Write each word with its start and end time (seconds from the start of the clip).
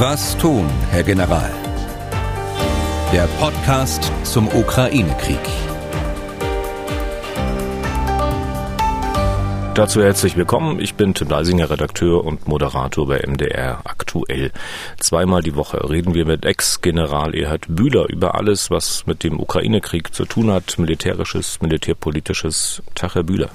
Was 0.00 0.38
tun, 0.38 0.64
Herr 0.92 1.02
General? 1.02 1.50
Der 3.12 3.26
Podcast 3.40 4.12
zum 4.22 4.46
Ukraine-Krieg. 4.46 5.40
Dazu 9.74 10.00
herzlich 10.00 10.36
willkommen. 10.36 10.78
Ich 10.78 10.94
bin 10.94 11.14
Tim 11.14 11.26
Deisinger, 11.26 11.68
Redakteur 11.68 12.24
und 12.24 12.46
Moderator 12.46 13.08
bei 13.08 13.24
MDR 13.26 13.80
aktuell. 13.82 14.52
Zweimal 14.98 15.42
die 15.42 15.56
Woche 15.56 15.90
reden 15.90 16.14
wir 16.14 16.26
mit 16.26 16.44
Ex-General 16.44 17.34
Erhard 17.34 17.66
Bühler 17.68 18.08
über 18.08 18.36
alles, 18.36 18.70
was 18.70 19.04
mit 19.04 19.24
dem 19.24 19.40
Ukraine-Krieg 19.40 20.14
zu 20.14 20.26
tun 20.26 20.52
hat, 20.52 20.78
militärisches, 20.78 21.60
militärpolitisches. 21.60 22.84
Tag, 22.94 23.16
Herr 23.16 23.24
Bühler. 23.24 23.50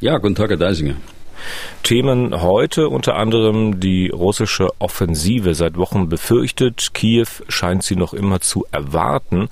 Ja, 0.00 0.18
guten 0.18 0.34
Tag, 0.34 0.50
Herr 0.50 0.56
Deisinger. 0.56 0.96
Themen 1.82 2.42
heute 2.42 2.88
unter 2.88 3.16
anderem 3.16 3.80
die 3.80 4.08
russische 4.08 4.68
Offensive. 4.78 5.54
Seit 5.54 5.76
Wochen 5.76 6.08
befürchtet, 6.08 6.94
Kiew 6.94 7.26
scheint 7.48 7.82
sie 7.82 7.96
noch 7.96 8.14
immer 8.14 8.40
zu 8.40 8.66
erwarten. 8.70 9.48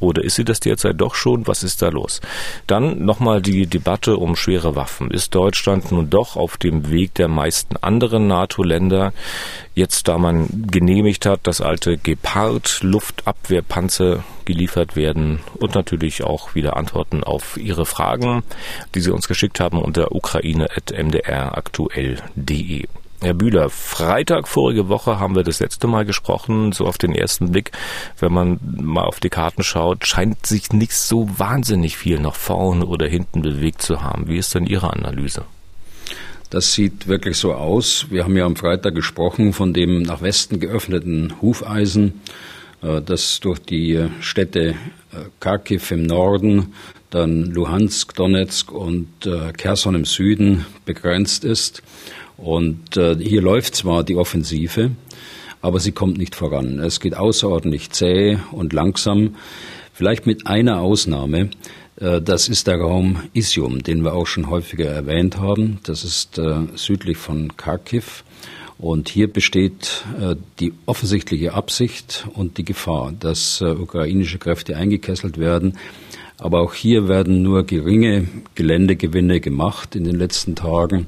Oder 0.00 0.24
ist 0.24 0.36
sie 0.36 0.44
das 0.44 0.60
derzeit 0.60 0.98
doch 1.00 1.14
schon? 1.14 1.46
Was 1.46 1.62
ist 1.62 1.82
da 1.82 1.88
los? 1.88 2.22
Dann 2.66 3.04
nochmal 3.04 3.42
die 3.42 3.66
Debatte 3.66 4.16
um 4.16 4.34
schwere 4.36 4.74
Waffen. 4.76 5.10
Ist 5.10 5.34
Deutschland 5.34 5.92
nun 5.92 6.08
doch 6.10 6.36
auf 6.36 6.56
dem 6.56 6.90
Weg 6.90 7.12
der 7.14 7.28
meisten 7.28 7.76
anderen 7.76 8.26
NATO-Länder? 8.26 9.12
Jetzt, 9.74 10.08
da 10.08 10.16
man 10.18 10.48
genehmigt 10.70 11.26
hat, 11.26 11.46
dass 11.46 11.60
alte 11.60 11.98
Gepard-Luftabwehrpanzer 11.98 14.24
geliefert 14.44 14.96
werden 14.96 15.40
und 15.58 15.74
natürlich 15.74 16.24
auch 16.24 16.54
wieder 16.54 16.76
Antworten 16.76 17.24
auf 17.24 17.56
Ihre 17.58 17.84
Fragen, 17.84 18.44
die 18.94 19.00
Sie 19.00 19.10
uns 19.10 19.26
geschickt 19.28 19.60
haben 19.60 19.78
unter 19.78 20.12
ukraine.mdraktuell.de. 20.12 22.86
Herr 23.20 23.34
Bühler, 23.34 23.70
Freitag 23.70 24.46
vorige 24.46 24.88
Woche 24.88 25.18
haben 25.18 25.34
wir 25.34 25.42
das 25.42 25.60
letzte 25.60 25.86
Mal 25.86 26.04
gesprochen, 26.04 26.72
so 26.72 26.84
auf 26.86 26.98
den 26.98 27.14
ersten 27.14 27.50
Blick, 27.50 27.72
wenn 28.18 28.32
man 28.32 28.60
mal 28.62 29.04
auf 29.04 29.20
die 29.20 29.30
Karten 29.30 29.62
schaut, 29.62 30.06
scheint 30.06 30.44
sich 30.44 30.72
nicht 30.72 30.92
so 30.92 31.26
wahnsinnig 31.38 31.96
viel 31.96 32.20
nach 32.20 32.34
vorne 32.34 32.84
oder 32.84 33.06
hinten 33.06 33.40
bewegt 33.40 33.80
zu 33.80 34.02
haben. 34.02 34.28
Wie 34.28 34.36
ist 34.36 34.54
denn 34.54 34.66
Ihre 34.66 34.92
Analyse? 34.92 35.44
Das 36.50 36.74
sieht 36.74 37.08
wirklich 37.08 37.38
so 37.38 37.54
aus. 37.54 38.06
Wir 38.10 38.24
haben 38.24 38.36
ja 38.36 38.44
am 38.44 38.54
Freitag 38.54 38.94
gesprochen 38.94 39.52
von 39.52 39.72
dem 39.72 40.02
nach 40.02 40.20
Westen 40.20 40.60
geöffneten 40.60 41.34
Hufeisen, 41.40 42.20
äh, 42.82 43.00
das 43.00 43.40
durch 43.40 43.60
die 43.60 44.08
Städte 44.20 44.68
äh, 44.68 44.74
Kharkiv 45.40 45.90
im 45.90 46.02
Norden, 46.02 46.74
dann 47.10 47.46
Luhansk, 47.46 48.14
Donetsk 48.14 48.70
und 48.70 49.08
äh, 49.24 49.52
Kherson 49.52 49.94
im 49.94 50.04
Süden 50.04 50.66
begrenzt 50.84 51.44
ist. 51.44 51.82
Und 52.36 52.96
äh, 52.96 53.16
hier 53.16 53.40
läuft 53.40 53.74
zwar 53.74 54.04
die 54.04 54.16
Offensive, 54.16 54.90
aber 55.62 55.80
sie 55.80 55.92
kommt 55.92 56.18
nicht 56.18 56.34
voran. 56.34 56.78
Es 56.80 57.00
geht 57.00 57.16
außerordentlich 57.16 57.90
zäh 57.90 58.38
und 58.52 58.72
langsam, 58.72 59.36
vielleicht 59.92 60.26
mit 60.26 60.46
einer 60.46 60.80
Ausnahme. 60.80 61.50
Äh, 61.96 62.20
das 62.20 62.48
ist 62.48 62.66
der 62.66 62.80
Raum 62.80 63.22
Isium, 63.32 63.82
den 63.82 64.02
wir 64.02 64.14
auch 64.14 64.26
schon 64.26 64.50
häufiger 64.50 64.86
erwähnt 64.86 65.38
haben. 65.38 65.78
Das 65.84 66.04
ist 66.04 66.38
äh, 66.38 66.66
südlich 66.74 67.16
von 67.16 67.56
Kharkiv. 67.56 68.24
Und 68.78 69.08
hier 69.08 69.32
besteht 69.32 70.04
äh, 70.20 70.36
die 70.60 70.74
offensichtliche 70.84 71.54
Absicht 71.54 72.26
und 72.34 72.58
die 72.58 72.64
Gefahr, 72.64 73.14
dass 73.18 73.62
äh, 73.62 73.70
ukrainische 73.70 74.38
Kräfte 74.38 74.76
eingekesselt 74.76 75.38
werden. 75.38 75.78
Aber 76.38 76.60
auch 76.60 76.74
hier 76.74 77.08
werden 77.08 77.42
nur 77.42 77.64
geringe 77.64 78.28
Geländegewinne 78.54 79.40
gemacht 79.40 79.96
in 79.96 80.04
den 80.04 80.16
letzten 80.16 80.54
Tagen. 80.54 81.06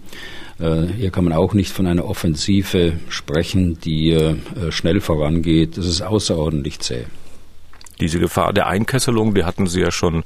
Äh, 0.58 0.86
hier 0.96 1.10
kann 1.10 1.24
man 1.24 1.32
auch 1.32 1.54
nicht 1.54 1.72
von 1.72 1.86
einer 1.86 2.04
Offensive 2.04 2.94
sprechen, 3.08 3.78
die 3.80 4.10
äh, 4.10 4.36
schnell 4.70 5.00
vorangeht. 5.00 5.76
Das 5.76 5.86
ist 5.86 6.02
außerordentlich 6.02 6.80
zäh. 6.80 7.04
Diese 8.00 8.20
Gefahr 8.20 8.52
der 8.52 8.68
Einkesselung, 8.68 9.34
die 9.34 9.44
hatten 9.44 9.66
Sie 9.66 9.80
ja 9.80 9.90
schon 9.90 10.22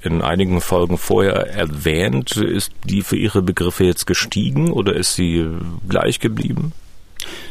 in 0.00 0.22
einigen 0.22 0.60
Folgen 0.60 0.96
vorher 0.96 1.48
erwähnt. 1.48 2.36
Ist 2.36 2.70
die 2.84 3.02
für 3.02 3.16
Ihre 3.16 3.42
Begriffe 3.42 3.84
jetzt 3.84 4.06
gestiegen 4.06 4.70
oder 4.70 4.94
ist 4.94 5.14
sie 5.16 5.44
gleich 5.88 6.20
geblieben? 6.20 6.72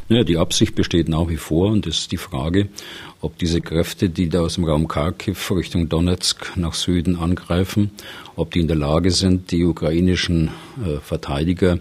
Ja, 0.07 0.23
die 0.23 0.37
Absicht 0.37 0.75
besteht 0.75 1.09
nach 1.09 1.27
wie 1.27 1.37
vor 1.37 1.71
und 1.71 1.87
es 1.87 1.99
ist 1.99 2.11
die 2.11 2.17
Frage, 2.17 2.69
ob 3.21 3.37
diese 3.37 3.59
Kräfte, 3.59 4.09
die 4.09 4.29
da 4.29 4.41
aus 4.41 4.55
dem 4.55 4.63
Raum 4.63 4.87
Kharkiv 4.87 5.51
Richtung 5.51 5.89
Donetsk 5.89 6.55
nach 6.55 6.75
Süden 6.75 7.17
angreifen, 7.17 7.91
ob 8.35 8.51
die 8.51 8.59
in 8.59 8.67
der 8.67 8.77
Lage 8.77 9.11
sind, 9.11 9.51
die 9.51 9.65
ukrainischen 9.65 10.51
äh, 10.85 10.99
Verteidiger 11.01 11.79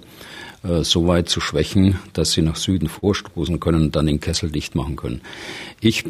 äh, 0.64 0.82
so 0.82 1.06
weit 1.06 1.28
zu 1.28 1.40
schwächen, 1.40 1.98
dass 2.12 2.32
sie 2.32 2.42
nach 2.42 2.56
Süden 2.56 2.88
vorstoßen 2.88 3.60
können 3.60 3.82
und 3.82 3.96
dann 3.96 4.06
den 4.06 4.20
Kessel 4.20 4.50
dicht 4.50 4.74
machen 4.74 4.96
können. 4.96 5.20
Ich 5.84 6.02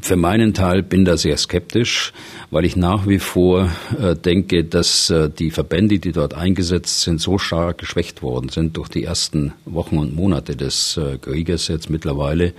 für 0.00 0.16
meinen 0.16 0.54
Teil 0.54 0.82
bin 0.82 1.04
da 1.04 1.18
sehr 1.18 1.36
skeptisch, 1.36 2.14
weil 2.50 2.64
ich 2.64 2.76
nach 2.76 3.06
wie 3.06 3.18
vor 3.18 3.68
äh, 4.00 4.16
denke, 4.16 4.64
dass 4.64 5.10
äh, 5.10 5.28
die 5.28 5.50
Verbände, 5.50 5.98
die 5.98 6.12
dort 6.12 6.32
eingesetzt 6.32 7.02
sind, 7.02 7.20
so 7.20 7.36
stark 7.36 7.76
geschwächt 7.76 8.22
worden 8.22 8.48
sind 8.48 8.78
durch 8.78 8.88
die 8.88 9.04
ersten 9.04 9.52
Wochen 9.66 9.98
und 9.98 10.16
Monate 10.16 10.56
des 10.56 10.96
äh, 10.96 11.18
Krieges 11.18 11.68
jetzt 11.68 11.90
mittlerweile 11.90 12.54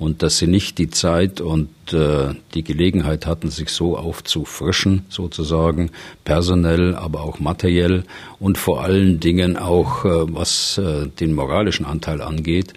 und 0.00 0.24
dass 0.24 0.38
sie 0.38 0.48
nicht 0.48 0.78
die 0.78 0.90
Zeit 0.90 1.40
und 1.40 1.68
äh, 1.92 2.34
die 2.52 2.64
Gelegenheit 2.64 3.24
hatten, 3.24 3.50
sich 3.50 3.68
so 3.68 3.96
aufzufrischen, 3.96 5.04
sozusagen, 5.08 5.92
personell, 6.24 6.96
aber 6.96 7.20
auch 7.20 7.38
materiell 7.38 8.02
und 8.40 8.58
vor 8.58 8.82
allen 8.82 9.20
Dingen 9.20 9.56
auch, 9.56 10.04
äh, 10.04 10.34
was 10.34 10.78
äh, 10.78 11.06
den 11.06 11.32
moralischen 11.32 11.86
Anteil 11.86 12.22
angeht, 12.22 12.72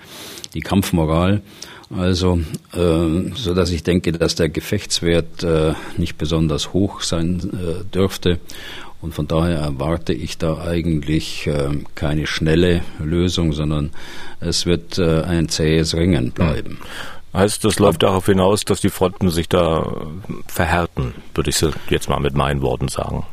die 0.54 0.62
Kampfmoral. 0.62 1.42
Also, 1.96 2.40
äh, 2.74 3.34
so 3.36 3.54
dass 3.54 3.70
ich 3.72 3.84
denke, 3.84 4.12
dass 4.14 4.36
der 4.36 4.50
Gefechtswert 4.50 5.44
äh, 5.44 5.74
nicht 5.98 6.18
besonders 6.18 6.74
hoch 6.74 7.02
sein 7.02 7.42
äh, 7.54 7.84
dürfte. 7.94 8.40
Und 9.02 9.14
von 9.14 9.28
daher 9.28 9.58
erwarte 9.58 10.14
ich 10.14 10.38
da 10.38 10.60
eigentlich 10.60 11.48
äh, 11.48 11.70
keine 11.96 12.28
schnelle 12.28 12.82
Lösung, 13.00 13.52
sondern 13.52 13.90
es 14.40 14.66
wird 14.66 15.00
äh, 15.00 15.24
ein 15.24 15.50
zähes 15.50 15.96
Ringen 15.96 16.32
bleiben. 16.32 16.80
Heißt, 17.34 17.64
das 17.66 17.80
läuft 17.80 18.04
darauf 18.04 18.26
hinaus, 18.26 18.64
dass 18.64 18.82
die 18.82 18.90
Fronten 18.90 19.30
sich 19.30 19.50
da 19.50 19.90
verhärten, 20.48 21.14
würde 21.34 21.50
ich 21.50 21.66
jetzt 21.90 22.10
mal 22.10 22.20
mit 22.20 22.36
meinen 22.36 22.62
Worten 22.62 22.90
sagen. 22.90 23.26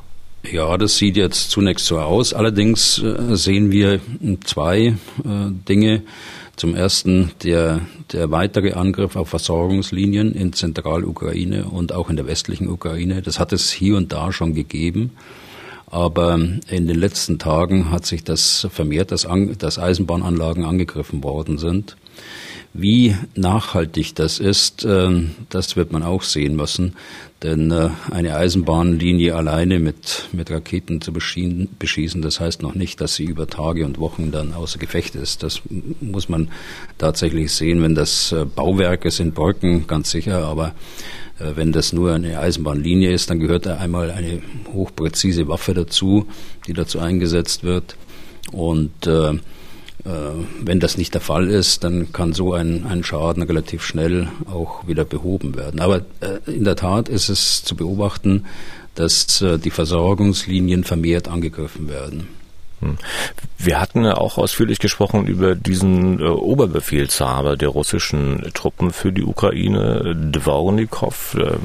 Ja, 0.51 0.79
das 0.79 0.97
sieht 0.97 1.17
jetzt 1.17 1.51
zunächst 1.51 1.87
so 1.87 1.99
aus. 1.99 2.33
Allerdings 2.33 3.03
äh, 3.03 3.37
sehen 3.37 3.71
wir 3.73 4.01
zwei 4.45 4.79
äh, 4.79 4.95
Dinge. 5.69 6.03
Zum 6.59 6.75
ersten 6.75 7.31
der, 7.45 7.83
der 8.13 8.33
weitere 8.33 8.73
Angriff 8.73 9.15
auf 9.15 9.29
Versorgungslinien 9.29 10.33
in 10.33 10.53
Zentralukraine 10.53 11.67
und 11.67 11.93
auch 11.93 12.11
in 12.11 12.17
der 12.17 12.27
westlichen 12.27 12.69
Ukraine. 12.69 13.23
Das 13.23 13.39
hat 13.39 13.53
es 13.53 13.71
hier 13.71 13.97
und 13.97 14.11
da 14.11 14.33
schon 14.33 14.55
gegeben. 14.55 15.13
Aber 15.87 16.35
in 16.35 16.89
den 16.89 16.99
letzten 16.99 17.39
Tagen 17.39 17.93
hat 17.93 18.07
sich 18.07 18.25
das 18.25 18.67
vermehrt, 18.73 19.13
dass, 19.13 19.29
dass 19.59 19.79
Eisenbahnanlagen 19.79 20.65
angegriffen 20.65 21.23
worden 21.23 21.59
sind. 21.59 21.97
Wie 22.75 23.17
nachhaltig 23.35 24.15
das 24.15 24.39
ist, 24.39 24.85
ähm, 24.85 25.35
das 25.49 25.77
wird 25.77 25.91
man 25.91 26.03
auch 26.03 26.23
sehen 26.23 26.55
müssen. 26.55 26.95
Denn 27.43 27.71
äh, 27.71 27.91
eine 28.11 28.37
Eisenbahnlinie 28.37 29.35
alleine 29.37 29.79
mit, 29.79 30.29
mit 30.33 30.51
Raketen 30.51 31.01
zu 31.01 31.13
beschießen, 31.13 32.21
das 32.21 32.41
heißt 32.41 32.63
noch 32.63 32.75
nicht, 32.75 33.01
dass 33.01 33.15
sie 33.15 33.25
über 33.25 33.47
Tage 33.47 33.87
und 33.87 33.99
Wochen 33.99 34.33
dann 34.33 34.53
außer 34.53 34.79
Gefecht 34.79 35.15
ist. 35.15 35.45
Das 35.45 35.63
muss 36.01 36.29
man 36.29 36.51
tatsächlich 36.99 37.53
sehen, 37.53 37.81
wenn 37.81 37.95
das 37.95 38.33
äh, 38.33 38.45
Bauwerke 38.45 39.11
sind, 39.13 39.35
Brücken, 39.35 39.87
ganz 39.87 40.11
sicher, 40.11 40.45
aber 40.45 40.75
äh, 41.39 41.53
wenn 41.55 41.73
das 41.73 41.93
nur 41.93 42.13
eine 42.13 42.41
Eisenbahnlinie 42.41 43.13
ist, 43.13 43.31
dann 43.31 43.39
gehört 43.39 43.67
da 43.67 43.77
einmal 43.77 44.11
eine 44.11 44.43
hochpräzise 44.73 45.47
Waffe 45.47 45.75
dazu, 45.75 46.27
die 46.67 46.73
dazu 46.73 46.99
eingesetzt 46.99 47.63
wird. 47.63 47.97
Und 48.51 49.07
äh, 49.07 49.39
wenn 50.63 50.81
das 50.81 50.97
nicht 50.97 51.15
der 51.15 51.21
Fall 51.21 51.49
ist, 51.49 51.85
dann 51.85 52.13
kann 52.13 52.33
so 52.33 52.55
ein, 52.55 52.87
ein 52.87 53.05
Schaden 53.05 53.43
relativ 53.43 53.85
schnell 53.85 54.29
auch 54.51 54.87
wieder 54.87 55.05
behoben 55.05 55.57
werden. 55.57 55.81
Aber 55.81 56.03
äh, 56.21 56.51
in 56.51 56.65
der 56.65 56.77
Tat 56.77 57.09
ist 57.09 57.29
es 57.29 57.63
zu 57.63 57.77
beobachten, 57.77 58.47
dass 58.95 59.43
äh, 59.43 59.59
die 59.59 59.71
Versorgungslinien 59.71 60.85
vermehrt 60.85 61.29
angegriffen 61.29 61.89
werden. 61.89 62.29
Hm. 62.81 62.97
Wir 63.59 63.81
hatten 63.81 64.05
ja 64.05 64.17
auch 64.17 64.39
ausführlich 64.39 64.79
gesprochen 64.79 65.27
über 65.27 65.57
diesen 65.57 66.21
äh, 66.21 66.25
Oberbefehlshaber 66.29 67.57
der 67.57 67.71
russischen 67.71 68.51
Truppen 68.55 68.93
für 68.93 69.13
die 69.13 69.25
Ukraine, 69.25 70.15
Dvornikov. 70.15 71.35
Äh, 71.35 71.57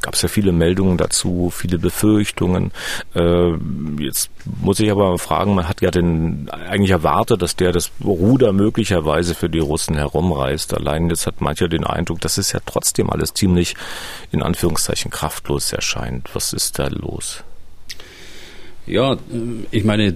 Gab 0.00 0.14
es 0.14 0.22
ja 0.22 0.28
viele 0.28 0.52
Meldungen 0.52 0.96
dazu, 0.96 1.52
viele 1.54 1.78
Befürchtungen. 1.78 2.72
Äh, 3.14 3.50
jetzt 3.98 4.30
muss 4.62 4.80
ich 4.80 4.90
aber 4.90 5.18
fragen, 5.18 5.54
man 5.54 5.68
hat 5.68 5.82
ja 5.82 5.90
den 5.90 6.48
eigentlich 6.50 6.90
erwartet, 6.90 7.42
dass 7.42 7.56
der 7.56 7.72
das 7.72 7.90
Ruder 8.02 8.54
möglicherweise 8.54 9.34
für 9.34 9.50
die 9.50 9.58
Russen 9.58 9.96
herumreißt. 9.96 10.72
Allein 10.72 11.10
jetzt 11.10 11.26
hat 11.26 11.42
mancher 11.42 11.68
den 11.68 11.84
Eindruck, 11.84 12.22
dass 12.22 12.38
es 12.38 12.52
ja 12.52 12.60
trotzdem 12.64 13.10
alles 13.10 13.34
ziemlich 13.34 13.74
in 14.32 14.42
Anführungszeichen 14.42 15.10
kraftlos 15.10 15.74
erscheint. 15.74 16.30
Was 16.34 16.54
ist 16.54 16.78
da 16.78 16.88
los? 16.88 17.44
Ja, 18.86 19.16
ich 19.70 19.84
meine, 19.84 20.14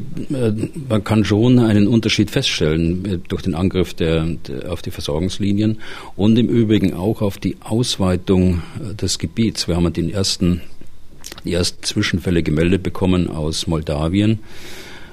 man 0.89 1.03
kann 1.03 1.25
schon 1.25 1.59
einen 1.59 1.89
Unterschied 1.89 2.31
feststellen 2.31 3.23
durch 3.29 3.41
den 3.41 3.55
Angriff 3.55 3.95
der, 3.95 4.25
der, 4.47 4.71
auf 4.71 4.83
die 4.83 4.91
Versorgungslinien 4.91 5.79
und 6.17 6.39
im 6.39 6.49
Übrigen 6.49 6.93
auch 6.93 7.23
auf 7.23 7.39
die 7.39 7.57
Ausweitung 7.61 8.63
des 9.01 9.19
Gebiets. 9.19 9.69
Wir 9.69 9.77
haben 9.77 9.91
den 9.95 10.11
ersten, 10.11 10.61
die 11.45 11.55
ersten 11.55 11.83
Zwischenfälle 11.83 12.43
gemeldet 12.43 12.83
bekommen 12.83 13.29
aus 13.29 13.67
Moldawien 13.67 14.41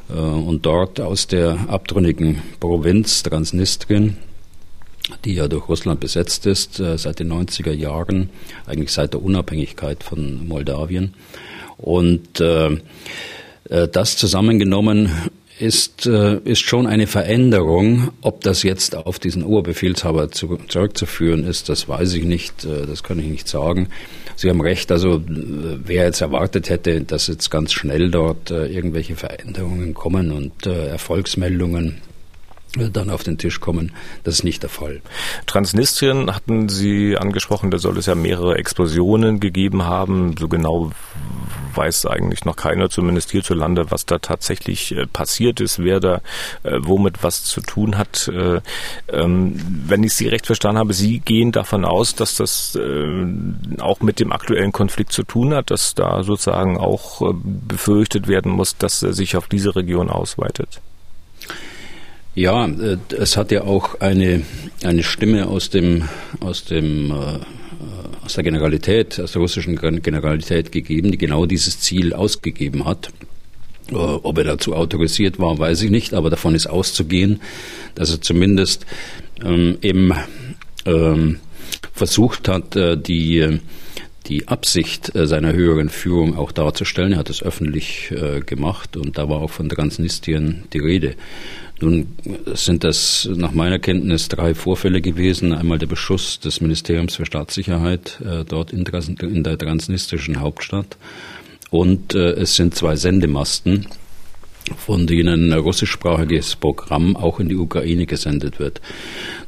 äh, 0.10 0.14
und 0.14 0.66
dort 0.66 1.00
aus 1.00 1.28
der 1.28 1.70
abtrünnigen 1.70 2.42
Provinz 2.60 3.24
Transnistrien 3.24 4.18
die 5.24 5.36
ja 5.36 5.48
durch 5.48 5.70
Russland 5.70 6.00
besetzt 6.00 6.48
ist 6.48 6.80
äh, 6.80 6.98
seit 6.98 7.20
den 7.20 7.32
90er 7.32 7.72
Jahren, 7.72 8.32
eigentlich 8.66 8.92
seit 8.92 9.14
der 9.14 9.22
Unabhängigkeit 9.22 10.04
von 10.04 10.48
Moldawien. 10.48 11.14
Und 11.78 12.40
äh, 12.40 12.70
äh, 12.70 12.80
das 13.70 14.18
zusammengenommen 14.18 15.10
ist, 15.60 16.06
äh, 16.06 16.38
ist 16.44 16.62
schon 16.62 16.88
eine 16.88 17.08
Veränderung. 17.08 18.12
Ob 18.22 18.42
das 18.42 18.64
jetzt 18.64 18.96
auf 18.96 19.20
diesen 19.20 19.44
Oberbefehlshaber 19.44 20.32
zu, 20.32 20.58
zurückzuführen 20.68 21.46
ist, 21.46 21.70
das 21.70 21.88
weiß 21.88 22.14
ich 22.14 22.26
nicht, 22.26 22.66
äh, 22.66 22.86
das 22.86 23.04
kann 23.04 23.20
ich 23.20 23.28
nicht 23.28 23.48
sagen. 23.48 23.88
Sie 24.36 24.50
haben 24.50 24.60
recht, 24.60 24.92
also 24.92 25.24
wer 25.26 26.04
jetzt 26.04 26.20
erwartet 26.20 26.70
hätte, 26.70 27.02
dass 27.02 27.28
jetzt 27.28 27.50
ganz 27.50 27.72
schnell 27.72 28.12
dort 28.12 28.52
irgendwelche 28.52 29.16
Veränderungen 29.16 29.94
kommen 29.94 30.34
und 30.34 30.66
Erfolgsmeldungen 30.66 32.02
dann 32.76 33.10
auf 33.10 33.24
den 33.24 33.38
Tisch 33.38 33.60
kommen. 33.60 33.92
Das 34.24 34.36
ist 34.36 34.44
nicht 34.44 34.64
der 34.64 34.70
Fall. 34.70 35.02
Transnistrien 35.46 36.34
hatten 36.34 36.70
Sie 36.70 37.18
angesprochen, 37.18 37.72
da 37.72 37.78
soll 37.78 37.98
es 37.98 38.06
ja 38.06 38.16
mehrere 38.16 38.58
Explosionen 38.58 39.40
gegeben 39.40 39.86
haben. 39.86 40.36
So 40.38 40.48
genau 40.48 40.92
weiß 41.76 42.06
eigentlich 42.06 42.46
noch 42.46 42.56
keiner, 42.56 42.90
zumindest 42.90 43.32
hierzulande, 43.32 43.92
was 43.92 44.06
da 44.06 44.20
tatsächlich 44.20 44.96
äh, 44.96 45.06
passiert 45.08 45.60
ist, 45.60 45.80
wer 45.80 46.00
da 46.00 46.22
äh, 46.64 46.78
womit 46.80 47.24
was 47.24 47.44
zu 47.44 47.62
tun 47.62 47.98
hat. 47.98 48.28
Äh, 48.28 48.62
ähm, 49.12 49.60
wenn 49.88 50.04
ich 50.04 50.14
Sie 50.14 50.28
recht 50.28 50.46
verstanden 50.46 50.80
habe, 50.80 50.94
Sie 50.94 51.20
gehen 51.20 51.52
davon 51.52 51.86
aus, 51.86 52.16
dass 52.16 52.36
das 52.36 52.76
äh, 52.76 53.26
auch 53.80 54.00
mit 54.02 54.20
dem 54.20 54.32
aktuellen 54.32 54.72
Konflikt 54.72 55.12
zu 55.12 55.24
tun 55.24 55.54
hat, 55.54 55.72
dass 55.72 55.96
da 55.96 56.24
sozusagen 56.24 56.78
auch 56.78 57.22
äh, 57.22 57.34
befürchtet 57.34 58.28
werden 58.28 58.52
muss, 58.52 58.78
dass 58.78 59.04
er 59.04 59.14
sich 59.14 59.36
auf 59.38 59.48
diese 59.48 59.76
Region 59.76 60.10
ausweitet. 60.10 60.82
Ja, 62.36 62.68
äh, 62.68 62.98
es 63.18 63.38
hat 63.38 63.52
ja 63.52 63.64
auch 63.64 64.02
eine, 64.02 64.42
eine 64.84 65.04
Stimme 65.04 65.48
aus 65.48 65.70
dem, 65.70 66.04
aus 66.42 66.66
dem, 66.66 67.10
äh, 67.12 68.26
aus 68.26 68.34
der 68.34 68.44
Generalität, 68.44 69.22
aus 69.22 69.32
der 69.32 69.42
russischen 69.42 69.78
Generalität 69.78 70.74
gegeben, 70.74 71.12
die 71.12 71.18
genau 71.18 71.46
dieses 71.46 71.80
Ziel 71.80 72.14
ausgegeben 72.14 72.84
hat. 72.84 73.10
Äh, 73.90 73.96
ob 73.96 74.38
er 74.38 74.44
dazu 74.44 74.76
autorisiert 74.76 75.40
war, 75.40 75.58
weiß 75.58 75.82
ich 75.84 75.92
nicht, 75.92 76.14
aber 76.14 76.30
davon 76.30 76.56
ist 76.56 76.68
auszugehen, 76.68 77.40
dass 77.96 78.12
er 78.12 78.20
zumindest 78.20 78.86
ähm, 79.42 79.78
eben 79.82 80.12
ähm, 80.86 81.40
versucht 81.94 82.50
hat, 82.50 82.76
die 82.76 83.60
die 84.28 84.48
Absicht 84.48 85.12
seiner 85.14 85.54
höheren 85.54 85.90
Führung 85.90 86.36
auch 86.36 86.52
darzustellen. 86.52 87.14
Er 87.14 87.20
hat 87.20 87.30
es 87.30 87.44
öffentlich 87.44 88.12
äh, 88.12 88.40
gemacht 88.40 88.98
und 88.98 89.20
da 89.20 89.30
war 89.30 89.38
auch 89.38 89.52
von 89.52 89.70
Transnistrien 89.70 90.64
die 90.74 90.80
Rede. 90.80 91.16
Nun 91.82 92.08
sind 92.54 92.86
das 92.86 93.30
nach 93.36 93.52
meiner 93.52 93.80
Kenntnis 93.80 94.30
drei 94.30 94.54
Vorfälle 94.54 95.02
gewesen. 95.02 95.52
Einmal 95.52 95.78
der 95.78 95.88
Beschuss 95.88 96.40
des 96.40 96.62
Ministeriums 96.62 97.16
für 97.16 97.26
Staatssicherheit 97.26 98.22
äh, 98.22 98.46
dort 98.46 98.72
in, 98.72 98.86
in, 98.86 99.44
der 99.44 99.58
transnistrischen 99.58 100.40
Hauptstadt. 100.40 100.98
Und 101.72 102.16
äh, 102.16 102.32
es 102.32 102.56
sind 102.56 102.76
zwei 102.76 102.96
Sendemasten, 102.96 103.88
von 104.78 105.06
denen 105.06 105.52
ein 105.52 105.60
russischsprachiges 105.60 106.56
Programm 106.56 107.18
auch 107.18 107.42
in 107.42 107.50
die 107.50 107.58
Ukraine 107.58 108.06
gesendet 108.06 108.58
wird. 108.58 108.80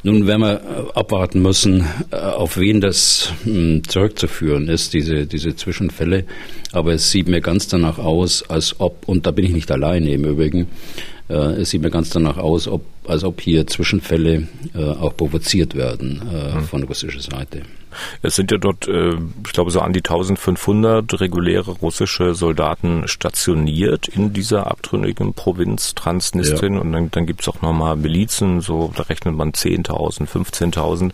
Nun 0.03 0.27
werden 0.27 0.41
wir 0.41 0.55
äh, 0.55 0.99
abwarten 0.99 1.41
müssen, 1.41 1.85
äh, 2.11 2.17
auf 2.17 2.57
wen 2.57 2.81
das 2.81 3.31
hm, 3.45 3.83
zurückzuführen 3.87 4.67
ist, 4.67 4.93
diese, 4.93 5.27
diese 5.27 5.55
Zwischenfälle. 5.55 6.25
Aber 6.73 6.93
es 6.93 7.09
sieht 7.09 7.29
mir 7.29 7.39
ganz 7.39 7.69
danach 7.69 7.99
aus, 7.99 8.43
als 8.49 8.81
ob, 8.81 9.07
und 9.07 9.25
da 9.25 9.31
bin 9.31 9.45
ich 9.45 9.53
nicht 9.53 9.71
alleine 9.71 10.11
im 10.11 10.25
Übrigen, 10.25 10.67
äh, 11.29 11.61
es 11.61 11.69
sieht 11.69 11.81
mir 11.81 11.89
ganz 11.89 12.09
danach 12.09 12.37
aus, 12.37 12.67
ob, 12.67 12.85
als 13.07 13.23
ob 13.23 13.41
hier 13.41 13.67
Zwischenfälle 13.67 14.47
äh, 14.73 14.83
auch 14.83 15.15
provoziert 15.15 15.75
werden 15.75 16.21
äh, 16.31 16.53
hm. 16.53 16.63
von 16.63 16.83
russischer 16.83 17.21
Seite. 17.21 17.63
Es 18.21 18.35
sind 18.35 18.51
ja 18.51 18.57
dort, 18.57 18.87
äh, 18.87 19.15
ich 19.45 19.53
glaube, 19.53 19.71
so 19.71 19.79
an 19.81 19.93
die 19.93 19.99
1500 19.99 21.19
reguläre 21.19 21.71
russische 21.71 22.35
Soldaten 22.35 23.07
stationiert 23.07 24.07
in 24.07 24.33
dieser 24.33 24.67
abtrünnigen 24.67 25.33
Provinz 25.33 25.95
Transnistrien. 25.95 26.75
Ja. 26.75 26.81
Und 26.81 26.91
dann, 26.91 27.11
dann 27.11 27.25
gibt 27.25 27.41
es 27.41 27.47
auch 27.47 27.61
nochmal 27.61 27.95
Milizen, 27.95 28.61
so 28.61 28.91
da 28.95 29.03
rechnet 29.03 29.35
man 29.35 29.51
10.000, 29.51 30.27
15.000. 30.27 31.11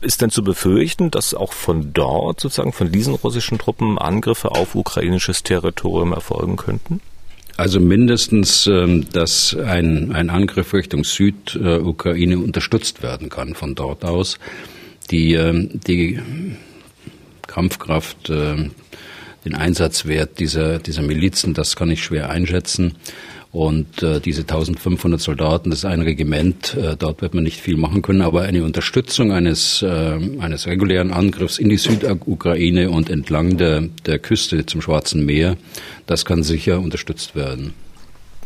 Ist 0.00 0.22
denn 0.22 0.30
zu 0.30 0.44
befürchten, 0.44 1.10
dass 1.10 1.34
auch 1.34 1.52
von 1.52 1.92
dort, 1.92 2.40
sozusagen 2.40 2.72
von 2.72 2.92
diesen 2.92 3.14
russischen 3.14 3.58
Truppen, 3.58 3.98
Angriffe 3.98 4.52
auf 4.52 4.76
ukrainisches 4.76 5.42
Territorium 5.42 6.12
erfolgen 6.12 6.56
könnten? 6.56 7.00
Also 7.58 7.80
mindestens, 7.80 8.68
ähm, 8.68 9.10
dass 9.10 9.56
ein, 9.56 10.12
ein 10.12 10.30
Angriff 10.30 10.72
Richtung 10.72 11.02
Südukraine 11.02 12.38
unterstützt 12.38 13.02
werden 13.02 13.30
kann 13.30 13.54
von 13.54 13.74
dort 13.74 14.04
aus. 14.04 14.38
Die, 15.10 15.34
ähm, 15.34 15.68
die 15.72 16.20
Kampfkraft, 17.48 18.30
ähm, 18.30 18.70
den 19.44 19.56
Einsatzwert 19.56 20.38
dieser, 20.38 20.78
dieser 20.78 21.02
Milizen, 21.02 21.52
das 21.52 21.74
kann 21.74 21.90
ich 21.90 22.04
schwer 22.04 22.30
einschätzen. 22.30 22.94
Und 23.50 24.02
äh, 24.02 24.20
diese 24.20 24.42
1500 24.42 25.20
Soldaten, 25.20 25.70
das 25.70 25.80
ist 25.80 25.84
ein 25.86 26.02
Regiment, 26.02 26.74
äh, 26.74 26.96
dort 26.98 27.22
wird 27.22 27.32
man 27.32 27.44
nicht 27.44 27.60
viel 27.60 27.78
machen 27.78 28.02
können, 28.02 28.20
aber 28.20 28.42
eine 28.42 28.62
Unterstützung 28.62 29.32
eines, 29.32 29.80
äh, 29.80 30.18
eines 30.38 30.66
regulären 30.66 31.12
Angriffs 31.12 31.58
in 31.58 31.70
die 31.70 31.78
Südukraine 31.78 32.90
und 32.90 33.08
entlang 33.08 33.56
der, 33.56 33.88
der 34.04 34.18
Küste 34.18 34.66
zum 34.66 34.82
Schwarzen 34.82 35.24
Meer, 35.24 35.56
das 36.06 36.26
kann 36.26 36.42
sicher 36.42 36.78
unterstützt 36.78 37.34
werden. 37.34 37.72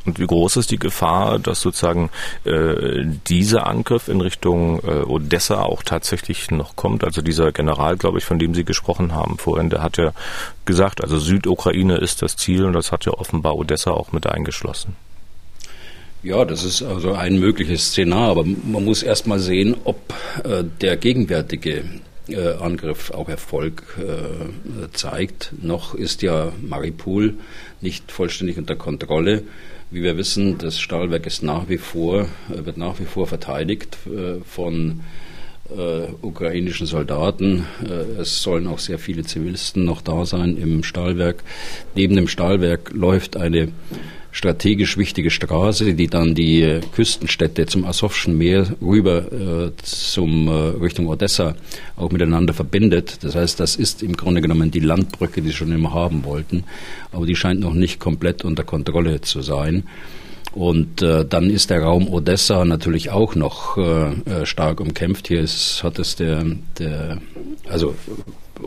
Und 0.04 0.18
wie 0.18 0.26
groß 0.26 0.56
ist 0.56 0.70
die 0.70 0.78
Gefahr, 0.78 1.38
dass 1.38 1.60
sozusagen 1.60 2.10
äh, 2.44 3.04
dieser 3.28 3.66
Angriff 3.66 4.08
in 4.08 4.20
Richtung 4.20 4.80
äh, 4.80 5.02
Odessa 5.04 5.62
auch 5.62 5.82
tatsächlich 5.82 6.50
noch 6.50 6.76
kommt? 6.76 7.04
Also 7.04 7.22
dieser 7.22 7.52
General, 7.52 7.96
glaube 7.96 8.18
ich, 8.18 8.24
von 8.24 8.38
dem 8.38 8.54
Sie 8.54 8.64
gesprochen 8.64 9.14
haben 9.14 9.38
vorhin, 9.38 9.70
der 9.70 9.82
hat 9.82 9.96
ja 9.98 10.12
gesagt, 10.64 11.02
also 11.02 11.18
Südukraine 11.18 11.98
ist 11.98 12.22
das 12.22 12.36
Ziel 12.36 12.64
und 12.64 12.72
das 12.72 12.92
hat 12.92 13.04
ja 13.04 13.12
offenbar 13.12 13.56
Odessa 13.56 13.92
auch 13.92 14.12
mit 14.12 14.26
eingeschlossen. 14.26 14.96
Ja, 16.22 16.44
das 16.44 16.62
ist 16.62 16.82
also 16.82 17.14
ein 17.14 17.40
mögliches 17.40 17.88
Szenar, 17.88 18.30
aber 18.30 18.44
man 18.44 18.84
muss 18.84 19.02
erst 19.02 19.26
mal 19.26 19.40
sehen, 19.40 19.74
ob 19.82 20.14
äh, 20.44 20.62
der 20.80 20.96
gegenwärtige 20.96 21.84
äh, 22.28 22.52
Angriff 22.60 23.10
auch 23.10 23.28
Erfolg 23.28 23.98
äh, 23.98 24.92
zeigt. 24.92 25.52
Noch 25.60 25.94
ist 25.94 26.22
ja 26.22 26.52
Maripol 26.60 27.34
nicht 27.80 28.12
vollständig 28.12 28.56
unter 28.58 28.76
Kontrolle. 28.76 29.42
Wie 29.92 30.02
wir 30.02 30.16
wissen, 30.16 30.56
das 30.56 30.80
Stahlwerk 30.80 31.26
ist 31.26 31.42
nach 31.42 31.68
wie 31.68 31.76
vor, 31.76 32.22
äh, 32.22 32.64
wird 32.64 32.78
nach 32.78 32.98
wie 32.98 33.04
vor 33.04 33.26
verteidigt 33.26 33.98
äh, 34.06 34.40
von 34.42 35.00
äh, 35.68 36.06
ukrainischen 36.22 36.86
Soldaten. 36.86 37.66
Es 38.18 38.42
sollen 38.42 38.66
auch 38.68 38.78
sehr 38.78 38.98
viele 38.98 39.22
Zivilisten 39.22 39.84
noch 39.84 40.00
da 40.00 40.24
sein 40.24 40.56
im 40.56 40.82
Stahlwerk. 40.82 41.44
Neben 41.94 42.16
dem 42.16 42.26
Stahlwerk 42.26 42.90
läuft 42.94 43.36
eine 43.36 43.68
strategisch 44.32 44.96
wichtige 44.96 45.30
Straße, 45.30 45.92
die 45.94 46.08
dann 46.08 46.34
die 46.34 46.80
Küstenstädte 46.94 47.66
zum 47.66 47.84
Asowschen 47.84 48.36
Meer 48.36 48.66
rüber 48.80 49.30
äh, 49.30 49.70
zum 49.82 50.48
äh, 50.48 50.50
Richtung 50.82 51.06
Odessa 51.06 51.54
auch 51.96 52.10
miteinander 52.10 52.54
verbindet. 52.54 53.18
Das 53.22 53.34
heißt, 53.34 53.60
das 53.60 53.76
ist 53.76 54.02
im 54.02 54.16
Grunde 54.16 54.40
genommen 54.40 54.70
die 54.70 54.80
Landbrücke, 54.80 55.42
die 55.42 55.48
sie 55.48 55.54
schon 55.54 55.70
immer 55.70 55.92
haben 55.92 56.24
wollten, 56.24 56.64
aber 57.12 57.26
die 57.26 57.36
scheint 57.36 57.60
noch 57.60 57.74
nicht 57.74 58.00
komplett 58.00 58.44
unter 58.44 58.64
Kontrolle 58.64 59.20
zu 59.20 59.42
sein. 59.42 59.84
Und 60.54 61.00
äh, 61.02 61.24
dann 61.24 61.48
ist 61.48 61.70
der 61.70 61.82
Raum 61.82 62.08
Odessa 62.08 62.64
natürlich 62.64 63.10
auch 63.10 63.34
noch 63.34 63.78
äh, 63.78 64.12
äh 64.12 64.46
stark 64.46 64.80
umkämpft. 64.80 65.28
Hier 65.28 65.40
ist, 65.40 65.82
hat 65.82 65.98
es 65.98 66.16
der, 66.16 66.44
der 66.78 67.18
also 67.68 67.94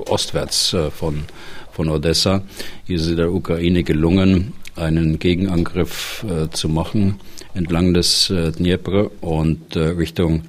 ostwärts 0.08 0.74
äh, 0.74 0.90
von, 0.90 1.24
von 1.72 1.90
Odessa, 1.90 2.44
hier 2.86 2.98
ist 2.98 3.08
es 3.08 3.16
der 3.16 3.32
Ukraine 3.32 3.84
gelungen, 3.84 4.54
einen 4.76 5.20
Gegenangriff 5.20 6.26
äh, 6.30 6.50
zu 6.50 6.70
machen 6.70 7.20
entlang 7.54 7.94
des 7.94 8.30
äh, 8.30 8.52
Dnieper 8.52 9.10
und 9.22 9.76
äh, 9.76 9.80
Richtung 9.80 10.44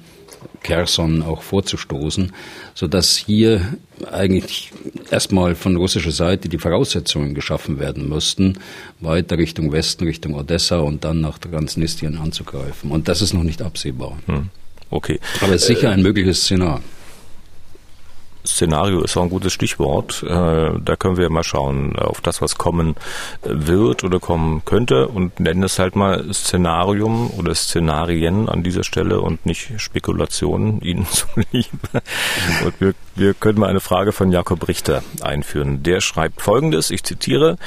Kherson 0.63 1.23
auch 1.23 1.41
vorzustoßen, 1.41 2.33
so 2.73 2.87
dass 2.87 3.15
hier 3.15 3.77
eigentlich 4.11 4.71
erstmal 5.09 5.55
von 5.55 5.75
russischer 5.77 6.11
Seite 6.11 6.49
die 6.49 6.57
Voraussetzungen 6.57 7.33
geschaffen 7.33 7.79
werden 7.79 8.09
müssten, 8.09 8.59
weiter 8.99 9.37
Richtung 9.37 9.71
Westen, 9.71 10.03
Richtung 10.03 10.35
Odessa 10.35 10.79
und 10.79 11.03
dann 11.03 11.21
nach 11.21 11.37
Transnistrien 11.39 12.17
anzugreifen. 12.17 12.91
Und 12.91 13.07
das 13.07 13.21
ist 13.21 13.33
noch 13.33 13.43
nicht 13.43 13.61
absehbar. 13.61 14.17
Hm. 14.25 14.49
Okay. 14.89 15.19
Aber 15.41 15.53
es 15.53 15.61
ist 15.61 15.67
sicher 15.67 15.91
ein 15.91 16.01
mögliches 16.01 16.43
Szenario. 16.43 16.81
Szenario 18.47 19.01
ist 19.01 19.17
auch 19.17 19.23
ein 19.23 19.29
gutes 19.29 19.53
Stichwort. 19.53 20.23
Äh, 20.23 20.29
da 20.29 20.95
können 20.97 21.17
wir 21.17 21.29
mal 21.29 21.43
schauen 21.43 21.97
auf 21.97 22.21
das, 22.21 22.41
was 22.41 22.57
kommen 22.57 22.95
wird 23.43 24.03
oder 24.03 24.19
kommen 24.19 24.63
könnte 24.65 25.07
und 25.07 25.39
nennen 25.39 25.63
es 25.63 25.79
halt 25.79 25.95
mal 25.95 26.33
Szenarium 26.33 27.31
oder 27.37 27.53
Szenarien 27.53 28.49
an 28.49 28.63
dieser 28.63 28.83
Stelle 28.83 29.21
und 29.21 29.45
nicht 29.45 29.79
Spekulationen 29.79 30.81
Ihnen 30.87 31.05
zuliebe. 31.07 32.01
Und 32.65 32.79
wir, 32.79 32.93
wir 33.15 33.33
können 33.33 33.59
mal 33.59 33.69
eine 33.69 33.79
Frage 33.79 34.11
von 34.11 34.31
Jakob 34.31 34.67
Richter 34.67 35.03
einführen. 35.21 35.83
Der 35.83 36.01
schreibt 36.01 36.41
folgendes, 36.41 36.89
ich 36.89 37.03
zitiere, 37.03 37.57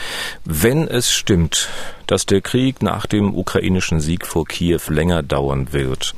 wenn 0.45 0.89
es 0.89 1.13
stimmt, 1.13 1.69
dass 2.07 2.27
der 2.27 2.41
Krieg 2.41 2.83
nach 2.83 3.07
dem 3.07 3.35
ukrainischen 3.35 4.01
Sieg 4.01 4.27
vor 4.27 4.45
Kiew 4.47 4.81
länger 4.89 5.23
dauern 5.23 5.73
wird, 5.73 6.15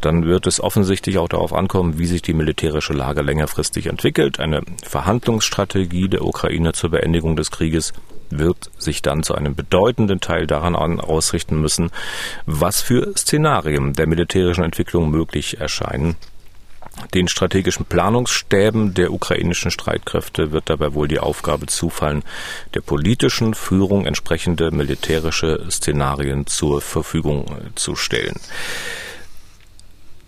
dann 0.00 0.24
wird 0.24 0.46
es 0.46 0.60
offensichtlich 0.60 1.18
auch 1.18 1.28
darauf 1.28 1.52
ankommen, 1.52 1.98
wie 1.98 2.06
sich 2.06 2.22
die 2.22 2.34
militärische 2.34 2.92
Lage 2.92 3.22
längerfristig 3.22 3.86
entwickelt. 3.86 4.40
Eine 4.40 4.62
Verhandlungsstrategie 4.84 6.08
der 6.08 6.24
Ukraine 6.24 6.72
zur 6.72 6.90
Beendigung 6.90 7.36
des 7.36 7.50
Krieges 7.50 7.92
wird 8.30 8.70
sich 8.78 9.02
dann 9.02 9.22
zu 9.22 9.34
einem 9.34 9.54
bedeutenden 9.54 10.20
Teil 10.20 10.46
daran 10.46 10.74
ausrichten 10.76 11.60
müssen, 11.60 11.90
was 12.46 12.80
für 12.80 13.12
Szenarien 13.16 13.94
der 13.94 14.06
militärischen 14.06 14.64
Entwicklung 14.64 15.10
möglich 15.10 15.60
erscheinen. 15.60 16.16
Den 17.14 17.28
strategischen 17.28 17.86
Planungsstäben 17.86 18.92
der 18.94 19.12
ukrainischen 19.12 19.70
Streitkräfte 19.70 20.50
wird 20.50 20.68
dabei 20.68 20.94
wohl 20.94 21.06
die 21.06 21.20
Aufgabe 21.20 21.66
zufallen, 21.66 22.24
der 22.74 22.80
politischen 22.80 23.54
Führung 23.54 24.04
entsprechende 24.04 24.70
militärische 24.72 25.64
Szenarien 25.70 26.46
zur 26.46 26.80
Verfügung 26.80 27.46
zu 27.76 27.94
stellen. 27.94 28.40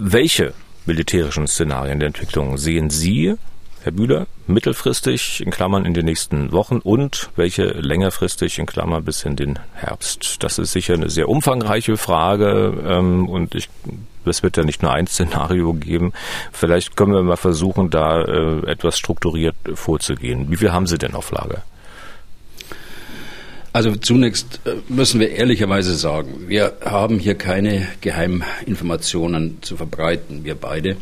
Welche 0.02 0.54
militärischen 0.86 1.46
Szenarien 1.46 2.00
der 2.00 2.06
Entwicklung 2.06 2.56
sehen 2.56 2.88
Sie, 2.88 3.34
Herr 3.82 3.92
Bühler, 3.92 4.28
mittelfristig 4.46 5.42
in 5.44 5.50
Klammern 5.50 5.84
in 5.84 5.92
den 5.92 6.06
nächsten 6.06 6.52
Wochen 6.52 6.78
und 6.78 7.28
welche 7.36 7.64
längerfristig 7.64 8.58
in 8.58 8.64
Klammern 8.64 9.04
bis 9.04 9.24
in 9.24 9.36
den 9.36 9.58
Herbst? 9.74 10.42
Das 10.42 10.58
ist 10.58 10.72
sicher 10.72 10.94
eine 10.94 11.10
sehr 11.10 11.28
umfangreiche 11.28 11.98
Frage 11.98 12.82
ähm, 12.82 13.28
und 13.28 13.54
ich, 13.54 13.68
es 14.24 14.42
wird 14.42 14.56
ja 14.56 14.64
nicht 14.64 14.82
nur 14.82 14.90
ein 14.90 15.06
Szenario 15.06 15.74
geben. 15.74 16.14
Vielleicht 16.50 16.96
können 16.96 17.12
wir 17.12 17.22
mal 17.22 17.36
versuchen, 17.36 17.90
da 17.90 18.22
äh, 18.22 18.70
etwas 18.70 18.96
strukturiert 18.96 19.56
vorzugehen. 19.74 20.50
Wie 20.50 20.56
viel 20.56 20.72
haben 20.72 20.86
Sie 20.86 20.96
denn 20.96 21.14
auf 21.14 21.30
Lager? 21.30 21.62
Also 23.72 23.94
zunächst 23.94 24.60
äh, 24.64 24.74
müssen 24.88 25.20
wir 25.20 25.30
ehrlicherweise 25.30 25.94
sagen, 25.94 26.48
wir 26.48 26.78
haben 26.84 27.18
hier 27.18 27.36
keine 27.36 27.86
Geheiminformationen 28.00 29.58
zu 29.62 29.76
verbreiten, 29.76 30.44
wir 30.44 30.56
beide. 30.56 30.96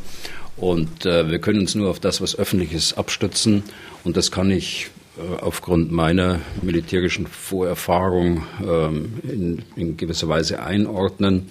Und 0.56 1.06
äh, 1.06 1.30
wir 1.30 1.38
können 1.38 1.60
uns 1.60 1.74
nur 1.74 1.88
auf 1.88 2.00
das, 2.00 2.20
was 2.20 2.38
öffentlich 2.38 2.74
ist, 2.74 2.98
abstützen. 2.98 3.62
Und 4.04 4.18
das 4.18 4.30
kann 4.30 4.50
ich 4.50 4.90
äh, 5.16 5.40
aufgrund 5.40 5.92
meiner 5.92 6.40
militärischen 6.60 7.26
Vorerfahrung 7.26 8.44
ähm, 8.60 9.14
in, 9.22 9.62
in, 9.76 9.96
gewisser 9.96 10.28
Weise 10.28 10.62
einordnen. 10.62 11.48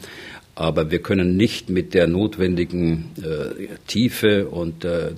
Aber 0.53 0.91
wir 0.91 1.01
können 1.01 1.35
nicht 1.35 1.69
mit 1.69 1.95
der 1.95 2.07
notwendigen 2.07 3.11
äh, 3.17 3.67
Tiefe 3.87 4.47
und 4.47 4.83
der 4.83 5.11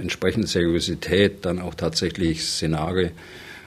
entsprechenden 0.00 0.46
Seriosität 0.46 1.44
dann 1.44 1.60
auch 1.60 1.74
tatsächlich 1.74 2.42
Szenarien 2.42 3.10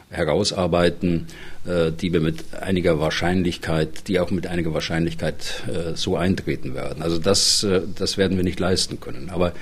herausarbeiten, 0.10 1.27
äh, 1.27 1.58
die 1.91 2.13
wir 2.13 2.21
mit 2.21 2.53
einiger 2.53 2.99
Wahrscheinlichkeit, 2.99 4.07
die 4.07 4.19
auch 4.19 4.31
mit 4.31 4.47
einiger 4.47 4.73
Wahrscheinlichkeit 4.73 5.63
äh, 5.67 5.95
so 5.95 6.17
eintreten 6.17 6.73
werden. 6.73 7.03
Also 7.03 7.19
das, 7.19 7.63
äh, 7.63 7.81
das 7.95 8.17
werden 8.17 8.38
wir 8.38 8.43
nicht 8.43 8.59
leisten 8.59 8.99
können. 8.99 9.29
Aber 9.29 9.53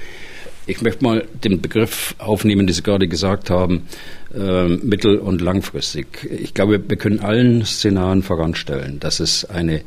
ich 0.65 0.81
möchte 0.81 1.03
mal 1.03 1.25
den 1.43 1.61
Begriff 1.61 2.15
aufnehmen, 2.17 2.67
den 2.67 2.73
Sie 2.73 2.83
gerade 2.83 3.07
gesagt 3.07 3.49
haben, 3.49 3.87
äh, 4.35 4.67
mittel- 4.67 5.19
und 5.19 5.41
langfristig. 5.41 6.29
Ich 6.29 6.53
glaube, 6.53 6.81
wir 6.87 6.97
können 6.97 7.19
allen 7.19 7.65
Szenarien 7.65 8.21
voranstellen, 8.21 8.99
dass 8.99 9.19
es 9.19 9.45
eine 9.45 9.81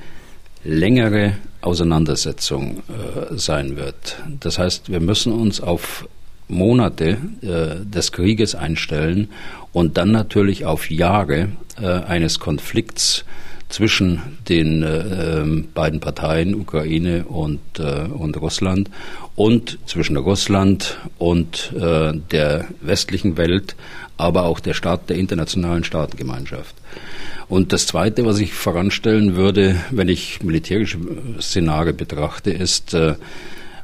längere 0.64 1.36
Auseinandersetzung 1.60 2.82
äh, 2.88 3.36
sein 3.36 3.76
wird. 3.76 4.16
Das 4.40 4.58
heißt, 4.58 4.90
wir 4.90 5.00
müssen 5.00 5.32
uns 5.32 5.60
auf 5.60 6.08
Monate 6.50 7.18
äh, 7.42 7.84
des 7.84 8.12
Krieges 8.12 8.54
einstellen 8.54 9.28
und 9.72 9.96
dann 9.96 10.10
natürlich 10.10 10.64
auf 10.66 10.90
Jahre 10.90 11.48
äh, 11.80 11.86
eines 11.86 12.38
Konflikts 12.38 13.24
zwischen 13.70 14.20
den 14.48 14.82
äh, 14.82 15.40
ähm, 15.40 15.68
beiden 15.72 16.00
Parteien, 16.00 16.54
Ukraine 16.54 17.24
und, 17.24 17.60
äh, 17.78 18.02
und 18.02 18.36
Russland, 18.40 18.90
und 19.36 19.78
zwischen 19.86 20.16
Russland 20.16 20.98
und 21.18 21.72
äh, 21.78 22.12
der 22.30 22.66
westlichen 22.80 23.36
Welt, 23.36 23.76
aber 24.16 24.44
auch 24.44 24.60
der 24.60 24.74
Staat 24.74 25.08
der 25.08 25.16
internationalen 25.16 25.84
Staatengemeinschaft. 25.84 26.74
Und 27.48 27.72
das 27.72 27.86
Zweite, 27.86 28.24
was 28.26 28.38
ich 28.38 28.52
voranstellen 28.52 29.34
würde, 29.34 29.76
wenn 29.90 30.08
ich 30.08 30.42
militärische 30.42 30.98
Szenarien 31.40 31.96
betrachte, 31.96 32.50
ist, 32.50 32.92
äh, 32.94 33.14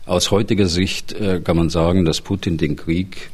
aus 0.07 0.31
heutiger 0.31 0.67
Sicht 0.67 1.13
äh, 1.13 1.41
kann 1.41 1.57
man 1.57 1.69
sagen, 1.69 2.05
dass 2.05 2.21
Putin 2.21 2.57
den 2.57 2.77
Krieg 2.77 3.31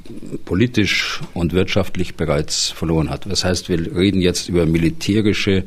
politisch 0.47 1.21
und 1.35 1.52
wirtschaftlich 1.52 2.14
bereits 2.17 2.71
verloren 2.71 3.11
hat. 3.11 3.31
Das 3.31 3.45
heißt, 3.45 3.69
wir 3.69 3.95
reden 3.95 4.21
jetzt 4.21 4.49
über 4.49 4.64
militärische 4.64 5.64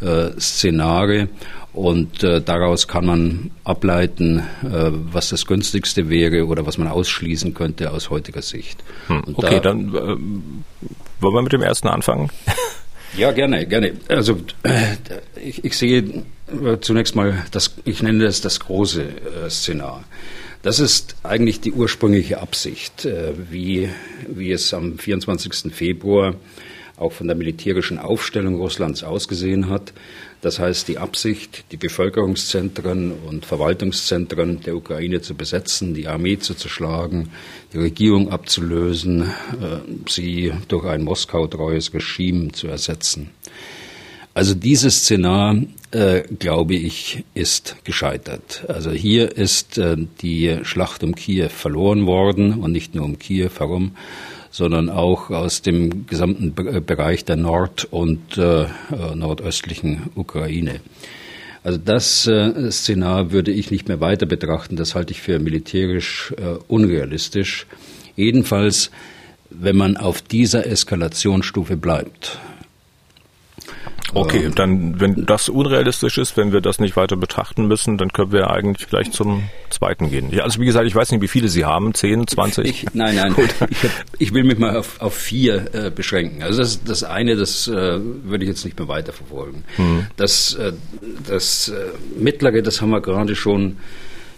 äh, 0.00 0.38
Szenarien 0.38 1.28
und 1.72 2.22
äh, 2.22 2.40
daraus 2.40 2.88
kann 2.88 3.04
man 3.04 3.50
ableiten, 3.64 4.40
äh, 4.62 4.90
was 5.12 5.28
das 5.28 5.46
günstigste 5.46 6.08
wäre 6.08 6.46
oder 6.46 6.66
was 6.66 6.78
man 6.78 6.88
ausschließen 6.88 7.52
könnte 7.52 7.90
aus 7.90 8.08
heutiger 8.08 8.42
Sicht. 8.42 8.82
Hm, 9.08 9.22
okay, 9.34 9.56
da, 9.56 9.60
dann 9.60 9.92
wollen 9.92 11.34
wir 11.34 11.42
mit 11.42 11.52
dem 11.52 11.62
ersten 11.62 11.88
anfangen. 11.88 12.30
Ja, 13.16 13.30
gerne, 13.30 13.66
gerne. 13.66 13.94
Also 14.08 14.38
ich, 15.42 15.64
ich, 15.64 15.78
sehe 15.78 16.24
zunächst 16.82 17.14
mal, 17.14 17.46
das, 17.50 17.74
ich 17.84 18.02
nenne 18.02 18.24
das 18.24 18.42
das 18.42 18.60
große 18.60 19.06
Szenar. 19.48 20.04
Das 20.66 20.80
ist 20.80 21.14
eigentlich 21.22 21.60
die 21.60 21.70
ursprüngliche 21.70 22.40
Absicht, 22.40 23.04
äh, 23.04 23.34
wie, 23.52 23.88
wie 24.26 24.50
es 24.50 24.74
am 24.74 24.98
24. 24.98 25.72
Februar 25.72 26.34
auch 26.96 27.12
von 27.12 27.28
der 27.28 27.36
militärischen 27.36 28.00
Aufstellung 28.00 28.56
Russlands 28.56 29.04
ausgesehen 29.04 29.68
hat. 29.68 29.92
Das 30.40 30.58
heißt, 30.58 30.88
die 30.88 30.98
Absicht, 30.98 31.66
die 31.70 31.76
Bevölkerungszentren 31.76 33.12
und 33.12 33.46
Verwaltungszentren 33.46 34.60
der 34.62 34.74
Ukraine 34.74 35.20
zu 35.20 35.36
besetzen, 35.36 35.94
die 35.94 36.08
Armee 36.08 36.40
zu 36.40 36.54
zerschlagen, 36.54 37.30
die 37.72 37.78
Regierung 37.78 38.32
abzulösen, 38.32 39.22
äh, 39.22 40.08
sie 40.08 40.52
durch 40.66 40.84
ein 40.86 41.04
Moskau-treues 41.04 41.94
Regime 41.94 42.50
zu 42.50 42.66
ersetzen. 42.66 43.30
Also 44.36 44.52
dieses 44.52 44.96
Szenar, 44.96 45.62
äh, 45.92 46.20
glaube 46.38 46.74
ich, 46.74 47.24
ist 47.32 47.76
gescheitert. 47.84 48.66
Also 48.68 48.90
hier 48.90 49.34
ist 49.34 49.78
äh, 49.78 49.96
die 50.20 50.58
Schlacht 50.62 51.02
um 51.02 51.14
Kiew 51.14 51.48
verloren 51.48 52.04
worden 52.04 52.52
und 52.52 52.70
nicht 52.70 52.94
nur 52.94 53.06
um 53.06 53.18
Kiew 53.18 53.48
herum, 53.58 53.92
sondern 54.50 54.90
auch 54.90 55.30
aus 55.30 55.62
dem 55.62 56.06
gesamten 56.06 56.52
Be 56.52 56.82
Bereich 56.82 57.24
der 57.24 57.36
Nord- 57.36 57.88
und 57.90 58.36
äh, 58.36 58.64
äh, 58.64 58.66
nordöstlichen 59.14 60.10
Ukraine. 60.16 60.80
Also 61.64 61.78
das 61.78 62.26
äh, 62.26 62.70
Szenar 62.70 63.32
würde 63.32 63.52
ich 63.52 63.70
nicht 63.70 63.88
mehr 63.88 64.00
weiter 64.00 64.26
betrachten. 64.26 64.76
Das 64.76 64.94
halte 64.94 65.12
ich 65.12 65.22
für 65.22 65.38
militärisch 65.38 66.34
äh, 66.36 66.58
unrealistisch. 66.68 67.66
Jedenfalls, 68.16 68.90
wenn 69.48 69.76
man 69.76 69.96
auf 69.96 70.20
dieser 70.20 70.66
Eskalationsstufe 70.66 71.78
bleibt. 71.78 72.38
Okay, 74.14 74.44
ähm, 74.44 74.54
dann, 74.54 75.00
wenn 75.00 75.26
das 75.26 75.48
unrealistisch 75.48 76.18
ist, 76.18 76.36
wenn 76.36 76.52
wir 76.52 76.60
das 76.60 76.78
nicht 76.78 76.96
weiter 76.96 77.16
betrachten 77.16 77.66
müssen, 77.66 77.98
dann 77.98 78.12
können 78.12 78.32
wir 78.32 78.50
eigentlich 78.50 78.88
gleich 78.88 79.10
zum 79.10 79.44
zweiten 79.70 80.10
gehen. 80.10 80.30
Ja, 80.30 80.44
also 80.44 80.60
wie 80.60 80.66
gesagt, 80.66 80.86
ich 80.86 80.94
weiß 80.94 81.10
nicht, 81.10 81.20
wie 81.22 81.28
viele 81.28 81.48
Sie 81.48 81.64
haben, 81.64 81.94
10, 81.94 82.26
20? 82.26 82.68
Ich, 82.68 82.86
nein, 82.94 83.16
nein, 83.16 83.34
ich, 83.70 83.82
hab, 83.82 83.90
ich, 84.18 84.34
will 84.34 84.44
mich 84.44 84.58
mal 84.58 84.76
auf, 84.76 85.00
auf 85.00 85.14
vier 85.14 85.74
äh, 85.74 85.90
beschränken. 85.90 86.42
Also 86.42 86.58
das, 86.58 86.84
das 86.84 87.04
eine, 87.04 87.36
das 87.36 87.68
äh, 87.68 87.98
würde 88.00 88.44
ich 88.44 88.48
jetzt 88.48 88.64
nicht 88.64 88.78
mehr 88.78 88.88
weiterverfolgen. 88.88 89.64
Mhm. 89.76 90.06
Das, 90.16 90.54
äh, 90.54 90.72
das 91.26 91.68
äh, 91.68 91.86
mittlere, 92.18 92.62
das 92.62 92.80
haben 92.80 92.90
wir 92.90 93.00
gerade 93.00 93.34
schon, 93.34 93.78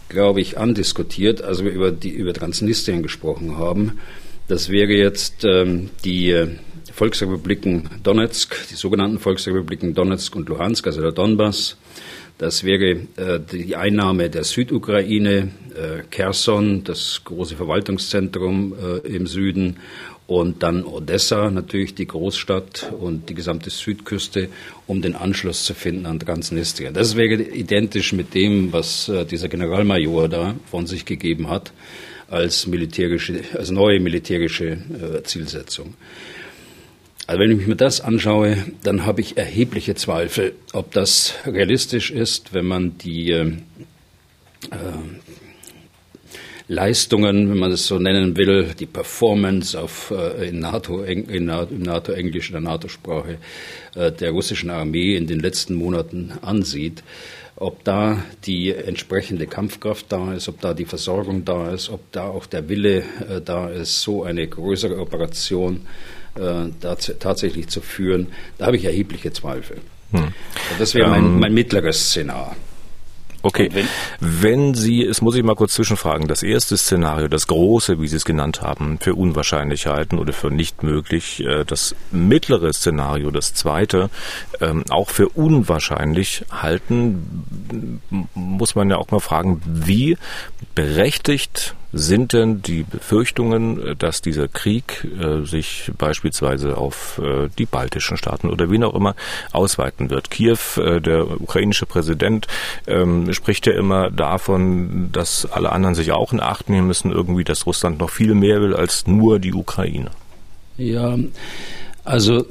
glaube 0.08 0.40
ich, 0.40 0.58
andiskutiert, 0.58 1.42
als 1.42 1.62
wir 1.62 1.70
über, 1.70 1.92
die, 1.92 2.10
über 2.10 2.32
Transnistrien 2.32 3.02
gesprochen 3.02 3.58
haben. 3.58 3.98
Das 4.48 4.70
wäre 4.70 4.92
jetzt 4.92 5.44
ähm, 5.44 5.90
die 6.04 6.30
äh, 6.30 6.48
Volksrepubliken 6.98 7.88
Donetsk, 8.02 8.56
die 8.72 8.74
sogenannten 8.74 9.20
Volksrepubliken 9.20 9.94
Donetsk 9.94 10.34
und 10.34 10.48
Luhansk, 10.48 10.84
also 10.88 11.00
der 11.00 11.12
Donbass. 11.12 11.76
Das 12.38 12.64
wäre 12.64 13.02
äh, 13.16 13.38
die 13.52 13.76
Einnahme 13.76 14.30
der 14.30 14.42
Südukraine, 14.42 15.52
äh, 15.76 16.02
Kherson, 16.10 16.82
das 16.82 17.20
große 17.24 17.54
Verwaltungszentrum 17.54 18.74
äh, 18.74 19.14
im 19.14 19.28
Süden 19.28 19.76
und 20.26 20.64
dann 20.64 20.82
Odessa, 20.82 21.52
natürlich 21.52 21.94
die 21.94 22.08
Großstadt 22.08 22.92
und 22.98 23.28
die 23.28 23.34
gesamte 23.34 23.70
Südküste, 23.70 24.48
um 24.88 25.00
den 25.00 25.14
Anschluss 25.14 25.66
zu 25.66 25.74
finden 25.74 26.04
an 26.04 26.18
Transnistrien. 26.18 26.94
Das 26.94 27.14
wäre 27.14 27.40
identisch 27.40 28.12
mit 28.12 28.34
dem, 28.34 28.72
was 28.72 29.08
äh, 29.08 29.24
dieser 29.24 29.48
Generalmajor 29.48 30.28
da 30.28 30.56
von 30.68 30.88
sich 30.88 31.04
gegeben 31.04 31.48
hat 31.48 31.72
als 32.28 32.66
militärische, 32.66 33.40
als 33.54 33.70
neue 33.70 34.00
militärische 34.00 34.66
äh, 34.66 35.22
Zielsetzung. 35.22 35.94
Also 37.28 37.40
wenn 37.40 37.60
ich 37.60 37.66
mir 37.66 37.76
das 37.76 38.00
anschaue, 38.00 38.56
dann 38.82 39.04
habe 39.04 39.20
ich 39.20 39.36
erhebliche 39.36 39.94
Zweifel, 39.94 40.54
ob 40.72 40.92
das 40.92 41.34
realistisch 41.44 42.10
ist, 42.10 42.54
wenn 42.54 42.64
man 42.64 42.96
die 42.96 43.32
äh, 43.32 43.52
Leistungen, 46.68 47.48
wenn 47.48 47.56
man 47.56 47.72
es 47.72 47.86
so 47.86 47.98
nennen 47.98 48.36
will, 48.36 48.74
die 48.78 48.86
Performance 48.86 49.80
auf, 49.80 50.10
äh, 50.10 50.48
in 50.48 50.60
NATO, 50.60 51.02
in, 51.02 51.46
NATO-Englisch, 51.46 52.48
in 52.48 52.52
der 52.52 52.60
NATO-Sprache 52.60 53.38
äh, 53.94 54.12
der 54.12 54.30
russischen 54.32 54.68
Armee 54.68 55.16
in 55.16 55.26
den 55.26 55.40
letzten 55.40 55.74
Monaten 55.74 56.32
ansieht, 56.42 57.02
ob 57.56 57.84
da 57.84 58.22
die 58.44 58.72
entsprechende 58.72 59.46
Kampfkraft 59.46 60.06
da 60.10 60.34
ist, 60.34 60.48
ob 60.48 60.60
da 60.60 60.74
die 60.74 60.84
Versorgung 60.84 61.46
da 61.46 61.72
ist, 61.72 61.88
ob 61.88 62.12
da 62.12 62.28
auch 62.28 62.44
der 62.44 62.68
Wille 62.68 62.98
äh, 62.98 63.40
da 63.42 63.70
ist, 63.70 64.02
so 64.02 64.22
eine 64.22 64.46
größere 64.46 64.98
Operation 64.98 65.86
äh, 66.34 66.68
tatsächlich 67.18 67.68
zu 67.68 67.80
führen, 67.80 68.28
da 68.58 68.66
habe 68.66 68.76
ich 68.76 68.84
erhebliche 68.84 69.32
Zweifel. 69.32 69.78
Hm. 70.12 70.34
Das 70.78 70.94
wäre 70.94 71.08
mein, 71.08 71.24
ähm, 71.24 71.40
mein 71.40 71.54
mittleres 71.54 72.10
Szenario. 72.10 72.54
Okay. 73.42 73.70
Wenn, 73.72 73.88
wenn, 74.20 74.74
Sie, 74.74 75.04
es 75.04 75.22
muss 75.22 75.36
ich 75.36 75.42
mal 75.42 75.54
kurz 75.54 75.74
zwischenfragen, 75.74 76.26
das 76.26 76.42
erste 76.42 76.76
Szenario, 76.76 77.28
das 77.28 77.46
große, 77.46 78.00
wie 78.00 78.08
Sie 78.08 78.16
es 78.16 78.24
genannt 78.24 78.62
haben, 78.62 78.98
für 79.00 79.14
unwahrscheinlich 79.14 79.86
halten 79.86 80.18
oder 80.18 80.32
für 80.32 80.50
nicht 80.50 80.82
möglich, 80.82 81.44
äh, 81.44 81.64
das 81.64 81.94
mittlere 82.10 82.72
Szenario, 82.72 83.30
das 83.30 83.54
zweite, 83.54 84.10
ähm, 84.60 84.84
auch 84.90 85.08
für 85.08 85.28
unwahrscheinlich 85.28 86.44
halten, 86.50 88.00
muss 88.34 88.74
man 88.74 88.90
ja 88.90 88.96
auch 88.96 89.10
mal 89.10 89.20
fragen, 89.20 89.62
wie 89.64 90.16
berechtigt 90.74 91.74
sind 91.92 92.32
denn 92.32 92.60
die 92.60 92.82
Befürchtungen, 92.82 93.96
dass 93.98 94.20
dieser 94.20 94.48
Krieg 94.48 95.06
äh, 95.18 95.44
sich 95.44 95.90
beispielsweise 95.96 96.76
auf 96.76 97.20
äh, 97.22 97.48
die 97.58 97.66
baltischen 97.66 98.16
Staaten 98.16 98.50
oder 98.50 98.70
wen 98.70 98.84
auch 98.84 98.94
immer 98.94 99.14
ausweiten 99.52 100.10
wird? 100.10 100.30
Kiew, 100.30 100.58
äh, 100.76 101.00
der 101.00 101.40
ukrainische 101.40 101.86
Präsident, 101.86 102.46
ähm, 102.86 103.32
spricht 103.32 103.66
ja 103.66 103.72
immer 103.72 104.10
davon, 104.10 105.10
dass 105.12 105.46
alle 105.50 105.72
anderen 105.72 105.94
sich 105.94 106.12
auch 106.12 106.32
in 106.32 106.40
Acht 106.40 106.68
nehmen 106.68 106.86
müssen, 106.86 107.10
irgendwie, 107.10 107.44
dass 107.44 107.66
Russland 107.66 107.98
noch 107.98 108.10
viel 108.10 108.34
mehr 108.34 108.60
will 108.60 108.74
als 108.74 109.06
nur 109.06 109.38
die 109.38 109.54
Ukraine. 109.54 110.10
Ja, 110.76 111.16
also 112.04 112.46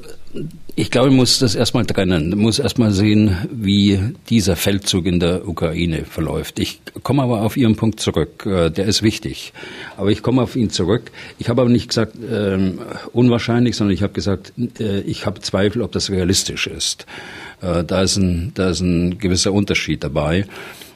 ich 0.76 0.90
glaube, 0.90 1.08
man 1.08 1.16
muss 1.16 1.38
das 1.38 1.54
erstmal 1.54 1.86
trennen. 1.86 2.30
Man 2.30 2.38
muss 2.38 2.58
erstmal 2.58 2.92
sehen, 2.92 3.36
wie 3.50 3.98
dieser 4.28 4.56
Feldzug 4.56 5.06
in 5.06 5.20
der 5.20 5.48
Ukraine 5.48 6.04
verläuft. 6.04 6.58
Ich 6.58 6.80
komme 7.02 7.22
aber 7.22 7.42
auf 7.42 7.56
Ihren 7.56 7.76
Punkt 7.76 8.00
zurück. 8.00 8.46
Äh, 8.46 8.70
der 8.70 8.86
ist 8.86 9.02
wichtig. 9.02 9.52
Aber 9.96 10.10
ich 10.10 10.22
komme 10.22 10.42
auf 10.42 10.54
ihn 10.54 10.70
zurück. 10.70 11.10
Ich 11.38 11.48
habe 11.48 11.62
aber 11.62 11.70
nicht 11.70 11.88
gesagt 11.88 12.14
ähm, 12.30 12.78
unwahrscheinlich, 13.12 13.76
sondern 13.76 13.94
ich 13.94 14.02
habe 14.02 14.12
gesagt, 14.12 14.52
äh, 14.78 15.00
ich 15.00 15.26
habe 15.26 15.40
Zweifel, 15.40 15.82
ob 15.82 15.92
das 15.92 16.10
realistisch 16.10 16.66
ist. 16.66 17.06
Äh, 17.60 17.84
da, 17.84 18.02
ist 18.02 18.16
ein, 18.16 18.52
da 18.54 18.70
ist 18.70 18.80
ein 18.80 19.18
gewisser 19.18 19.52
Unterschied 19.52 20.04
dabei. 20.04 20.46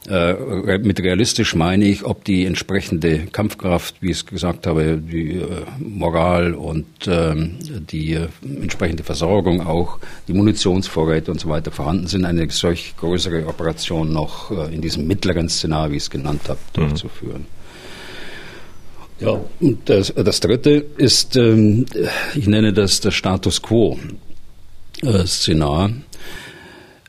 Äh, 0.09 0.78
mit 0.78 1.00
realistisch 1.00 1.54
meine 1.54 1.85
ich, 1.85 2.04
ob 2.04 2.25
die 2.25 2.44
entsprechende 2.44 3.26
Kampfkraft, 3.26 3.94
wie 4.00 4.11
ich 4.11 4.16
es 4.16 4.26
gesagt 4.26 4.66
habe, 4.66 4.99
die 4.99 5.37
äh, 5.37 5.62
Moral 5.78 6.54
und 6.54 6.87
ähm, 7.06 7.59
die 7.61 8.14
äh, 8.14 8.26
entsprechende 8.42 9.04
Versorgung 9.04 9.64
auch, 9.64 10.00
die 10.26 10.32
Munitionsvorräte 10.32 11.30
und 11.30 11.38
so 11.38 11.49
weiter 11.49 11.71
vorhanden 11.71 12.09
sind, 12.09 12.25
eine 12.25 12.50
solch 12.50 12.97
größere 12.97 13.47
Operation 13.47 14.12
noch 14.12 14.50
in 14.71 14.80
diesem 14.82 15.06
mittleren 15.06 15.49
Szenario, 15.49 15.92
wie 15.92 15.99
ich 15.99 16.02
es 16.02 16.11
genannt 16.11 16.49
habe, 16.49 16.59
mhm. 16.76 16.80
durchzuführen. 16.80 17.47
Ja, 19.21 19.38
und 19.61 19.88
das, 19.88 20.12
das 20.16 20.40
dritte 20.40 20.85
ist, 20.97 21.37
ähm, 21.37 21.87
ich 22.35 22.49
nenne 22.49 22.73
das 22.73 23.00
das 23.00 23.14
Status 23.14 23.62
Quo-Szenar. 23.62 24.00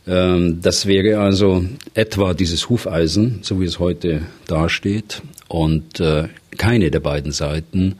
Ähm, 0.07 0.61
das 0.61 0.85
wäre 0.85 1.19
also 1.19 1.65
etwa 1.93 2.33
dieses 2.33 2.69
Hufeisen, 2.69 3.39
so 3.41 3.59
wie 3.59 3.65
es 3.65 3.79
heute 3.79 4.21
dasteht. 4.47 5.21
Und 5.47 5.99
äh, 5.99 6.27
keine 6.57 6.91
der 6.91 6.99
beiden 6.99 7.31
Seiten, 7.31 7.95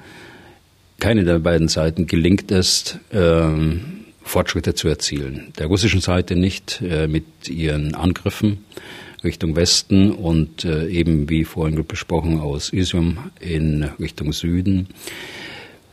keine 1.00 1.24
der 1.24 1.40
beiden 1.40 1.68
Seiten 1.68 2.08
gelingt 2.08 2.52
es, 2.52 2.98
ähm, 3.12 3.82
Fortschritte 4.24 4.74
zu 4.74 4.88
erzielen. 4.88 5.52
Der 5.60 5.68
russischen 5.68 6.02
Seite 6.02 6.36
nicht 6.36 6.82
äh, 6.82 7.08
mit 7.08 7.26
ihren 7.50 7.94
Angriffen 7.94 8.64
Richtung 9.24 9.56
Westen 9.56 10.12
und 10.12 10.66
äh, 10.66 10.88
eben 10.88 11.30
wie 11.30 11.46
vorhin 11.46 11.86
besprochen 11.86 12.40
aus 12.40 12.72
Isium 12.74 13.18
in 13.40 13.84
Richtung 14.00 14.34
Süden. 14.34 14.88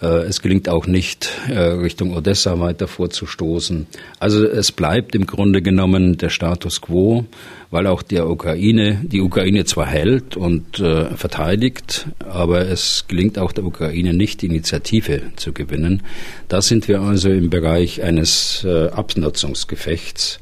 Äh, 0.01 0.25
es 0.25 0.41
gelingt 0.41 0.69
auch 0.69 0.87
nicht, 0.87 1.31
äh, 1.49 1.59
Richtung 1.59 2.17
Odessa 2.17 2.59
weiter 2.59 2.89
vorzustoßen. 2.89 3.87
Also 4.19 4.45
es 4.45 4.73
bleibt 4.73 5.15
im 5.15 5.27
Grunde 5.27 5.63
genommen 5.63 6.17
der 6.17 6.31
Status 6.31 6.81
quo, 6.81 7.27
weil 7.71 7.87
auch 7.87 8.03
der 8.03 8.29
Ukraine, 8.29 9.01
die 9.03 9.21
Ukraine 9.21 9.65
zwar 9.65 9.87
hält 9.87 10.37
und 10.37 10.81
äh, 10.81 11.15
verteidigt, 11.17 12.09
aber 12.19 12.67
es 12.67 13.05
gelingt 13.09 13.39
auch 13.39 13.53
der 13.53 13.65
Ukraine 13.65 14.15
nicht, 14.15 14.43
Initiative 14.43 15.23
zu 15.37 15.53
gewinnen. 15.53 16.03
Da 16.49 16.63
sind 16.63 16.89
wir 16.89 17.01
also 17.01 17.29
im 17.29 17.51
Bereich 17.51 18.03
eines 18.03 18.67
Abnutzungsgefechts 18.67 20.41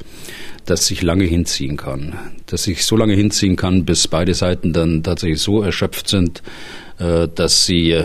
das 0.64 0.86
sich 0.86 1.00
lange 1.00 1.24
hinziehen 1.24 1.78
kann. 1.78 2.14
Das 2.44 2.64
sich 2.64 2.84
so 2.84 2.94
lange 2.94 3.14
hinziehen 3.14 3.56
kann, 3.56 3.86
bis 3.86 4.06
beide 4.06 4.34
Seiten 4.34 4.74
dann 4.74 5.02
tatsächlich 5.02 5.40
so 5.40 5.62
erschöpft 5.62 6.08
sind, 6.08 6.42
dass 6.98 7.64
sie 7.64 7.96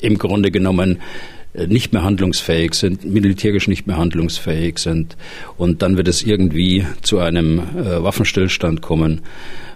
im 0.00 0.18
Grunde 0.18 0.50
genommen 0.50 0.98
äh, 1.54 1.66
nicht 1.66 1.92
mehr 1.92 2.02
handlungsfähig 2.02 2.74
sind, 2.74 3.04
militärisch 3.04 3.68
nicht 3.68 3.86
mehr 3.86 3.96
handlungsfähig 3.96 4.78
sind. 4.78 5.16
Und 5.56 5.82
dann 5.82 5.96
wird 5.96 6.08
es 6.08 6.22
irgendwie 6.22 6.86
zu 7.02 7.18
einem 7.18 7.58
äh, 7.58 8.02
Waffenstillstand 8.02 8.82
kommen. 8.82 9.22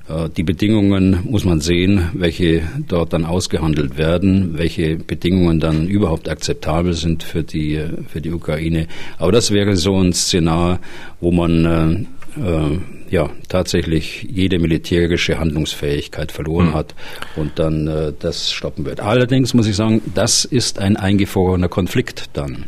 Äh, 0.09 0.29
die 0.37 0.43
Bedingungen 0.43 1.21
muss 1.25 1.45
man 1.45 1.61
sehen, 1.61 2.11
welche 2.13 2.63
dort 2.89 3.13
dann 3.13 3.25
ausgehandelt 3.25 3.97
werden, 3.99 4.59
welche 4.59 4.97
Bedingungen 4.97 5.61
dann 5.61 5.87
überhaupt 5.87 6.29
akzeptabel 6.29 6.95
sind 6.95 7.23
für 7.23 7.43
die, 7.43 7.77
äh, 7.77 7.89
für 8.09 8.21
die 8.21 8.31
Ukraine. 8.31 8.87
Aber 9.19 9.33
das 9.33 9.51
wäre 9.51 9.77
so 9.77 9.97
ein 9.99 10.13
Szenar, 10.13 10.81
wo 11.21 11.31
man 11.33 12.07
äh, 12.37 12.41
äh, 12.41 12.79
ja 13.13 13.31
tatsächlich 13.49 14.27
jede 14.29 14.59
militärische 14.59 15.39
Handlungsfähigkeit 15.39 16.33
verloren 16.33 16.69
mhm. 16.69 16.75
hat 16.75 16.95
und 17.37 17.59
dann 17.59 17.87
äh, 17.87 18.13
das 18.19 18.51
stoppen 18.51 18.85
wird. 18.85 19.01
Allerdings 19.01 19.55
muss 19.55 19.67
ich 19.67 19.77
sagen, 19.77 20.01
das 20.15 20.45
ist 20.45 20.79
ein 20.79 20.97
eingefrorener 20.97 21.69
Konflikt 21.69 22.31
dann. 22.33 22.65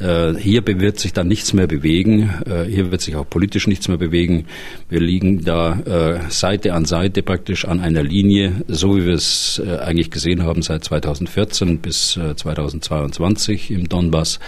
Äh, 0.00 0.34
hier 0.34 0.66
wird 0.66 0.98
sich 0.98 1.12
dann 1.12 1.28
nichts 1.28 1.52
mehr 1.52 1.68
bewegen. 1.68 2.30
Äh, 2.44 2.64
hier 2.64 2.90
wird 2.90 3.00
sich 3.00 3.14
auch 3.16 3.28
politisch 3.28 3.68
nichts 3.68 3.88
mehr 3.88 3.98
bewegen. 3.98 4.46
Wir 4.88 5.00
liegen 5.00 5.44
da 5.44 5.78
äh, 6.26 6.30
Seite 6.30 6.74
an 6.74 6.84
Seite 6.84 7.22
praktisch 7.22 7.64
an 7.64 7.80
einer 7.80 8.02
Linie, 8.02 8.64
so 8.66 8.96
wie 8.96 9.06
wir 9.06 9.14
es 9.14 9.62
äh, 9.64 9.78
eigentlich 9.78 10.10
gesehen 10.10 10.42
haben 10.42 10.62
seit 10.62 10.84
2014 10.84 11.78
bis 11.78 12.18
2022 12.36 13.70
im 13.70 13.88
Donbass. 13.88 14.40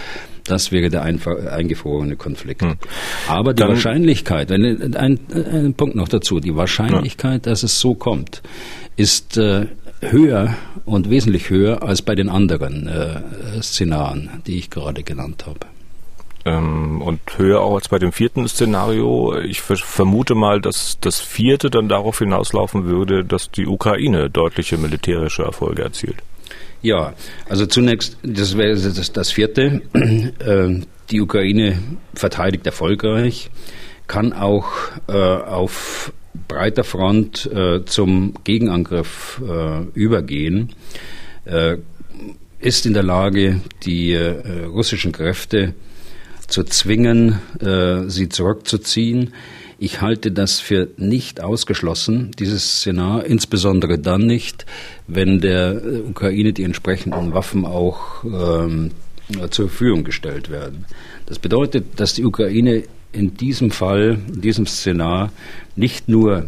Das 0.45 0.71
wäre 0.71 0.89
der 0.89 1.03
eingefrorene 1.03 2.15
Konflikt. 2.15 2.61
Hm. 2.61 2.75
Aber 3.27 3.53
die 3.53 3.59
Dann, 3.59 3.69
Wahrscheinlichkeit, 3.69 4.49
wenn, 4.49 4.95
ein, 4.95 5.19
ein, 5.33 5.73
Punkt 5.75 5.95
noch 5.95 6.07
dazu, 6.07 6.39
die 6.39 6.55
Wahrscheinlichkeit, 6.55 7.45
ja. 7.45 7.51
dass 7.51 7.63
es 7.63 7.79
so 7.79 7.93
kommt, 7.93 8.41
ist 8.95 9.37
äh, 9.37 9.67
höher 10.01 10.55
und 10.85 11.09
wesentlich 11.09 11.49
höher 11.49 11.83
als 11.83 12.01
bei 12.01 12.15
den 12.15 12.29
anderen 12.29 12.87
äh, 12.87 13.61
Szenarien, 13.61 14.29
die 14.47 14.57
ich 14.57 14.69
gerade 14.69 15.03
genannt 15.03 15.45
habe. 15.45 15.59
Ähm, 16.43 17.01
und 17.01 17.19
höher 17.37 17.61
auch 17.61 17.75
als 17.75 17.89
bei 17.89 17.99
dem 17.99 18.11
vierten 18.11 18.47
Szenario. 18.47 19.37
Ich 19.37 19.61
vermute 19.61 20.33
mal, 20.33 20.59
dass 20.59 20.97
das 20.99 21.19
vierte 21.19 21.69
dann 21.69 21.87
darauf 21.87 22.19
hinauslaufen 22.19 22.85
würde, 22.85 23.23
dass 23.23 23.51
die 23.51 23.67
Ukraine 23.67 24.29
deutliche 24.29 24.77
militärische 24.77 25.43
Erfolge 25.43 25.83
erzielt. 25.83 26.17
Ja, 26.81 27.13
also 27.47 27.67
zunächst, 27.67 28.17
das 28.23 28.57
wäre 28.57 28.73
das, 28.73 29.11
das 29.11 29.31
vierte. 29.31 29.81
Äh, 30.39 30.81
die 31.11 31.21
Ukraine 31.21 31.77
verteidigt 32.15 32.65
erfolgreich, 32.65 33.51
kann 34.07 34.33
auch 34.33 34.71
äh, 35.07 35.13
auf 35.13 36.13
breiter 36.47 36.83
Front 36.83 37.49
äh, 37.53 37.83
zum 37.85 38.33
Gegenangriff 38.43 39.41
äh, 39.47 39.83
übergehen, 39.93 40.73
ist 42.59 42.85
in 42.85 42.93
der 42.93 43.01
Lage, 43.01 43.61
die 43.83 44.15
russischen 44.15 45.11
Kräfte 45.11 45.73
zu 46.47 46.63
zwingen, 46.63 47.39
sie 48.07 48.29
zurückzuziehen. 48.29 49.33
Ich 49.83 49.99
halte 49.99 50.31
das 50.31 50.59
für 50.59 50.89
nicht 50.97 51.41
ausgeschlossen, 51.41 52.29
dieses 52.37 52.75
Szenar, 52.75 53.25
insbesondere 53.25 53.97
dann 53.97 54.27
nicht, 54.27 54.67
wenn 55.07 55.41
der 55.41 55.81
Ukraine 56.07 56.53
die 56.53 56.61
entsprechenden 56.61 57.33
Waffen 57.33 57.65
auch 57.65 58.23
ähm, 58.23 58.91
zur 59.49 59.69
Verfügung 59.69 60.03
gestellt 60.03 60.51
werden. 60.51 60.85
Das 61.25 61.39
bedeutet, 61.39 61.99
dass 61.99 62.13
die 62.13 62.23
Ukraine 62.23 62.83
in 63.11 63.35
diesem 63.37 63.71
Fall, 63.71 64.19
in 64.31 64.41
diesem 64.41 64.67
Szenar 64.67 65.31
nicht 65.75 66.07
nur 66.07 66.45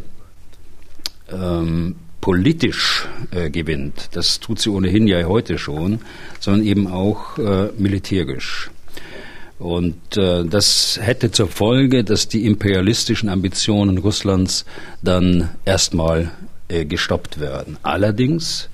ähm, 1.31 1.95
politisch 2.21 3.07
äh, 3.31 3.49
gewinnt, 3.49 4.09
das 4.11 4.41
tut 4.41 4.59
sie 4.59 4.69
ohnehin 4.69 5.07
ja 5.07 5.23
heute 5.23 5.57
schon, 5.57 6.01
sondern 6.39 6.67
eben 6.67 6.85
auch 6.85 7.39
äh, 7.39 7.69
militärisch. 7.79 8.69
Und 9.59 10.17
äh, 10.17 10.45
das 10.45 10.99
hätte 11.01 11.31
zur 11.31 11.47
Folge, 11.47 12.03
dass 12.03 12.27
die 12.27 12.45
imperialistischen 12.45 13.29
Ambitionen 13.29 13.97
Russlands 13.97 14.65
dann 15.01 15.49
erstmal 15.65 16.31
äh, 16.67 16.85
gestoppt 16.85 17.39
werden. 17.39 17.77
Allerdings 17.83 18.69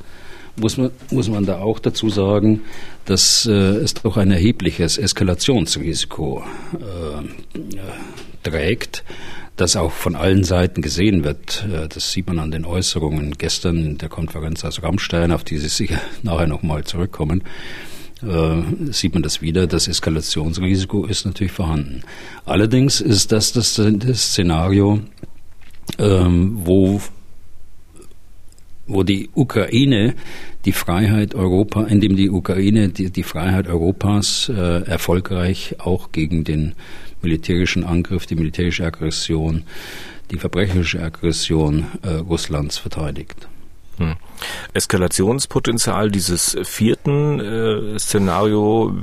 muss 0.56 0.78
man, 0.78 0.92
muss 1.12 1.30
man 1.30 1.46
da 1.46 1.60
auch 1.60 1.80
dazu 1.80 2.10
sagen, 2.10 2.62
dass 3.06 3.46
äh, 3.46 3.52
es 3.52 3.94
doch 3.96 4.18
ein 4.18 4.32
erhebliches 4.32 4.98
Eskalationsrisiko 4.98 6.44
äh, 6.74 8.48
trägt, 8.48 9.04
das 9.56 9.76
auch 9.76 9.92
von 9.92 10.16
allen 10.16 10.44
Seiten 10.44 10.82
gesehen 10.82 11.24
wird. 11.24 11.66
Äh, 11.72 11.88
das 11.88 12.12
sieht 12.12 12.28
man 12.28 12.40
an 12.40 12.52
den 12.52 12.66
Äußerungen 12.66 13.38
gestern 13.38 13.78
in 13.84 13.98
der 13.98 14.10
Konferenz 14.10 14.64
aus 14.64 14.84
Rammstein, 14.84 15.32
auf 15.32 15.44
die 15.44 15.58
Sie 15.58 15.70
sicher 15.70 16.00
nachher 16.24 16.48
nochmal 16.48 16.84
zurückkommen. 16.84 17.44
Äh, 18.22 18.92
sieht 18.92 19.14
man 19.14 19.24
das 19.24 19.42
wieder. 19.42 19.68
Das 19.68 19.88
Eskalationsrisiko 19.88 21.06
ist 21.06 21.26
natürlich 21.26 21.54
vorhanden. 21.54 22.04
Allerdings 22.46 23.02
ist 23.02 23.32
das 23.32 23.54
das, 23.54 23.76
das 23.76 24.22
Szenario, 24.22 25.00
ähm, 25.98 26.60
wo 26.64 27.02
wo 28.88 29.04
die 29.04 29.30
Ukraine 29.36 30.16
die 30.66 30.72
Freiheit 30.72 31.36
Europa, 31.36 31.84
in 31.84 32.02
dem 32.02 32.16
die 32.16 32.30
Ukraine 32.30 32.90
die, 32.90 33.12
die 33.12 33.24
Freiheit 33.24 33.68
Europas 33.68 34.50
äh, 34.50 34.84
erfolgreich 34.84 35.76
auch 35.78 36.12
gegen 36.12 36.44
den 36.44 36.74
militärischen 37.22 37.84
Angriff, 37.84 38.26
die 38.26 38.36
militärische 38.36 38.86
Aggression, 38.86 39.64
die 40.32 40.38
verbrecherische 40.38 41.02
Aggression 41.02 41.86
äh, 42.02 42.16
Russlands 42.16 42.78
verteidigt. 42.78 43.48
Hm. 43.98 44.16
Eskalationspotenzial 44.74 46.12
dieses 46.12 46.58
vierten 46.64 47.40
äh, 47.40 48.00
Szenario 48.00 48.94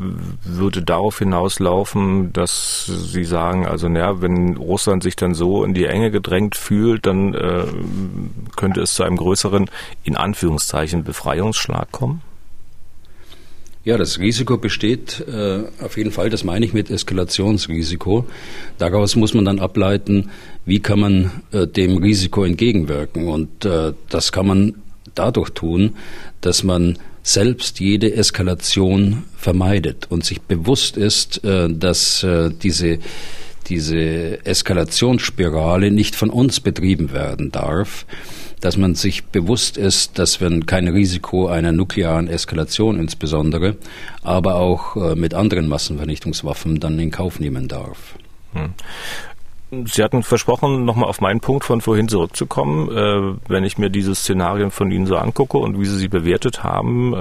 würde 0.44 0.82
darauf 0.82 1.18
hinauslaufen, 1.18 2.32
dass 2.32 2.86
Sie 2.86 3.24
sagen, 3.24 3.66
also 3.66 3.88
naja, 3.88 4.20
wenn 4.22 4.56
Russland 4.56 5.02
sich 5.02 5.16
dann 5.16 5.34
so 5.34 5.64
in 5.64 5.74
die 5.74 5.86
Enge 5.86 6.10
gedrängt 6.10 6.56
fühlt, 6.56 7.06
dann 7.06 7.34
äh, 7.34 7.64
könnte 8.56 8.80
es 8.80 8.94
zu 8.94 9.02
einem 9.02 9.16
größeren, 9.16 9.70
in 10.04 10.16
Anführungszeichen, 10.16 11.04
Befreiungsschlag 11.04 11.90
kommen? 11.92 12.22
Ja, 13.86 13.96
das 13.96 14.18
Risiko 14.18 14.58
besteht 14.58 15.24
äh, 15.28 15.62
auf 15.80 15.96
jeden 15.96 16.10
Fall, 16.10 16.28
das 16.28 16.42
meine 16.42 16.66
ich 16.66 16.72
mit 16.72 16.90
Eskalationsrisiko. 16.90 18.26
Daraus 18.78 19.14
muss 19.14 19.32
man 19.32 19.44
dann 19.44 19.60
ableiten, 19.60 20.30
wie 20.64 20.80
kann 20.80 20.98
man 20.98 21.30
äh, 21.52 21.68
dem 21.68 21.98
Risiko 21.98 22.42
entgegenwirken. 22.42 23.28
Und 23.28 23.64
äh, 23.64 23.92
das 24.08 24.32
kann 24.32 24.48
man 24.48 24.74
dadurch 25.18 25.50
tun, 25.50 25.96
dass 26.40 26.62
man 26.62 26.98
selbst 27.22 27.80
jede 27.80 28.14
Eskalation 28.14 29.24
vermeidet 29.36 30.06
und 30.10 30.24
sich 30.24 30.40
bewusst 30.42 30.96
ist, 30.96 31.44
äh, 31.44 31.68
dass 31.68 32.22
äh, 32.22 32.50
diese 32.62 32.98
diese 33.68 34.44
Eskalationsspirale 34.46 35.90
nicht 35.90 36.14
von 36.14 36.30
uns 36.30 36.60
betrieben 36.60 37.12
werden 37.12 37.50
darf, 37.50 38.06
dass 38.60 38.76
man 38.76 38.94
sich 38.94 39.24
bewusst 39.24 39.76
ist, 39.76 40.18
dass 40.18 40.40
wenn 40.40 40.66
kein 40.66 40.88
Risiko 40.88 41.48
einer 41.48 41.72
nuklearen 41.72 42.28
Eskalation 42.28 42.98
insbesondere, 42.98 43.76
aber 44.22 44.56
auch 44.56 44.96
äh, 44.96 45.14
mit 45.14 45.34
anderen 45.34 45.68
Massenvernichtungswaffen 45.68 46.80
dann 46.80 46.98
in 46.98 47.10
Kauf 47.10 47.38
nehmen 47.38 47.68
darf. 47.68 48.14
Hm. 48.52 48.70
Sie 49.86 50.02
hatten 50.02 50.22
versprochen, 50.22 50.84
nochmal 50.84 51.08
auf 51.08 51.20
meinen 51.20 51.40
Punkt 51.40 51.64
von 51.64 51.80
vorhin 51.80 52.08
zurückzukommen. 52.08 52.90
Äh, 52.90 53.38
wenn 53.48 53.64
ich 53.64 53.78
mir 53.78 53.90
diese 53.90 54.14
Szenarien 54.14 54.70
von 54.70 54.90
Ihnen 54.90 55.06
so 55.06 55.16
angucke 55.16 55.58
und 55.58 55.78
wie 55.78 55.84
Sie 55.84 55.96
sie 55.96 56.08
bewertet 56.08 56.64
haben, 56.64 57.12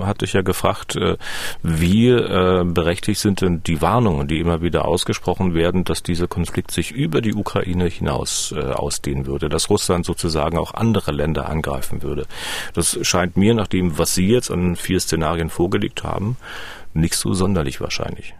äh, 0.00 0.04
hatte 0.04 0.24
ich 0.24 0.32
ja 0.32 0.42
gefragt, 0.42 0.96
äh, 0.96 1.16
wie 1.62 2.08
äh, 2.08 2.64
berechtigt 2.64 3.20
sind 3.20 3.40
denn 3.40 3.62
die 3.62 3.82
Warnungen, 3.82 4.28
die 4.28 4.40
immer 4.40 4.62
wieder 4.62 4.86
ausgesprochen 4.86 5.54
werden, 5.54 5.84
dass 5.84 6.02
dieser 6.02 6.28
Konflikt 6.28 6.70
sich 6.70 6.90
über 6.90 7.20
die 7.20 7.34
Ukraine 7.34 7.86
hinaus 7.86 8.54
äh, 8.56 8.60
ausdehnen 8.60 9.26
würde, 9.26 9.48
dass 9.48 9.70
Russland 9.70 10.06
sozusagen 10.06 10.58
auch 10.58 10.74
andere 10.74 11.12
Länder 11.12 11.48
angreifen 11.48 12.02
würde. 12.02 12.26
Das 12.72 12.98
scheint 13.02 13.36
mir 13.36 13.54
nach 13.54 13.68
dem, 13.68 13.98
was 13.98 14.14
Sie 14.14 14.28
jetzt 14.28 14.50
an 14.50 14.76
vier 14.76 15.00
Szenarien 15.00 15.50
vorgelegt 15.50 16.04
haben, 16.04 16.36
nicht 16.94 17.14
so 17.14 17.34
sonderlich 17.34 17.80
wahrscheinlich. 17.80 18.34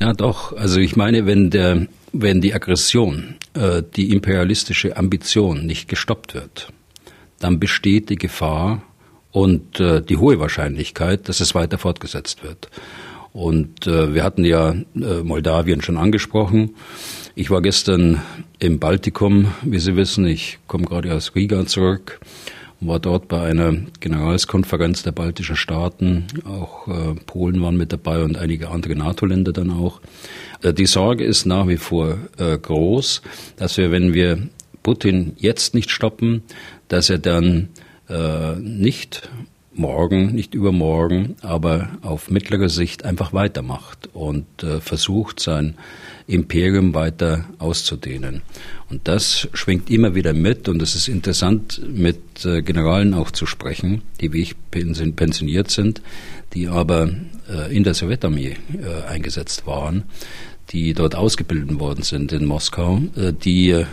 Ja, 0.00 0.12
doch. 0.12 0.56
Also 0.56 0.80
ich 0.80 0.96
meine, 0.96 1.26
wenn 1.26 1.50
der, 1.50 1.86
wenn 2.12 2.40
die 2.40 2.54
Aggression, 2.54 3.36
äh, 3.54 3.82
die 3.96 4.10
imperialistische 4.10 4.96
Ambition 4.96 5.66
nicht 5.66 5.88
gestoppt 5.88 6.34
wird, 6.34 6.72
dann 7.40 7.60
besteht 7.60 8.10
die 8.10 8.16
Gefahr 8.16 8.82
und 9.30 9.80
äh, 9.80 10.00
die 10.02 10.16
hohe 10.16 10.38
Wahrscheinlichkeit, 10.38 11.28
dass 11.28 11.40
es 11.40 11.54
weiter 11.54 11.78
fortgesetzt 11.78 12.42
wird. 12.42 12.68
Und 13.32 13.86
äh, 13.86 14.14
wir 14.14 14.22
hatten 14.22 14.44
ja 14.44 14.70
äh, 14.70 15.22
Moldawien 15.24 15.82
schon 15.82 15.96
angesprochen. 15.96 16.76
Ich 17.34 17.50
war 17.50 17.62
gestern 17.62 18.22
im 18.60 18.78
Baltikum, 18.78 19.52
wie 19.62 19.80
Sie 19.80 19.96
wissen. 19.96 20.24
Ich 20.24 20.58
komme 20.68 20.84
gerade 20.84 21.12
aus 21.12 21.34
Riga 21.34 21.66
zurück 21.66 22.20
war 22.86 23.00
dort 23.00 23.28
bei 23.28 23.42
einer 23.42 23.74
Generalskonferenz 24.00 25.02
der 25.02 25.12
baltischen 25.12 25.56
Staaten. 25.56 26.26
Auch 26.44 26.88
äh, 26.88 27.14
Polen 27.26 27.60
waren 27.62 27.76
mit 27.76 27.92
dabei 27.92 28.22
und 28.22 28.36
einige 28.36 28.70
andere 28.70 28.94
NATO-Länder 28.94 29.52
dann 29.52 29.70
auch. 29.70 30.00
Äh, 30.62 30.72
die 30.72 30.86
Sorge 30.86 31.24
ist 31.24 31.46
nach 31.46 31.68
wie 31.68 31.76
vor 31.76 32.18
äh, 32.38 32.58
groß, 32.58 33.22
dass 33.56 33.76
wir, 33.76 33.90
wenn 33.90 34.14
wir 34.14 34.48
Putin 34.82 35.32
jetzt 35.36 35.74
nicht 35.74 35.90
stoppen, 35.90 36.42
dass 36.88 37.10
er 37.10 37.18
dann 37.18 37.68
äh, 38.08 38.54
nicht 38.56 39.28
morgen, 39.78 40.34
nicht 40.34 40.54
übermorgen, 40.54 41.36
aber 41.42 41.90
auf 42.02 42.30
mittlere 42.30 42.68
Sicht 42.68 43.04
einfach 43.04 43.32
weitermacht 43.32 44.08
und 44.12 44.46
äh, 44.62 44.80
versucht, 44.80 45.40
sein 45.40 45.74
Imperium 46.26 46.94
weiter 46.94 47.44
auszudehnen. 47.58 48.42
Und 48.88 49.08
das 49.08 49.48
schwingt 49.52 49.90
immer 49.90 50.14
wieder 50.14 50.32
mit 50.32 50.68
und 50.68 50.80
es 50.82 50.94
ist 50.94 51.08
interessant, 51.08 51.80
mit 51.86 52.44
äh, 52.44 52.62
Generalen 52.62 53.14
auch 53.14 53.30
zu 53.30 53.46
sprechen, 53.46 54.02
die 54.20 54.32
wie 54.32 54.42
ich 54.42 54.54
pensioniert 54.70 55.70
sind, 55.70 56.02
die 56.54 56.68
aber 56.68 57.10
äh, 57.48 57.74
in 57.74 57.84
der 57.84 57.94
Sowjetarmee 57.94 58.56
äh, 58.80 59.08
eingesetzt 59.08 59.66
waren 59.66 60.04
die 60.70 60.94
dort 60.94 61.14
ausgebildet 61.14 61.78
worden 61.78 62.02
sind 62.02 62.32
in 62.32 62.46
Moskau, 62.46 63.00
äh, 63.16 63.32
die 63.32 63.70
äh, 63.70 63.84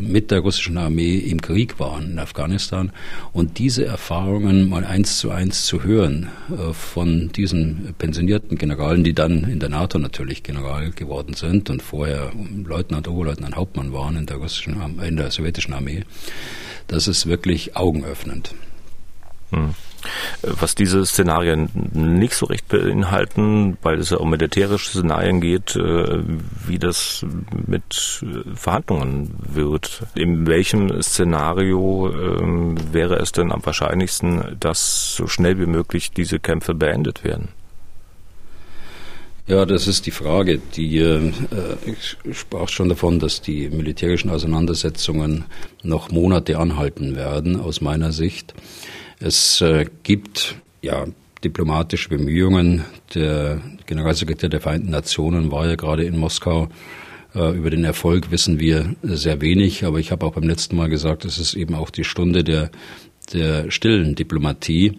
mit 0.00 0.30
der 0.30 0.40
russischen 0.40 0.76
Armee 0.76 1.16
im 1.16 1.40
Krieg 1.40 1.78
waren 1.78 2.12
in 2.12 2.18
Afghanistan. 2.18 2.92
Und 3.32 3.58
diese 3.58 3.84
Erfahrungen 3.84 4.68
mal 4.68 4.84
eins 4.84 5.18
zu 5.18 5.30
eins 5.30 5.66
zu 5.66 5.84
hören 5.84 6.28
äh, 6.50 6.72
von 6.72 7.30
diesen 7.32 7.94
pensionierten 7.98 8.58
Generalen, 8.58 9.04
die 9.04 9.14
dann 9.14 9.44
in 9.44 9.60
der 9.60 9.68
NATO 9.68 9.98
natürlich 9.98 10.42
General 10.42 10.90
geworden 10.90 11.34
sind 11.34 11.70
und 11.70 11.82
vorher 11.82 12.32
Leutnant, 12.64 13.08
Oberleutnant, 13.08 13.56
Hauptmann 13.56 13.92
waren 13.92 14.16
in 14.16 14.26
der 14.26 14.36
russischen, 14.36 14.76
in 15.02 15.16
der 15.16 15.30
sowjetischen 15.30 15.74
Armee, 15.74 16.04
das 16.88 17.08
ist 17.08 17.26
wirklich 17.26 17.76
augenöffnend. 17.76 18.54
Hm. 19.50 19.74
Was 20.42 20.74
diese 20.74 21.04
Szenarien 21.04 21.68
nicht 21.92 22.34
so 22.34 22.46
recht 22.46 22.68
beinhalten, 22.68 23.76
weil 23.82 23.98
es 23.98 24.10
ja 24.10 24.18
um 24.18 24.30
militärische 24.30 24.90
Szenarien 24.90 25.40
geht, 25.40 25.76
äh, 25.76 26.22
wie 26.66 26.78
das 26.78 27.24
mit 27.66 28.24
Verhandlungen 28.54 29.34
wird. 29.38 30.02
In 30.14 30.46
welchem 30.46 31.02
Szenario 31.02 32.12
ähm, 32.12 32.76
wäre 32.92 33.16
es 33.16 33.32
denn 33.32 33.52
am 33.52 33.64
wahrscheinlichsten, 33.64 34.56
dass 34.60 35.16
so 35.16 35.26
schnell 35.26 35.58
wie 35.58 35.66
möglich 35.66 36.10
diese 36.10 36.38
Kämpfe 36.38 36.74
beendet 36.74 37.24
werden? 37.24 37.48
Ja, 39.48 39.64
das 39.64 39.86
ist 39.86 40.06
die 40.06 40.10
Frage. 40.10 40.60
Die, 40.74 40.98
äh, 40.98 41.32
ich 41.84 42.36
sprach 42.36 42.68
schon 42.68 42.88
davon, 42.88 43.20
dass 43.20 43.42
die 43.42 43.68
militärischen 43.68 44.28
Auseinandersetzungen 44.28 45.44
noch 45.84 46.10
Monate 46.10 46.58
anhalten 46.58 47.14
werden, 47.14 47.60
aus 47.60 47.80
meiner 47.80 48.10
Sicht. 48.10 48.54
Es 49.18 49.62
äh, 49.62 49.86
gibt 50.02 50.56
ja 50.82 51.06
diplomatische 51.42 52.10
Bemühungen. 52.10 52.84
Der 53.14 53.62
Generalsekretär 53.86 54.50
der 54.50 54.60
Vereinten 54.60 54.90
Nationen 54.90 55.50
war 55.50 55.66
ja 55.66 55.74
gerade 55.76 56.04
in 56.04 56.18
Moskau. 56.18 56.68
Äh, 57.34 57.56
über 57.56 57.70
den 57.70 57.84
Erfolg 57.84 58.30
wissen 58.30 58.60
wir 58.60 58.94
sehr 59.02 59.40
wenig, 59.40 59.84
aber 59.84 59.98
ich 60.00 60.12
habe 60.12 60.26
auch 60.26 60.34
beim 60.34 60.48
letzten 60.48 60.76
Mal 60.76 60.90
gesagt, 60.90 61.24
es 61.24 61.38
ist 61.38 61.54
eben 61.54 61.74
auch 61.74 61.88
die 61.88 62.04
Stunde 62.04 62.44
der, 62.44 62.70
der 63.32 63.70
stillen 63.70 64.14
Diplomatie, 64.14 64.98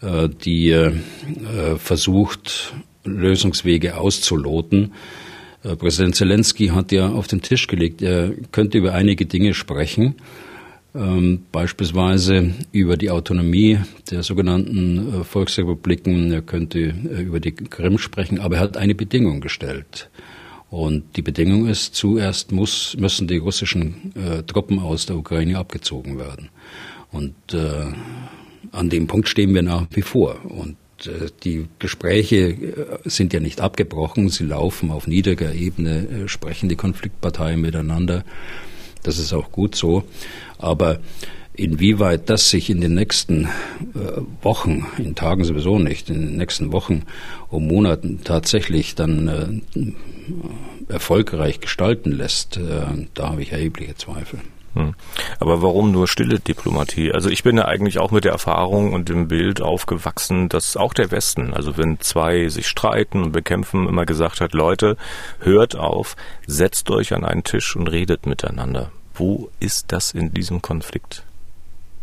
äh, 0.00 0.28
die 0.28 0.74
versucht, 1.76 2.72
Lösungswege 3.04 3.96
auszuloten. 3.96 4.92
Präsident 5.62 6.16
Zelensky 6.16 6.68
hat 6.68 6.92
ja 6.92 7.08
auf 7.10 7.26
den 7.26 7.42
Tisch 7.42 7.66
gelegt, 7.66 8.00
er 8.00 8.32
könnte 8.52 8.78
über 8.78 8.94
einige 8.94 9.26
Dinge 9.26 9.52
sprechen, 9.52 10.16
ähm, 10.94 11.42
beispielsweise 11.52 12.52
über 12.72 12.96
die 12.96 13.10
Autonomie 13.10 13.78
der 14.10 14.22
sogenannten 14.22 15.20
äh, 15.20 15.24
Volksrepubliken, 15.24 16.32
er 16.32 16.42
könnte 16.42 16.78
äh, 16.78 17.22
über 17.22 17.40
die 17.40 17.52
Krim 17.52 17.98
sprechen, 17.98 18.40
aber 18.40 18.56
er 18.56 18.62
hat 18.62 18.76
eine 18.76 18.94
Bedingung 18.94 19.40
gestellt. 19.40 20.10
Und 20.70 21.16
die 21.16 21.22
Bedingung 21.22 21.66
ist, 21.66 21.94
zuerst 21.94 22.52
muss, 22.52 22.96
müssen 22.98 23.26
die 23.26 23.38
russischen 23.38 24.12
äh, 24.14 24.42
Truppen 24.44 24.78
aus 24.78 25.06
der 25.06 25.16
Ukraine 25.16 25.58
abgezogen 25.58 26.18
werden. 26.18 26.48
Und 27.10 27.34
äh, 27.52 27.86
an 28.70 28.88
dem 28.88 29.08
Punkt 29.08 29.28
stehen 29.28 29.52
wir 29.52 29.62
nach 29.62 29.86
wie 29.90 30.02
vor. 30.02 30.36
Und 30.44 30.76
äh, 31.06 31.28
die 31.42 31.66
Gespräche 31.80 32.50
äh, 32.50 32.98
sind 33.04 33.32
ja 33.32 33.40
nicht 33.40 33.60
abgebrochen, 33.60 34.28
sie 34.28 34.44
laufen 34.44 34.92
auf 34.92 35.08
niedriger 35.08 35.52
Ebene, 35.52 36.28
sprechen 36.28 36.68
die 36.68 36.76
Konfliktparteien 36.76 37.60
miteinander. 37.60 38.24
Das 39.02 39.18
ist 39.18 39.32
auch 39.32 39.50
gut 39.52 39.74
so. 39.74 40.04
Aber 40.58 41.00
inwieweit 41.54 42.30
das 42.30 42.50
sich 42.50 42.70
in 42.70 42.80
den 42.80 42.94
nächsten 42.94 43.48
Wochen, 44.42 44.86
in 44.98 45.14
Tagen 45.14 45.44
sowieso 45.44 45.78
nicht, 45.78 46.08
in 46.08 46.20
den 46.20 46.36
nächsten 46.36 46.72
Wochen 46.72 47.02
und 47.48 47.66
Monaten 47.66 48.20
tatsächlich 48.24 48.94
dann 48.94 49.62
erfolgreich 50.88 51.60
gestalten 51.60 52.12
lässt, 52.12 52.58
da 53.14 53.30
habe 53.30 53.42
ich 53.42 53.52
erhebliche 53.52 53.96
Zweifel. 53.96 54.40
Hm. 54.74 54.94
Aber 55.40 55.62
warum 55.62 55.90
nur 55.90 56.06
stille 56.06 56.38
Diplomatie? 56.38 57.12
Also 57.12 57.28
ich 57.28 57.42
bin 57.42 57.56
ja 57.56 57.64
eigentlich 57.64 57.98
auch 57.98 58.12
mit 58.12 58.24
der 58.24 58.32
Erfahrung 58.32 58.92
und 58.92 59.08
dem 59.08 59.26
Bild 59.26 59.60
aufgewachsen, 59.60 60.48
dass 60.48 60.76
auch 60.76 60.94
der 60.94 61.10
Westen, 61.10 61.52
also 61.52 61.76
wenn 61.76 61.98
zwei 62.00 62.48
sich 62.48 62.68
streiten 62.68 63.22
und 63.22 63.32
bekämpfen, 63.32 63.88
immer 63.88 64.06
gesagt 64.06 64.40
hat, 64.40 64.54
Leute, 64.54 64.96
hört 65.40 65.76
auf, 65.76 66.16
setzt 66.46 66.90
euch 66.90 67.12
an 67.12 67.24
einen 67.24 67.42
Tisch 67.42 67.74
und 67.74 67.88
redet 67.88 68.26
miteinander. 68.26 68.92
Wo 69.14 69.50
ist 69.58 69.86
das 69.88 70.12
in 70.12 70.32
diesem 70.32 70.62
Konflikt? 70.62 71.24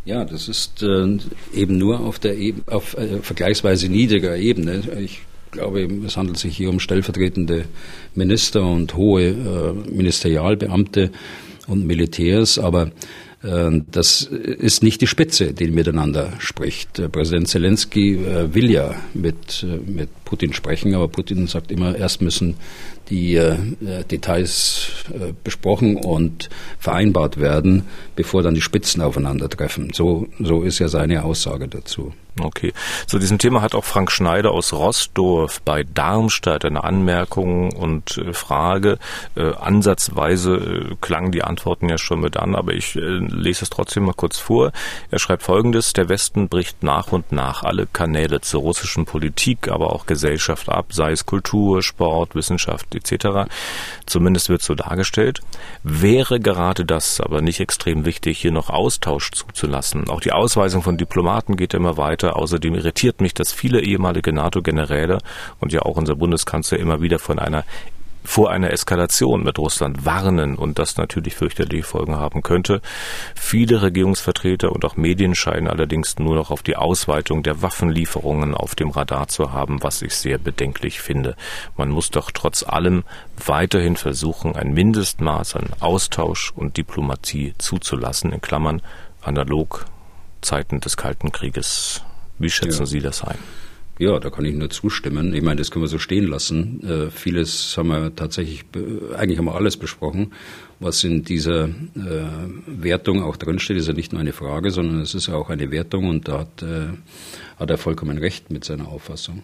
Ja, 0.04 0.24
das 0.24 0.48
ist 0.48 0.84
äh, 0.84 1.18
eben 1.54 1.78
nur 1.78 2.00
auf 2.02 2.20
der 2.20 2.38
Eben, 2.38 2.64
auf 2.68 2.98
äh, 2.98 3.20
vergleichsweise 3.22 3.90
niedriger 3.90 4.38
Ebene. 4.38 4.82
Ich 5.00 5.22
glaube, 5.52 5.82
es 6.06 6.16
handelt 6.16 6.38
sich 6.38 6.56
hier 6.56 6.70
um 6.70 6.80
stellvertretende 6.80 7.66
Minister 8.16 8.66
und 8.66 8.96
hohe 8.96 9.28
äh, 9.28 9.74
Ministerialbeamte, 9.90 11.12
und 11.68 11.86
Militärs, 11.86 12.58
aber 12.58 12.92
äh, 13.44 13.82
das 13.92 14.24
ist 14.24 14.84
nicht 14.84 15.02
die 15.02 15.08
Spitze, 15.08 15.54
die 15.54 15.68
miteinander 15.68 16.34
spricht. 16.40 17.00
Äh, 17.00 17.10
Präsident 17.10 17.48
Zelensky 17.48 18.16
äh, 18.16 18.54
will 18.54 18.72
ja 18.72 18.96
mit, 19.14 19.66
mit 19.86 20.10
Putin 20.26 20.54
sprechen, 20.54 20.96
aber 20.96 21.08
Putin 21.08 21.48
sagt 21.48 21.72
immer, 21.72 21.96
erst 21.96 22.22
müssen 22.22 22.56
die 23.10 23.36
äh, 23.36 23.58
Details 24.10 24.90
äh, 25.14 25.34
besprochen 25.44 25.98
und 25.98 26.50
vereinbart 26.80 27.40
werden, 27.40 27.84
bevor 28.16 28.44
dann 28.44 28.56
die 28.56 28.62
Spitzen 28.62 29.02
aufeinandertreffen. 29.02 29.92
So, 29.94 30.28
so 30.40 30.64
ist 30.64 30.80
ja 30.80 30.88
seine 30.88 31.24
Aussage 31.24 31.68
dazu. 31.68 32.14
Okay. 32.42 32.74
Zu 33.08 33.18
diesem 33.18 33.40
Thema 33.40 33.62
hat 33.62 33.74
auch 33.74 33.84
Frank 33.84 34.12
Schneider 34.12 34.52
aus 34.52 34.74
Rossdorf 34.74 35.62
bei 35.62 35.84
Darmstadt 35.84 36.66
eine 36.66 36.84
Anmerkung 36.84 37.74
und 37.74 38.18
äh, 38.18 38.34
Frage. 38.34 39.00
Äh, 39.36 39.54
ansatzweise 39.54 40.56
äh, 40.56 40.96
klangen 41.02 41.32
die 41.32 41.44
Antworten 41.44 41.90
ja 41.90 41.98
schon 41.98 42.22
mit 42.22 42.38
an, 42.38 42.56
aber 42.56 42.74
ich 42.74 42.94
lese 42.96 43.64
es 43.64 43.70
trotzdem 43.70 44.06
mal 44.06 44.14
kurz 44.14 44.38
vor. 44.38 44.72
Er 45.10 45.20
schreibt 45.20 45.44
folgendes, 45.44 45.94
der 45.94 46.10
Westen 46.10 46.48
bricht 46.48 46.84
nach 46.84 47.12
und 47.12 47.32
nach 47.32 47.64
alle 47.64 47.88
Kanäle 47.88 48.42
zur 48.42 48.62
russischen 48.62 49.06
Politik, 49.06 49.68
aber 49.70 49.94
auch 49.94 50.06
Gesellschaft 50.06 50.70
ab, 50.70 50.94
sei 50.94 51.12
es 51.12 51.26
Kultur, 51.26 51.82
Sport, 51.82 52.36
Wissenschaft 52.36 52.94
etc. 52.94 53.50
Zumindest 54.06 54.50
wird 54.50 54.62
so 54.62 54.76
dargestellt. 54.76 55.42
Wäre 55.84 56.40
gerade 56.40 56.86
das 56.86 57.20
aber 57.20 57.42
nicht 57.42 57.60
extrem 57.60 58.06
wichtig, 58.06 58.40
hier 58.40 58.52
noch 58.52 58.70
Austausch 58.70 59.32
zuzulassen. 59.32 60.10
Auch 60.10 60.22
die 60.22 60.32
Ausweisung 60.32 60.84
von 60.84 60.98
Diplomaten 60.98 61.56
geht 61.56 61.74
immer 61.74 61.98
weiter. 61.98 62.27
Außerdem 62.36 62.76
irritiert 62.76 63.22
mich, 63.22 63.34
dass 63.34 63.52
viele 63.52 63.82
ehemalige 63.82 64.34
NATO-Generäle 64.34 65.20
und 65.60 65.72
ja 65.72 65.82
auch 65.82 65.98
unser 65.98 66.16
Bundeskanzler 66.16 66.80
immer 66.80 67.02
wieder 67.02 67.20
von 67.20 67.40
einer 67.40 67.64
vor 68.28 68.52
einer 68.52 68.72
Eskalation 68.72 69.44
mit 69.44 69.58
Russland 69.58 70.06
warnen 70.06 70.58
und 70.58 70.78
das 70.80 70.98
natürlich 70.98 71.34
fürchterliche 71.36 71.84
Folgen 71.84 72.18
haben 72.18 72.44
könnte. 72.44 72.82
Viele 73.36 73.82
Regierungsvertreter 73.82 74.74
und 74.74 74.84
auch 74.84 74.98
Medien 74.98 75.34
scheinen 75.34 75.70
allerdings 75.70 76.20
nur 76.20 76.36
noch 76.36 76.52
auf 76.52 76.62
die 76.62 76.76
Ausweitung 76.76 77.42
der 77.42 77.62
Waffenlieferungen 77.62 78.54
auf 78.54 78.76
dem 78.76 78.90
Radar 78.90 79.30
zu 79.30 79.54
haben, 79.54 79.82
was 79.82 80.02
ich 80.02 80.14
sehr 80.14 80.38
bedenklich 80.38 81.00
finde. 81.00 81.38
Man 81.78 81.90
muss 81.90 82.12
doch 82.12 82.30
trotz 82.32 82.64
allem 82.64 83.06
weiterhin 83.46 83.96
versuchen, 83.96 84.58
ein 84.58 84.74
Mindestmaß 84.74 85.56
an 85.56 85.70
Austausch 85.80 86.52
und 86.54 86.76
Diplomatie 86.76 87.54
zuzulassen, 87.58 88.34
in 88.34 88.42
Klammern 88.42 88.82
analog 89.22 89.86
Zeiten 90.42 90.82
des 90.82 90.98
Kalten 90.98 91.32
Krieges. 91.32 92.04
Wie 92.40 92.50
schätzen 92.50 92.82
ja. 92.82 92.86
Sie 92.86 93.00
das 93.00 93.24
ein? 93.24 93.38
Ja, 94.00 94.20
da 94.20 94.30
kann 94.30 94.46
ich 94.46 94.54
nur 94.54 94.70
zustimmen. 94.70 95.34
Ich 95.34 95.42
meine, 95.42 95.56
das 95.56 95.72
können 95.72 95.84
wir 95.84 95.90
so 95.90 95.98
stehen 95.98 96.28
lassen. 96.28 96.84
Äh, 96.88 97.10
vieles 97.10 97.76
haben 97.78 97.88
wir 97.88 98.16
tatsächlich, 98.16 98.64
eigentlich 99.16 99.40
haben 99.40 99.46
wir 99.46 99.56
alles 99.56 99.76
besprochen, 99.76 100.34
was 100.80 101.04
in 101.04 101.24
dieser 101.24 101.66
äh, 101.66 101.70
Wertung 102.68 103.24
auch 103.24 103.38
drinsteht. 103.38 103.78
Ist 103.78 103.88
ja 103.88 103.94
nicht 103.94 104.12
nur 104.12 104.22
eine 104.22 104.34
Frage, 104.34 104.70
sondern 104.70 105.02
es 105.02 105.16
ist 105.16 105.28
ja 105.28 105.34
auch 105.34 105.50
eine 105.50 105.72
Wertung 105.72 106.10
und 106.10 106.28
da 106.28 106.40
hat, 106.42 106.62
äh, 106.62 106.90
hat 107.60 107.70
er 107.72 107.78
vollkommen 107.80 108.20
recht 108.20 108.52
mit 108.52 108.66
seiner 108.66 108.88
Auffassung. 108.88 109.42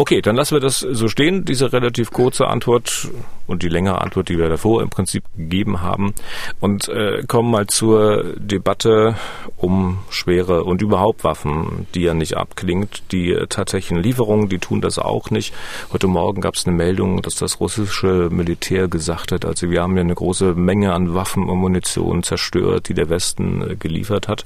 Okay, 0.00 0.22
dann 0.22 0.36
lassen 0.36 0.54
wir 0.54 0.60
das 0.60 0.78
so 0.78 1.08
stehen, 1.08 1.44
diese 1.44 1.72
relativ 1.72 2.12
kurze 2.12 2.46
Antwort 2.46 3.08
und 3.48 3.64
die 3.64 3.68
längere 3.68 4.00
Antwort, 4.00 4.28
die 4.28 4.38
wir 4.38 4.48
davor 4.48 4.80
im 4.80 4.90
Prinzip 4.90 5.24
gegeben 5.36 5.82
haben 5.82 6.14
und 6.60 6.88
äh, 6.88 7.24
kommen 7.26 7.50
mal 7.50 7.66
zur 7.66 8.22
Debatte 8.36 9.16
um 9.56 9.98
schwere 10.08 10.62
und 10.62 10.82
überhaupt 10.82 11.24
Waffen, 11.24 11.88
die 11.96 12.02
ja 12.02 12.14
nicht 12.14 12.36
abklingt. 12.36 13.10
Die 13.10 13.32
äh, 13.32 13.48
tatsächlichen 13.48 14.00
Lieferungen, 14.00 14.48
die 14.48 14.60
tun 14.60 14.80
das 14.80 15.00
auch 15.00 15.32
nicht. 15.32 15.52
Heute 15.92 16.06
Morgen 16.06 16.42
gab 16.42 16.54
es 16.54 16.64
eine 16.64 16.76
Meldung, 16.76 17.20
dass 17.20 17.34
das 17.34 17.58
russische 17.58 18.28
Militär 18.30 18.86
gesagt 18.86 19.32
hat, 19.32 19.44
also 19.44 19.68
wir 19.68 19.82
haben 19.82 19.96
ja 19.96 20.02
eine 20.04 20.14
große 20.14 20.54
Menge 20.54 20.92
an 20.92 21.12
Waffen 21.16 21.48
und 21.48 21.58
Munition 21.58 22.22
zerstört, 22.22 22.88
die 22.88 22.94
der 22.94 23.10
Westen 23.10 23.68
äh, 23.68 23.74
geliefert 23.74 24.28
hat. 24.28 24.44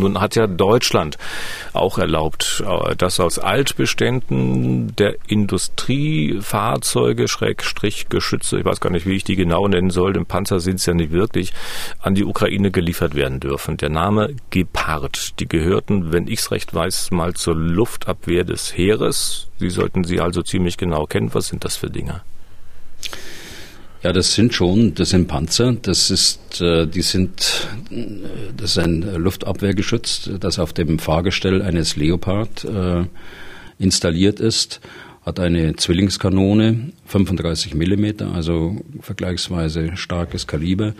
Nun 0.00 0.20
hat 0.20 0.34
ja 0.34 0.46
Deutschland 0.46 1.18
auch 1.72 1.98
erlaubt, 1.98 2.62
äh, 2.66 2.96
dass 2.96 3.20
aus 3.20 3.38
Altbeständen 3.38 4.94
der 4.96 5.16
Industriefahrzeuge, 5.28 7.28
Schrägstrich 7.28 8.08
Geschütze, 8.08 8.58
ich 8.58 8.64
weiß 8.64 8.80
gar 8.80 8.90
nicht, 8.90 9.06
wie 9.06 9.16
ich 9.16 9.24
die 9.24 9.36
genau 9.36 9.68
nennen 9.68 9.90
soll, 9.90 10.12
denn 10.12 10.26
Panzer 10.26 10.60
sind 10.60 10.76
es 10.76 10.86
ja 10.86 10.94
nicht 10.94 11.12
wirklich, 11.12 11.52
an 12.00 12.14
die 12.14 12.24
Ukraine 12.24 12.70
geliefert 12.70 13.14
werden 13.14 13.40
dürfen. 13.40 13.76
Der 13.76 13.90
Name 13.90 14.34
Gepard, 14.50 15.38
die 15.38 15.48
gehörten, 15.48 16.12
wenn 16.12 16.26
ich 16.26 16.40
es 16.40 16.50
recht 16.50 16.74
weiß, 16.74 17.10
mal 17.10 17.34
zur 17.34 17.54
Luftabwehr 17.54 18.44
des 18.44 18.76
Heeres. 18.76 19.48
Sie 19.58 19.70
sollten 19.70 20.04
sie 20.04 20.20
also 20.20 20.42
ziemlich 20.42 20.76
genau 20.76 21.06
kennen. 21.06 21.34
Was 21.34 21.48
sind 21.48 21.64
das 21.64 21.76
für 21.76 21.90
Dinge? 21.90 22.22
Ja, 24.02 24.14
das 24.14 24.34
sind 24.34 24.54
schon, 24.54 24.94
das 24.94 25.10
sind 25.10 25.28
Panzer. 25.28 25.72
Das 25.74 26.10
ist, 26.10 26.62
äh, 26.62 26.86
die 26.86 27.02
sind, 27.02 27.68
das 28.56 28.70
ist 28.70 28.78
ein 28.78 29.02
Luftabwehrgeschütz, 29.02 30.30
das 30.40 30.58
auf 30.58 30.72
dem 30.72 30.98
Fahrgestell 30.98 31.60
eines 31.60 31.96
Leopard 31.96 32.64
äh, 32.64 33.04
installiert 33.78 34.40
ist. 34.40 34.80
Hat 35.20 35.38
eine 35.38 35.76
Zwillingskanone, 35.76 36.92
35 37.04 37.74
Millimeter, 37.74 38.32
also 38.32 38.80
vergleichsweise 39.02 39.94
starkes 39.98 40.46
Kaliber. 40.46 40.94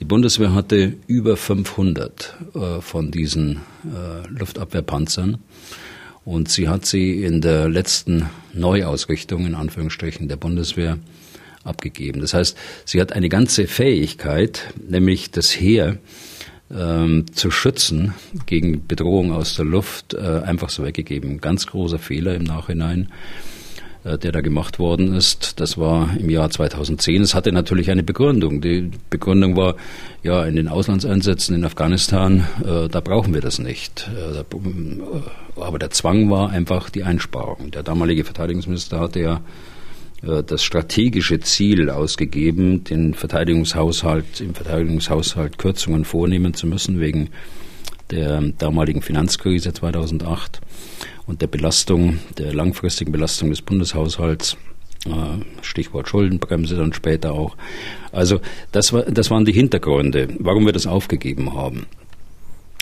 Die 0.00 0.06
Bundeswehr 0.06 0.54
hatte 0.54 0.94
über 1.06 1.36
500 1.36 2.36
äh, 2.54 2.80
von 2.80 3.10
diesen 3.10 3.60
Luftabwehrpanzern. 4.30 5.38
Und 6.24 6.48
sie 6.48 6.68
hat 6.68 6.86
sie 6.86 7.22
in 7.22 7.42
der 7.42 7.68
letzten 7.68 8.30
Neuausrichtung, 8.54 9.46
in 9.46 9.54
Anführungsstrichen, 9.54 10.26
der 10.26 10.36
Bundeswehr 10.36 10.98
abgegeben. 11.66 12.20
Das 12.20 12.34
heißt, 12.34 12.56
sie 12.84 13.00
hat 13.00 13.12
eine 13.12 13.28
ganze 13.28 13.66
Fähigkeit, 13.66 14.72
nämlich 14.88 15.30
das 15.30 15.50
Heer 15.50 15.98
ähm, 16.70 17.26
zu 17.32 17.50
schützen 17.50 18.14
gegen 18.46 18.86
Bedrohung 18.86 19.32
aus 19.32 19.56
der 19.56 19.64
Luft, 19.64 20.14
äh, 20.14 20.18
einfach 20.18 20.70
so 20.70 20.84
weggegeben. 20.84 21.40
Ganz 21.40 21.66
großer 21.66 21.98
Fehler 21.98 22.34
im 22.34 22.44
Nachhinein 22.44 23.08
äh, 24.06 24.18
der 24.18 24.32
da 24.32 24.40
gemacht 24.40 24.78
worden 24.78 25.14
ist. 25.14 25.60
Das 25.60 25.78
war 25.78 26.16
im 26.16 26.30
Jahr 26.30 26.50
2010. 26.50 27.22
Es 27.22 27.34
hatte 27.34 27.52
natürlich 27.52 27.90
eine 27.90 28.02
Begründung. 28.02 28.60
Die 28.60 28.90
Begründung 29.10 29.56
war, 29.56 29.74
ja, 30.22 30.44
in 30.44 30.56
den 30.56 30.68
Auslandseinsätzen 30.68 31.56
in 31.56 31.64
Afghanistan, 31.64 32.46
äh, 32.64 32.88
da 32.88 33.00
brauchen 33.00 33.34
wir 33.34 33.40
das 33.40 33.58
nicht. 33.58 34.08
Äh, 34.14 34.40
äh, 34.40 34.44
aber 35.56 35.78
der 35.78 35.90
Zwang 35.90 36.30
war 36.30 36.50
einfach 36.50 36.88
die 36.90 37.02
Einsparung. 37.02 37.70
Der 37.72 37.82
damalige 37.82 38.24
Verteidigungsminister 38.24 39.00
hatte 39.00 39.20
ja 39.20 39.40
das 40.26 40.62
strategische 40.62 41.40
Ziel 41.40 41.90
ausgegeben, 41.90 42.84
den 42.84 43.14
Verteidigungshaushalt, 43.14 44.40
im 44.40 44.54
Verteidigungshaushalt 44.54 45.58
Kürzungen 45.58 46.04
vornehmen 46.04 46.54
zu 46.54 46.66
müssen 46.66 47.00
wegen 47.00 47.30
der 48.10 48.40
damaligen 48.58 49.02
Finanzkrise 49.02 49.72
2008 49.72 50.60
und 51.26 51.42
der 51.42 51.48
Belastung, 51.48 52.18
der 52.38 52.54
langfristigen 52.54 53.12
Belastung 53.12 53.50
des 53.50 53.62
Bundeshaushalts 53.62 54.56
Stichwort 55.62 56.08
Schuldenbremse 56.08 56.76
dann 56.76 56.92
später 56.92 57.32
auch. 57.32 57.56
Also 58.12 58.40
das, 58.72 58.92
war, 58.92 59.02
das 59.02 59.30
waren 59.30 59.44
die 59.44 59.52
Hintergründe, 59.52 60.28
warum 60.38 60.66
wir 60.66 60.72
das 60.72 60.86
aufgegeben 60.86 61.54
haben. 61.54 61.86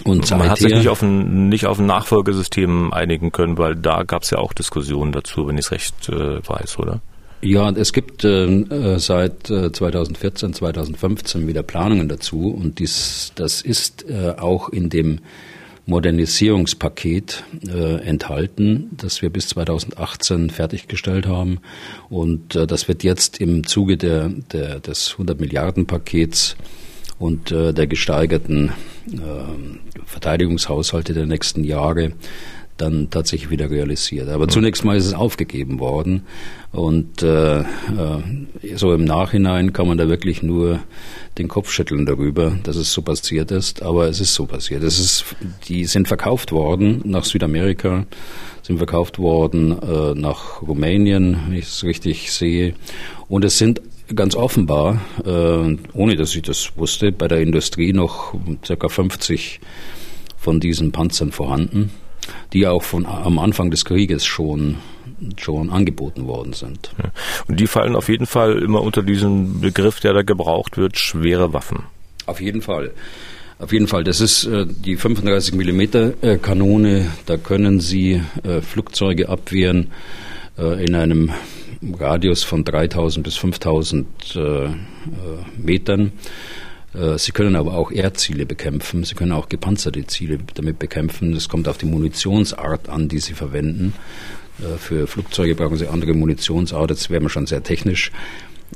Und 0.04 0.28
man 0.30 0.50
hat 0.50 0.59
sich 0.59 0.74
nicht 0.74 0.88
auf, 0.88 1.02
ein, 1.02 1.48
nicht 1.48 1.66
auf 1.66 1.78
ein 1.78 1.87
Nachfolgesystem 1.87 2.92
einigen 2.92 3.30
können, 3.30 3.59
weil 3.59 3.76
da 3.76 4.02
gab 4.02 4.22
es 4.22 4.30
ja 4.30 4.38
auch 4.38 4.52
Diskussionen 4.52 5.12
dazu, 5.12 5.46
wenn 5.46 5.57
ich 5.57 5.66
es 5.66 5.70
recht 5.70 6.09
äh, 6.09 6.46
weiß, 6.46 6.78
oder? 6.78 7.00
Ja, 7.44 7.68
es 7.72 7.92
gibt 7.92 8.24
äh, 8.24 8.98
seit 8.98 9.50
äh, 9.50 9.70
2014, 9.70 10.54
2015 10.54 11.46
wieder 11.46 11.62
Planungen 11.62 12.09
dazu 12.09 12.48
und 12.48 12.78
dies, 12.78 13.33
das 13.35 13.61
ist 13.61 14.09
äh, 14.09 14.30
auch 14.38 14.70
in 14.70 14.88
dem 14.88 15.18
Modernisierungspaket 15.85 17.44
äh, 17.68 17.96
enthalten, 17.96 18.88
das 18.96 19.20
wir 19.20 19.28
bis 19.28 19.48
2018 19.48 20.48
fertiggestellt 20.48 21.26
haben. 21.26 21.59
Und 22.09 22.57
äh, 22.57 22.66
das 22.66 22.88
wird 22.88 23.04
jetzt 23.04 23.42
im 23.42 23.66
Zuge 23.66 23.98
der, 23.98 24.30
der, 24.50 24.80
des 24.80 25.12
100 25.12 25.38
Milliarden 25.38 25.85
Pakets 25.85 26.57
und 27.18 27.52
äh, 27.52 27.74
der 27.74 27.87
gesteigerten 27.87 28.72
äh, 29.12 30.02
Verteidigungshaushalte 30.07 31.12
der 31.12 31.26
nächsten 31.26 31.62
Jahre 31.62 32.12
dann 32.76 33.08
tatsächlich 33.10 33.50
wieder 33.50 33.70
realisiert. 33.70 34.28
Aber 34.28 34.48
zunächst 34.48 34.84
mal 34.84 34.96
ist 34.96 35.06
es 35.06 35.14
aufgegeben 35.14 35.78
worden 35.78 36.22
und 36.72 37.22
äh, 37.22 37.60
äh, 37.60 37.64
so 38.74 38.92
im 38.92 39.04
Nachhinein 39.04 39.72
kann 39.72 39.87
man 39.87 39.96
da 39.96 40.08
wirklich 40.08 40.42
nur 40.42 40.80
den 41.38 41.46
Kopf 41.46 41.70
schütteln 41.70 42.04
darüber, 42.04 42.58
dass 42.62 42.76
es 42.76 42.92
so 42.92 43.02
passiert 43.02 43.52
ist. 43.52 43.82
Aber 43.82 44.08
es 44.08 44.20
ist 44.20 44.34
so 44.34 44.46
passiert. 44.46 44.82
Es 44.82 44.98
ist, 44.98 45.24
die 45.68 45.84
sind 45.84 46.08
verkauft 46.08 46.50
worden 46.50 47.02
nach 47.04 47.24
Südamerika, 47.24 48.06
sind 48.62 48.78
verkauft 48.78 49.18
worden 49.18 49.80
äh, 49.80 50.14
nach 50.14 50.62
Rumänien, 50.62 51.38
wenn 51.46 51.58
ich 51.58 51.66
es 51.66 51.84
richtig 51.84 52.32
sehe. 52.32 52.74
Und 53.28 53.44
es 53.44 53.56
sind 53.56 53.80
ganz 54.14 54.34
offenbar, 54.34 55.00
äh, 55.24 55.76
ohne 55.92 56.16
dass 56.16 56.34
ich 56.34 56.42
das 56.42 56.76
wusste, 56.76 57.12
bei 57.12 57.28
der 57.28 57.40
Industrie 57.40 57.92
noch 57.92 58.34
circa 58.64 58.88
50 58.88 59.60
von 60.37 60.60
diesen 60.60 60.92
Panzern 60.92 61.32
vorhanden, 61.32 61.90
die 62.52 62.66
auch 62.66 62.82
von 62.82 63.06
am 63.06 63.38
Anfang 63.38 63.70
des 63.70 63.84
Krieges 63.84 64.24
schon 64.24 64.76
schon 65.37 65.70
angeboten 65.70 66.26
worden 66.26 66.52
sind. 66.52 66.90
Und 67.48 67.60
die 67.60 67.66
fallen 67.66 67.96
auf 67.96 68.08
jeden 68.08 68.26
Fall 68.26 68.58
immer 68.58 68.82
unter 68.82 69.02
diesen 69.02 69.60
Begriff, 69.60 70.00
der 70.00 70.12
da 70.12 70.22
gebraucht 70.22 70.76
wird, 70.76 70.98
schwere 70.98 71.52
Waffen. 71.52 71.84
Auf 72.26 72.40
jeden 72.40 72.62
Fall. 72.62 72.90
Auf 73.58 73.72
jeden 73.72 73.87
Fall, 73.87 74.02
das 74.04 74.20
ist 74.20 74.44
äh, 74.44 74.66
die 74.66 74.96
35 74.96 75.54
Millimeter 75.54 76.12
äh, 76.22 76.37
Kanone. 76.37 77.06
Da 77.26 77.37
können 77.37 77.80
Sie 77.80 78.20
äh, 78.42 78.60
Flugzeuge 78.60 79.28
abwehren 79.28 79.92
äh, 80.58 80.84
in 80.84 80.94
einem 80.94 81.30
Radius 81.98 82.42
von 82.42 82.64
3000 82.64 83.24
bis 83.24 83.37
5000 83.37 84.06
äh, 84.34 84.64
äh, 84.64 84.70
Metern. 85.56 86.12
Sie 87.16 87.33
können 87.33 87.57
aber 87.57 87.74
auch 87.74 87.90
Erdziele 87.90 88.46
bekämpfen. 88.46 89.02
Sie 89.02 89.16
können 89.16 89.33
auch 89.33 89.48
gepanzerte 89.48 90.07
Ziele 90.07 90.38
damit 90.54 90.78
bekämpfen. 90.78 91.33
Es 91.33 91.48
kommt 91.48 91.66
auf 91.66 91.76
die 91.76 91.87
Munitionsart 91.87 92.88
an, 92.88 93.09
die 93.09 93.18
Sie 93.18 93.35
verwenden. 93.35 93.94
Äh, 94.61 94.76
für 94.78 95.07
Flugzeuge 95.07 95.54
brauchen 95.54 95.76
sie 95.76 95.87
andere 95.88 96.14
Munitionsart, 96.14 96.90
das 96.90 97.11
wäre 97.11 97.28
schon 97.28 97.44
sehr 97.46 97.62
technisch, 97.62 98.11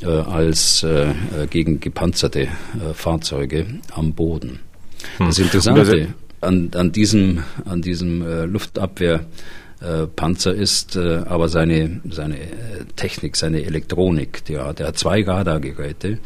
äh, 0.02 0.06
als 0.06 0.82
äh, 0.82 1.14
gegen 1.50 1.80
gepanzerte 1.80 2.48
Fahrzeuge 2.94 3.66
am 3.92 4.12
Boden. 4.12 4.60
Hm. 5.18 5.26
Das 5.26 5.38
Interessante 5.38 6.08
an, 6.40 6.70
an 6.74 6.92
diesem, 6.92 7.42
an 7.64 7.82
diesem 7.82 8.22
Luftabwehrpanzer 8.52 10.54
ist 10.54 10.96
aber 10.96 11.48
seine, 11.48 12.00
seine 12.08 12.38
Technik, 12.94 13.34
seine 13.36 13.64
Elektronik. 13.64 14.44
Der, 14.44 14.72
der 14.72 14.86
hat 14.88 14.98
zwei 14.98 15.24
Radargeräte. 15.24 16.18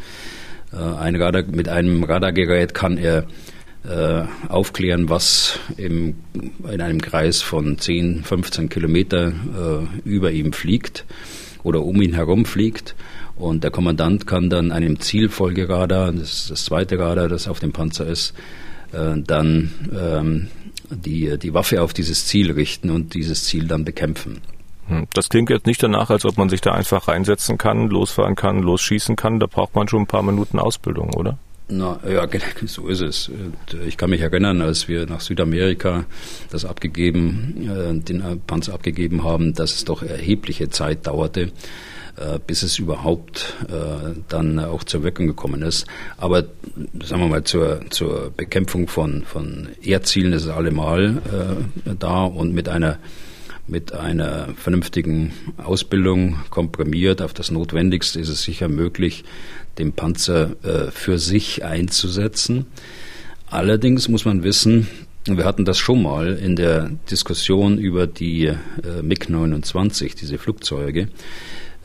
Ein 0.73 1.17
Radar, 1.17 1.45
mit 1.45 1.69
einem 1.69 2.03
Radargerät 2.03 2.73
kann 2.73 2.97
er 2.97 3.27
äh, 3.85 4.25
aufklären, 4.49 5.09
was 5.09 5.59
im, 5.77 6.15
in 6.71 6.81
einem 6.81 7.01
Kreis 7.01 7.43
von 7.43 7.79
10, 7.79 8.25
15 8.25 8.69
Kilometer 8.69 9.29
äh, 9.29 10.09
über 10.09 10.31
ihm 10.31 10.53
fliegt 10.53 11.05
oder 11.63 11.83
um 11.83 12.01
ihn 12.01 12.15
herum 12.15 12.45
fliegt. 12.45 12.95
Und 13.37 13.65
der 13.65 13.71
Kommandant 13.71 14.27
kann 14.27 14.51
dann 14.51 14.73
einem 14.73 15.01
Zielfolgeradar, 15.01 16.13
das 16.13 16.33
ist 16.33 16.51
das 16.51 16.65
zweite 16.67 16.99
Radar, 16.99 17.29
das 17.29 17.49
auf 17.49 17.59
dem 17.59 17.73
Panzer 17.73 18.07
ist, 18.07 18.35
äh, 18.93 19.21
dann 19.21 19.73
ähm, 19.99 20.49
die, 20.91 21.39
die 21.39 21.55
Waffe 21.55 21.83
auf 21.83 21.93
dieses 21.93 22.27
Ziel 22.27 22.53
richten 22.53 22.91
und 22.91 23.15
dieses 23.15 23.45
Ziel 23.45 23.67
dann 23.67 23.85
bekämpfen. 23.85 24.41
Hm, 24.89 25.07
das 25.15 25.29
klingt 25.29 25.51
jetzt 25.51 25.67
nicht 25.67 25.83
danach, 25.83 26.11
als 26.11 26.25
ob 26.25 26.39
man 26.39 26.49
sich 26.49 26.61
da 26.61 26.73
einfach 26.73 27.09
reinsetzen 27.09 27.59
kann, 27.59 27.89
losfahren 27.89 28.35
kann, 28.35 28.63
losschießen 28.63 29.17
kann. 29.17 29.39
Da 29.39 29.47
braucht 29.47 29.75
man 29.75 29.89
schon 29.89 30.03
ein 30.03 30.07
paar 30.07 30.23
Minuten 30.23 30.59
Ausbildung, 30.59 31.15
oder? 31.15 31.39
Na, 31.69 31.99
ja, 32.09 32.29
so 32.67 32.89
ist 32.89 33.01
es. 33.01 33.31
Ich 33.87 33.97
kann 33.97 34.11
mich 34.11 34.21
erinnern, 34.21 34.61
als 34.61 34.89
wir 34.89 35.07
nach 35.07 35.21
Südamerika 35.21 36.05
das 36.51 36.65
abgegeben, 36.65 37.69
äh, 37.69 37.99
den 37.99 38.41
Panzer 38.47 38.75
abgegeben 38.75 39.25
haben, 39.25 39.55
dass 39.55 39.75
es 39.75 39.85
doch 39.85 40.03
erhebliche 40.03 40.69
Zeit 40.69 41.07
dauerte, 41.07 41.53
äh, 42.17 42.39
bis 42.47 42.63
es 42.63 42.79
überhaupt 42.79 43.57
äh, 43.69 44.21
dann 44.29 44.59
auch 44.59 44.85
zur 44.85 45.03
Wirkung 45.03 45.29
gekommen 45.29 45.63
ist. 45.63 45.87
Aber 46.19 46.45
sagen 47.03 47.23
wir 47.23 47.29
mal, 47.29 47.45
zur, 47.45 47.81
zur 47.91 48.33
Bekämpfung 48.37 48.89
von, 48.89 49.23
von 49.25 49.69
Erdzielen 49.83 50.33
ist 50.33 50.45
es 50.45 50.51
allemal 50.51 51.23
da 51.99 52.25
und 52.25 52.53
mit 52.53 52.69
einer 52.69 52.99
mit 53.67 53.93
einer 53.93 54.49
vernünftigen 54.57 55.33
Ausbildung 55.57 56.37
komprimiert 56.51 57.23
auf 57.23 57.33
das 57.33 57.51
Notwendigste 57.51 58.21
ist 58.21 58.29
es 58.29 58.43
sicher 58.43 58.69
möglich, 58.69 59.25
den 59.79 59.93
Panzer 59.93 60.57
äh, 60.63 60.91
für 60.91 61.19
sich 61.19 61.65
einzusetzen. 61.65 62.67
Allerdings 63.49 64.09
muss 64.09 64.25
man 64.25 64.43
wissen, 64.43 64.89
wir 65.27 65.45
hatten 65.45 65.65
das 65.65 65.79
schon 65.79 66.03
mal 66.03 66.35
in 66.35 66.57
der 66.57 66.91
Diskussion 67.11 67.79
über 67.79 68.07
die 68.07 68.47
äh, 68.47 69.03
MiG-29, 69.03 70.17
diese 70.17 70.39
Flugzeuge. 70.39 71.09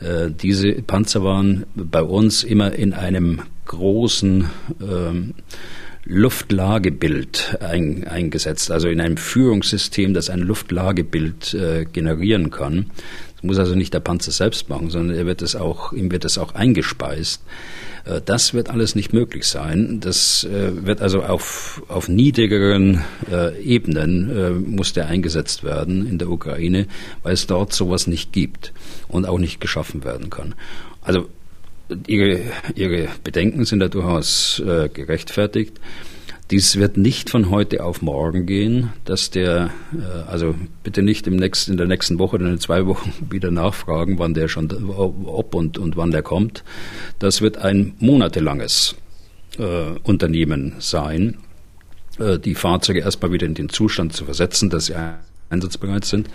Äh, 0.00 0.30
diese 0.30 0.72
Panzer 0.82 1.22
waren 1.22 1.66
bei 1.74 2.02
uns 2.02 2.42
immer 2.42 2.72
in 2.72 2.92
einem 2.92 3.42
großen 3.66 4.46
ähm, 4.80 5.34
Luftlagebild 6.08 7.58
ein, 7.60 8.08
eingesetzt, 8.08 8.70
also 8.70 8.88
in 8.88 9.00
einem 9.00 9.18
Führungssystem, 9.18 10.14
das 10.14 10.30
ein 10.30 10.40
Luftlagebild 10.40 11.52
äh, 11.52 11.84
generieren 11.84 12.50
kann. 12.50 12.86
Das 13.34 13.42
muss 13.42 13.58
also 13.58 13.74
nicht 13.74 13.92
der 13.92 14.00
Panzer 14.00 14.32
selbst 14.32 14.68
machen, 14.70 14.90
sondern 14.90 15.16
er 15.16 15.26
wird 15.26 15.42
es 15.42 15.54
auch, 15.54 15.92
ihm 15.92 16.10
wird 16.10 16.24
es 16.24 16.38
auch 16.38 16.54
eingespeist. 16.54 17.42
Äh, 18.04 18.22
das 18.24 18.54
wird 18.54 18.70
alles 18.70 18.94
nicht 18.94 19.12
möglich 19.12 19.44
sein. 19.44 20.00
Das 20.00 20.44
äh, 20.44 20.86
wird 20.86 21.02
also 21.02 21.22
auf, 21.22 21.82
auf 21.88 22.08
niedrigeren 22.08 23.04
äh, 23.30 23.60
Ebenen 23.62 24.36
äh, 24.36 24.50
muss 24.50 24.94
der 24.94 25.08
eingesetzt 25.08 25.62
werden 25.62 26.08
in 26.08 26.18
der 26.18 26.30
Ukraine, 26.30 26.86
weil 27.22 27.34
es 27.34 27.46
dort 27.46 27.74
sowas 27.74 28.06
nicht 28.06 28.32
gibt 28.32 28.72
und 29.08 29.26
auch 29.26 29.38
nicht 29.38 29.60
geschaffen 29.60 30.04
werden 30.04 30.30
kann. 30.30 30.54
Also 31.02 31.28
Ihre, 32.06 32.40
Ihre 32.74 33.08
Bedenken 33.24 33.64
sind 33.64 33.80
da 33.80 33.88
durchaus 33.88 34.60
äh, 34.60 34.88
gerechtfertigt. 34.88 35.80
Dies 36.50 36.76
wird 36.76 36.96
nicht 36.96 37.28
von 37.28 37.50
heute 37.50 37.84
auf 37.84 38.00
morgen 38.00 38.46
gehen, 38.46 38.90
dass 39.04 39.30
der, 39.30 39.70
äh, 39.92 40.30
also 40.30 40.54
bitte 40.82 41.02
nicht 41.02 41.26
im 41.26 41.36
nächsten, 41.36 41.72
in 41.72 41.76
der 41.76 41.86
nächsten 41.86 42.18
Woche 42.18 42.36
oder 42.36 42.46
in 42.46 42.58
zwei 42.58 42.86
Wochen 42.86 43.12
wieder 43.30 43.50
nachfragen, 43.50 44.18
wann 44.18 44.34
der 44.34 44.48
schon, 44.48 44.70
ob 44.90 45.54
und, 45.54 45.78
und 45.78 45.96
wann 45.96 46.10
der 46.10 46.22
kommt. 46.22 46.64
Das 47.18 47.42
wird 47.42 47.58
ein 47.58 47.94
monatelanges 47.98 48.96
äh, 49.58 49.98
Unternehmen 50.02 50.76
sein, 50.78 51.38
äh, 52.18 52.38
die 52.38 52.54
Fahrzeuge 52.54 53.00
erstmal 53.00 53.32
wieder 53.32 53.46
in 53.46 53.54
den 53.54 53.68
Zustand 53.68 54.14
zu 54.14 54.24
versetzen, 54.24 54.70
dass 54.70 54.86
sie 54.86 54.94
einsatzbereit 55.50 56.04
sind 56.04 56.28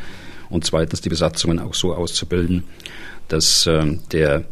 und 0.49 0.65
zweitens 0.65 1.01
die 1.01 1.09
Besatzungen 1.09 1.59
auch 1.59 1.73
so 1.73 1.93
auszubilden, 1.93 2.63
dass 3.27 3.65
äh, 3.65 3.97
der 4.11 4.45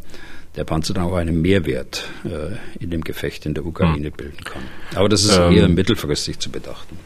der 0.56 0.64
Panzer 0.64 0.94
dann 0.94 1.06
auch 1.06 1.16
einen 1.16 1.42
Mehrwert 1.42 2.10
äh, 2.26 2.56
in 2.84 2.90
dem 2.90 3.02
Gefecht 3.04 3.46
in 3.46 3.54
der 3.54 3.66
Ukraine 3.66 4.08
hm. 4.08 4.14
bilden 4.14 4.44
kann. 4.44 4.64
Aber 4.96 5.10
das 5.10 5.24
ist 5.24 5.38
ähm, 5.38 5.54
eher 5.54 5.70
mittelfristig 5.70 6.40
zu 6.40 6.50
bedachten. 6.50 6.98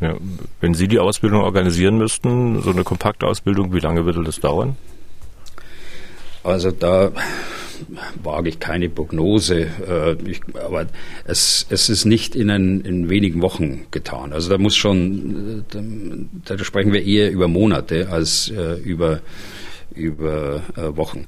Ja, 0.00 0.16
wenn 0.60 0.74
Sie 0.74 0.88
die 0.88 0.98
Ausbildung 0.98 1.42
organisieren 1.42 1.96
müssten, 1.96 2.60
so 2.60 2.70
eine 2.70 2.82
kompakte 2.82 3.26
Ausbildung, 3.26 3.72
wie 3.72 3.78
lange 3.78 4.04
würde 4.04 4.24
das 4.24 4.40
dauern? 4.40 4.76
Also 6.42 6.72
da 6.72 7.12
wage 8.22 8.48
ich 8.48 8.58
keine 8.58 8.88
Prognose, 8.88 9.68
äh, 9.88 10.16
ich, 10.28 10.40
aber 10.54 10.86
es, 11.24 11.66
es 11.70 11.88
ist 11.88 12.04
nicht 12.04 12.34
in, 12.34 12.50
ein, 12.50 12.80
in 12.80 13.08
wenigen 13.08 13.42
Wochen 13.42 13.86
getan. 13.90 14.32
Also 14.32 14.50
da 14.50 14.58
muss 14.58 14.76
schon, 14.76 15.64
da, 15.70 16.56
da 16.56 16.64
sprechen 16.64 16.92
wir 16.92 17.04
eher 17.04 17.30
über 17.30 17.48
Monate 17.48 18.08
als 18.10 18.50
äh, 18.50 18.74
über, 18.80 19.20
über 19.94 20.62
äh, 20.76 20.96
Wochen. 20.96 21.26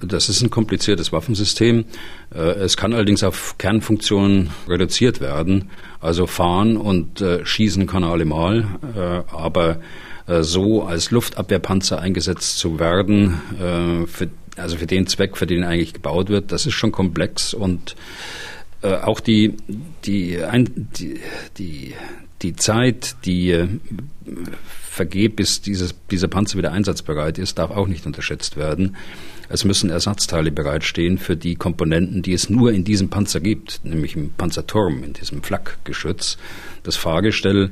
Das 0.00 0.28
ist 0.28 0.42
ein 0.42 0.50
kompliziertes 0.50 1.12
Waffensystem. 1.12 1.86
Äh, 2.34 2.38
es 2.38 2.76
kann 2.76 2.92
allerdings 2.92 3.22
auf 3.24 3.56
Kernfunktionen 3.58 4.50
reduziert 4.68 5.20
werden. 5.20 5.70
Also 6.00 6.26
fahren 6.26 6.76
und 6.76 7.20
äh, 7.20 7.44
schießen 7.44 7.86
kann 7.86 8.02
er 8.02 8.10
allemal, 8.10 8.66
äh, 8.94 9.34
aber 9.34 9.78
so 10.40 10.82
als 10.82 11.12
Luftabwehrpanzer 11.12 12.00
eingesetzt 12.00 12.58
zu 12.58 12.80
werden, 12.80 14.06
für 14.08 14.28
also 14.56 14.76
für 14.76 14.88
den 14.88 15.06
Zweck, 15.06 15.36
für 15.36 15.46
den 15.46 15.62
eigentlich 15.62 15.92
gebaut 15.92 16.30
wird, 16.30 16.50
das 16.50 16.66
ist 16.66 16.74
schon 16.74 16.90
komplex 16.90 17.54
und 17.54 17.94
auch 18.82 19.20
die, 19.20 19.54
die, 20.04 20.36
die, 20.98 21.20
die, 21.58 21.94
die 22.42 22.56
Zeit, 22.56 23.14
die 23.24 23.68
vergeht, 24.96 25.36
bis 25.36 25.60
dieses, 25.60 25.94
dieser 26.10 26.26
Panzer 26.26 26.58
wieder 26.58 26.72
einsatzbereit 26.72 27.38
ist, 27.38 27.58
darf 27.58 27.70
auch 27.70 27.86
nicht 27.86 28.04
unterschätzt 28.04 28.56
werden. 28.56 28.96
Es 29.48 29.64
müssen 29.64 29.90
Ersatzteile 29.90 30.50
bereitstehen 30.50 31.18
für 31.18 31.36
die 31.36 31.54
Komponenten, 31.54 32.22
die 32.22 32.32
es 32.32 32.50
nur 32.50 32.72
in 32.72 32.84
diesem 32.84 33.08
Panzer 33.08 33.40
gibt, 33.40 33.80
nämlich 33.84 34.16
im 34.16 34.30
Panzerturm, 34.30 35.04
in 35.04 35.12
diesem 35.12 35.42
Flakgeschütz. 35.42 36.36
Das 36.82 36.96
Fahrgestell 36.96 37.70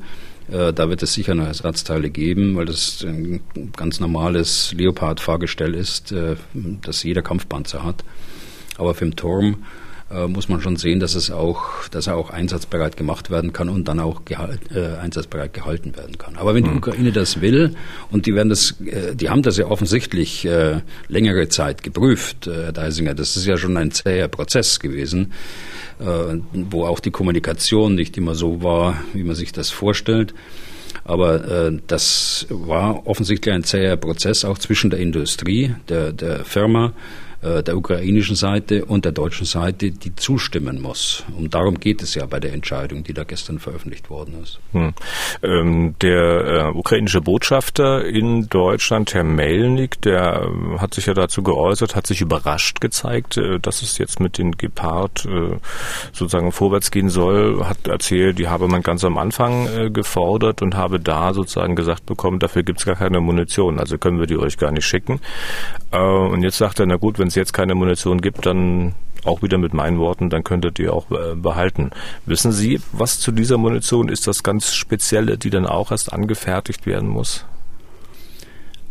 äh, 0.51 0.73
da 0.73 0.89
wird 0.89 1.03
es 1.03 1.15
sicher 1.15 1.35
noch 1.35 1.47
Ersatzteile 1.47 2.11
geben, 2.11 2.57
weil 2.57 2.67
das 2.67 3.03
ein 3.03 3.41
ganz 3.77 4.01
normales 4.01 4.75
Leopard-Fahrgestell 4.77 5.75
ist, 5.75 6.13
äh, 6.13 6.37
das 6.83 7.03
jeder 7.03 7.23
Kampfpanzer 7.23 7.83
hat. 7.83 8.05
Aber 8.77 8.95
für 8.95 9.07
den 9.07 9.17
Turm 9.17 9.65
äh, 10.15 10.29
muss 10.29 10.49
man 10.49 10.61
schon 10.61 10.77
sehen, 10.77 11.01
dass 11.01 11.15
es 11.15 11.31
auch, 11.31 11.89
dass 11.91 12.07
er 12.07 12.17
auch 12.17 12.31
einsatzbereit 12.31 12.97
gemacht 12.97 13.31
werden 13.31 13.53
kann 13.53 13.69
und 13.69 13.89
dann 13.89 14.01
auch 14.01 14.25
gehalt, 14.25 14.61
äh, 14.75 14.97
einsatzbereit 14.97 15.53
gehalten 15.53 15.97
werden 15.97 16.19
kann. 16.19 16.37
Aber 16.37 16.55
wenn 16.55 16.65
die 16.65 16.71
mhm. 16.71 16.79
Ukraine 16.79 17.13
das 17.13 17.41
will 17.41 17.75
und 18.11 18.27
die 18.27 18.35
werden 18.35 18.49
das, 18.49 18.81
äh, 18.83 19.15
die 19.15 19.29
haben 19.29 19.43
das 19.43 19.57
ja 19.57 19.67
offensichtlich 19.67 20.45
äh, 20.45 20.81
längere 21.09 21.49
Zeit 21.49 21.83
geprüft, 21.83 22.47
äh, 22.47 22.65
Herr 22.65 22.73
Deisinger, 22.73 23.15
das 23.15 23.37
ist 23.37 23.47
ja 23.47 23.57
schon 23.57 23.77
ein 23.77 23.91
zäher 23.91 24.29
Prozess 24.29 24.79
gewesen, 24.81 25.33
äh, 26.01 26.39
wo 26.53 26.85
auch 26.85 27.01
die 27.01 27.11
Kommunikation 27.11 27.95
nicht 27.95 28.17
immer 28.17 28.35
so 28.35 28.63
war, 28.63 29.03
wie 29.13 29.25
man 29.25 29.35
sich 29.35 29.53
das 29.53 29.71
vorstellt. 29.71 30.35
Aber 31.05 31.45
äh, 31.45 31.79
das 31.87 32.47
war 32.49 33.07
offensichtlich 33.07 33.55
ein 33.55 33.65
zäher 33.65 33.97
Prozess 33.97 34.45
auch 34.45 34.59
zwischen 34.59 34.91
der 34.91 35.01
Industrie, 35.01 35.75
der, 35.89 36.13
der 36.13 36.45
Firma, 36.45 36.95
der 37.45 37.77
ukrainischen 37.77 38.37
Seite 38.37 38.85
und 38.85 39.05
der 39.05 39.13
deutschen 39.13 39.47
Seite, 39.47 39.91
die 39.91 40.15
zustimmen 40.17 40.81
muss. 40.81 41.25
Und 41.37 41.55
darum 41.55 41.79
geht 41.79 42.03
es 42.03 42.15
ja 42.15 42.27
bei 42.27 42.41
der 42.41 42.53
Entscheidung, 42.53 43.05
die 43.05 43.13
da 43.13 43.25
gestern 43.25 43.59
veröffentlicht 43.59 44.11
worden 44.11 44.43
ist. 44.43 44.61
Hm. 44.73 44.95
Ähm, 45.43 45.95
der 46.01 46.45
äh, 46.45 46.79
ukrainische 46.79 47.21
Botschafter 47.21 48.05
in 48.05 48.49
Deutschland, 48.49 49.15
Herr 49.15 49.25
Melnik, 49.25 50.01
der 50.03 50.43
äh, 50.43 50.79
hat 50.79 50.95
sich 50.95 51.07
ja 51.07 51.15
dazu 51.15 51.43
geäußert, 51.43 51.97
hat 51.97 52.07
sich 52.07 52.21
überrascht 52.21 52.81
gezeigt, 52.81 53.37
äh, 53.37 53.59
dass 53.61 53.83
es 53.83 53.99
jetzt 53.99 54.21
mit 54.21 54.39
den 54.39 54.53
Gepard 54.53 55.27
äh, 55.27 55.57
sozusagen 56.13 56.53
vorwärts 56.53 56.91
gehen 56.91 57.09
soll, 57.09 57.65
hat 57.65 57.87
erzählt, 57.87 58.39
die 58.39 58.49
habe 58.49 58.69
man 58.69 58.83
ganz 58.83 59.05
am 59.05 59.19
Anfang 59.19 59.67
äh, 59.67 59.91
gefordert 59.91 60.63
und 60.63 60.77
habe 60.77 61.01
da 61.01 61.35
sozusagen 61.35 61.77
gesagt 61.77 62.07
bekommen, 62.07 62.39
dafür 62.39 62.63
gibt 62.63 62.81
es 62.81 62.87
gar 62.87 62.97
keine 62.97 63.21
Munition, 63.21 63.79
also 63.79 63.99
können 63.99 64.19
wir 64.19 64.27
die 64.27 64.39
euch 64.39 64.57
gar 64.57 64.73
nicht 64.73 64.87
schicken. 64.87 65.21
und 65.91 66.43
jetzt 66.43 66.59
sagt 66.59 66.81
er, 66.81 66.87
na 66.87 66.97
gut, 66.97 67.19
wenn 67.19 67.29
es 67.35 67.37
jetzt 67.37 67.53
keine 67.53 67.75
Munition 67.75 68.21
gibt, 68.21 68.47
dann 68.47 68.95
auch 69.25 69.43
wieder 69.43 69.59
mit 69.59 69.75
meinen 69.75 69.99
Worten, 69.99 70.31
dann 70.31 70.45
könntet 70.45 70.79
ihr 70.79 70.93
auch 70.93 71.11
äh, 71.11 71.35
behalten. 71.35 71.91
Wissen 72.27 72.53
Sie, 72.53 72.81
was 72.93 73.19
zu 73.19 73.33
dieser 73.33 73.59
Munition 73.59 74.09
ist 74.09 74.27
das 74.27 74.43
ganz 74.43 74.75
Spezielle, 74.75 75.39
die 75.39 75.51
dann 75.51 75.67
auch 75.67 75.91
erst 75.91 76.13
angefertigt 76.13 76.87
werden 76.87 77.09
muss? 77.09 77.45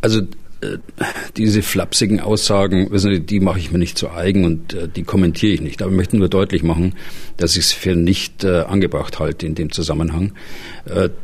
Also 0.02 0.22
äh, 0.62 0.80
diese 1.38 1.62
flapsigen 1.62 2.20
Aussagen, 2.20 2.92
wissen 2.92 3.14
Sie, 3.14 3.20
die 3.22 3.40
mache 3.40 3.60
ich 3.60 3.72
mir 3.72 3.78
nicht 3.78 3.98
zu 3.98 4.12
eigen 4.12 4.44
und 4.44 4.74
äh, 4.74 4.88
die 4.90 5.04
kommentiere 5.04 5.54
ich 5.54 5.62
nicht. 5.62 5.82
Aber 5.82 5.92
ich 5.92 5.98
möchte 5.98 6.18
nur 6.18 6.30
deutlich 6.30 6.64
machen, 6.64 6.96
dass 7.38 7.56
ich 7.56 7.66
es 7.66 7.72
für 7.72 7.96
nicht 7.96 8.44
angebracht 8.44 9.20
halte 9.20 9.46
in 9.46 9.56
dem 9.56 9.72
Zusammenhang. 9.72 10.34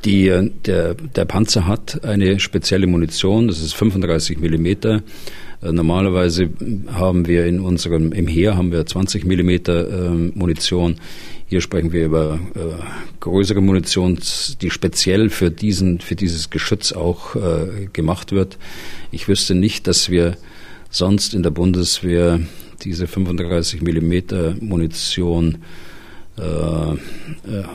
Die, 0.06 0.52
der, 0.66 0.96
der 0.96 1.26
Panzer 1.26 1.68
hat 1.68 2.04
eine 2.04 2.40
spezielle 2.40 2.88
Munition, 2.88 3.48
das 3.48 3.62
ist 3.62 3.74
35 3.74 4.40
Millimeter 4.40 5.04
normalerweise 5.62 6.50
haben 6.92 7.28
wir 7.28 7.46
in 7.46 7.60
unserem, 7.60 8.12
im 8.12 8.28
Heer 8.28 8.56
haben 8.56 8.72
wir 8.72 8.86
20 8.86 9.26
Millimeter 9.26 9.88
äh, 9.88 10.10
Munition. 10.10 10.96
Hier 11.48 11.62
sprechen 11.62 11.92
wir 11.92 12.06
über 12.06 12.40
äh, 12.56 12.60
größere 13.20 13.62
Munition, 13.62 14.20
die 14.62 14.70
speziell 14.70 15.30
für 15.30 15.52
diesen, 15.52 16.00
für 16.00 16.16
dieses 16.16 16.50
Geschütz 16.50 16.92
auch 16.92 17.36
äh, 17.36 17.88
gemacht 17.92 18.32
wird. 18.32 18.58
Ich 19.12 19.28
wüsste 19.28 19.56
nicht, 19.56 19.88
dass 19.88 20.10
wir 20.10 20.38
sonst 20.90 21.34
in 21.34 21.44
der 21.44 21.52
Bundeswehr 21.52 22.40
diese 22.84 23.08
35 23.08 23.82
Millimeter 23.82 24.56
Munition 24.60 25.56
äh, 25.56 25.58
äh, 25.58 25.89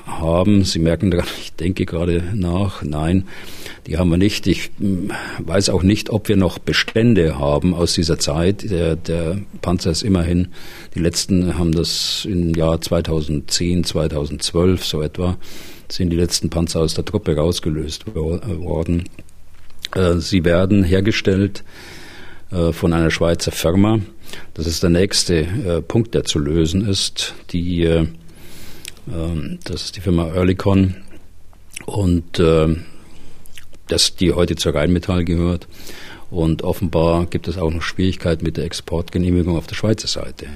haben. 0.07 0.65
Sie 0.65 0.79
merken, 0.79 1.13
ich 1.41 1.53
denke 1.55 1.85
gerade 1.87 2.23
nach. 2.35 2.83
Nein, 2.83 3.25
die 3.87 3.99
haben 3.99 4.11
wir 4.11 4.17
nicht. 4.17 4.47
Ich 4.47 4.71
hm, 4.79 5.11
weiß 5.39 5.69
auch 5.71 5.83
nicht, 5.83 6.11
ob 6.11 6.29
wir 6.29 6.37
noch 6.37 6.59
Bestände 6.59 7.39
haben 7.39 7.75
aus 7.75 7.95
dieser 7.95 8.19
Zeit. 8.19 8.71
Der, 8.71 8.97
der 8.97 9.39
Panzer 9.61 9.91
ist 9.91 10.03
immerhin, 10.03 10.49
die 10.95 11.01
letzten 11.01 11.59
haben 11.59 11.73
das 11.73 12.27
im 12.29 12.55
Jahr 12.55 12.81
2010, 12.81 13.85
2012 13.85 14.85
so 14.85 15.03
etwa, 15.03 15.37
sind 15.89 16.11
die 16.11 16.17
letzten 16.17 16.51
Panzer 16.51 16.81
aus 16.81 16.95
der 16.95 17.05
Truppe 17.05 17.37
rausgelöst 17.37 18.15
worden. 18.15 19.05
Äh, 19.95 20.17
sie 20.17 20.45
werden 20.45 20.83
hergestellt 20.83 21.65
äh, 22.51 22.73
von 22.73 22.93
einer 22.93 23.11
Schweizer 23.11 23.53
Firma. 23.53 24.01
Das 24.55 24.67
ist 24.67 24.83
der 24.83 24.91
nächste 24.91 25.41
äh, 25.41 25.83
Punkt, 25.83 26.15
der 26.15 26.25
zu 26.25 26.39
lösen 26.39 26.89
ist. 26.89 27.35
Die, 27.51 28.07
das 29.07 29.83
ist 29.83 29.97
die 29.97 30.01
Firma 30.01 30.29
Earlycon. 30.35 30.97
Und 31.87 32.41
dass 33.89 34.17
die 34.17 34.33
heute 34.33 34.57
zur 34.57 34.75
Rheinmetall 34.75 35.25
gehört. 35.25 35.69
Und 36.31 36.63
offenbar 36.63 37.27
gibt 37.27 37.49
es 37.49 37.59
auch 37.59 37.71
noch 37.71 37.83
Schwierigkeiten 37.83 38.45
mit 38.45 38.57
der 38.57 38.65
Exportgenehmigung 38.65 39.57
auf 39.57 39.67
der 39.67 39.77
Schweizer 39.77 40.09
Seite. 40.09 40.47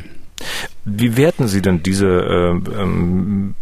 Wie 0.91 1.17
werten 1.17 1.49
Sie 1.49 1.61
denn 1.61 1.83
diese 1.83 2.07
äh, 2.07 2.81
ähm, 2.81 3.55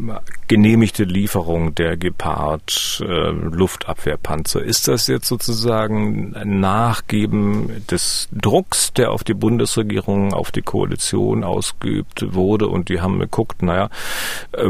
genehmigte 0.46 1.02
Lieferung 1.02 1.74
der 1.74 1.96
Gepard 1.96 3.02
äh, 3.04 3.30
Luftabwehrpanzer? 3.30 4.62
Ist 4.62 4.86
das 4.86 5.08
jetzt 5.08 5.26
sozusagen 5.26 6.36
ein 6.36 6.60
Nachgeben 6.60 7.84
des 7.90 8.28
Drucks, 8.30 8.92
der 8.92 9.10
auf 9.10 9.24
die 9.24 9.34
Bundesregierung, 9.34 10.34
auf 10.34 10.52
die 10.52 10.62
Koalition 10.62 11.42
ausgeübt 11.42 12.32
wurde 12.34 12.68
und 12.68 12.90
die 12.90 13.00
haben 13.00 13.18
geguckt, 13.18 13.62
naja, 13.62 13.90
äh, 14.52 14.68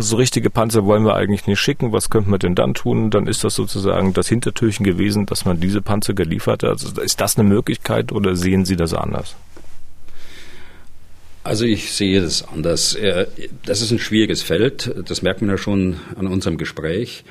so 0.00 0.16
richtige 0.16 0.50
Panzer 0.50 0.84
wollen 0.84 1.04
wir 1.04 1.14
eigentlich 1.14 1.46
nicht 1.46 1.60
schicken, 1.60 1.92
was 1.92 2.10
könnte 2.10 2.30
man 2.30 2.40
denn 2.40 2.56
dann 2.56 2.74
tun? 2.74 3.10
Dann 3.10 3.28
ist 3.28 3.44
das 3.44 3.54
sozusagen 3.54 4.12
das 4.14 4.28
Hintertürchen 4.28 4.84
gewesen, 4.84 5.26
dass 5.26 5.44
man 5.44 5.60
diese 5.60 5.80
Panzer 5.80 6.14
geliefert 6.14 6.64
hat. 6.64 6.70
Also 6.70 7.00
ist 7.00 7.20
das 7.20 7.38
eine 7.38 7.48
Möglichkeit 7.48 8.10
oder 8.10 8.34
sehen 8.34 8.64
Sie 8.64 8.76
das 8.76 8.94
anders? 8.94 9.36
Also 11.46 11.64
ich 11.64 11.92
sehe 11.92 12.20
das 12.20 12.42
anders. 12.42 12.98
Das 13.64 13.80
ist 13.80 13.92
ein 13.92 14.00
schwieriges 14.00 14.42
Feld. 14.42 14.92
Das 15.06 15.22
merkt 15.22 15.42
man 15.42 15.50
ja 15.50 15.56
schon 15.56 15.94
an 16.16 16.26
unserem 16.26 16.58
Gespräch. 16.58 17.22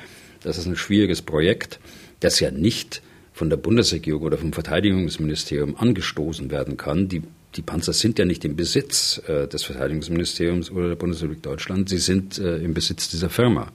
Das 0.42 0.56
ist 0.56 0.64
ein 0.64 0.74
schwieriges 0.74 1.20
Projekt, 1.20 1.80
das 2.20 2.40
ja 2.40 2.50
nicht 2.50 3.02
von 3.34 3.50
der 3.50 3.58
Bundesregierung 3.58 4.22
oder 4.22 4.38
vom 4.38 4.54
Verteidigungsministerium 4.54 5.76
angestoßen 5.76 6.50
werden 6.50 6.78
kann. 6.78 7.08
Die, 7.08 7.24
die 7.56 7.60
Panzer 7.60 7.92
sind 7.92 8.18
ja 8.18 8.24
nicht 8.24 8.42
im 8.46 8.56
Besitz 8.56 9.20
äh, 9.26 9.48
des 9.48 9.64
Verteidigungsministeriums 9.64 10.70
oder 10.70 10.88
der 10.88 10.96
Bundesrepublik 10.96 11.42
Deutschland. 11.42 11.90
Sie 11.90 11.98
sind 11.98 12.38
äh, 12.38 12.56
im 12.56 12.72
Besitz 12.72 13.10
dieser 13.10 13.28
Firma. 13.28 13.70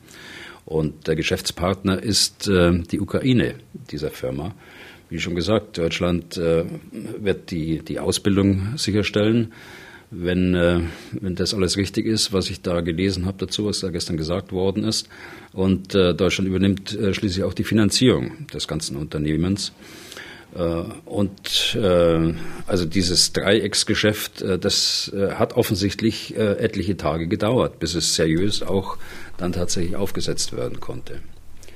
Und 0.65 1.05
der 1.05 1.15
Geschäftspartner 1.15 2.01
ist 2.01 2.47
äh, 2.47 2.79
die 2.79 2.99
Ukraine 2.99 3.53
dieser 3.91 4.09
Firma. 4.09 4.55
Wie 5.11 5.19
schon 5.19 5.35
gesagt, 5.35 5.77
Deutschland 5.77 6.35
äh, 6.37 6.63
wird 7.19 7.51
die, 7.51 7.83
die 7.83 7.99
Ausbildung 7.99 8.75
sicherstellen 8.77 9.53
wenn, 10.11 10.53
äh, 10.53 10.81
wenn 11.13 11.35
das 11.35 11.53
alles 11.53 11.77
richtig 11.77 12.05
ist, 12.05 12.33
was 12.33 12.49
ich 12.49 12.61
da 12.61 12.81
gelesen 12.81 13.25
habe 13.25 13.37
dazu, 13.39 13.65
was 13.65 13.79
da 13.79 13.89
gestern 13.89 14.17
gesagt 14.17 14.51
worden 14.51 14.83
ist. 14.83 15.07
Und 15.53 15.95
äh, 15.95 16.13
Deutschland 16.13 16.49
übernimmt 16.49 16.93
äh, 16.93 17.13
schließlich 17.13 17.43
auch 17.45 17.53
die 17.53 17.63
Finanzierung 17.63 18.47
des 18.53 18.67
ganzen 18.67 18.97
Unternehmens. 18.97 19.71
Äh, 20.53 20.83
und 21.05 21.75
äh, 21.75 22.33
also 22.67 22.85
dieses 22.85 23.31
Dreiecksgeschäft, 23.31 24.41
äh, 24.41 24.59
das 24.59 25.11
äh, 25.15 25.31
hat 25.31 25.53
offensichtlich 25.53 26.35
äh, 26.35 26.57
etliche 26.57 26.97
Tage 26.97 27.27
gedauert, 27.27 27.79
bis 27.79 27.95
es 27.95 28.13
seriös 28.15 28.61
auch 28.61 28.97
dann 29.37 29.53
tatsächlich 29.53 29.95
aufgesetzt 29.95 30.55
werden 30.55 30.81
konnte. 30.81 31.21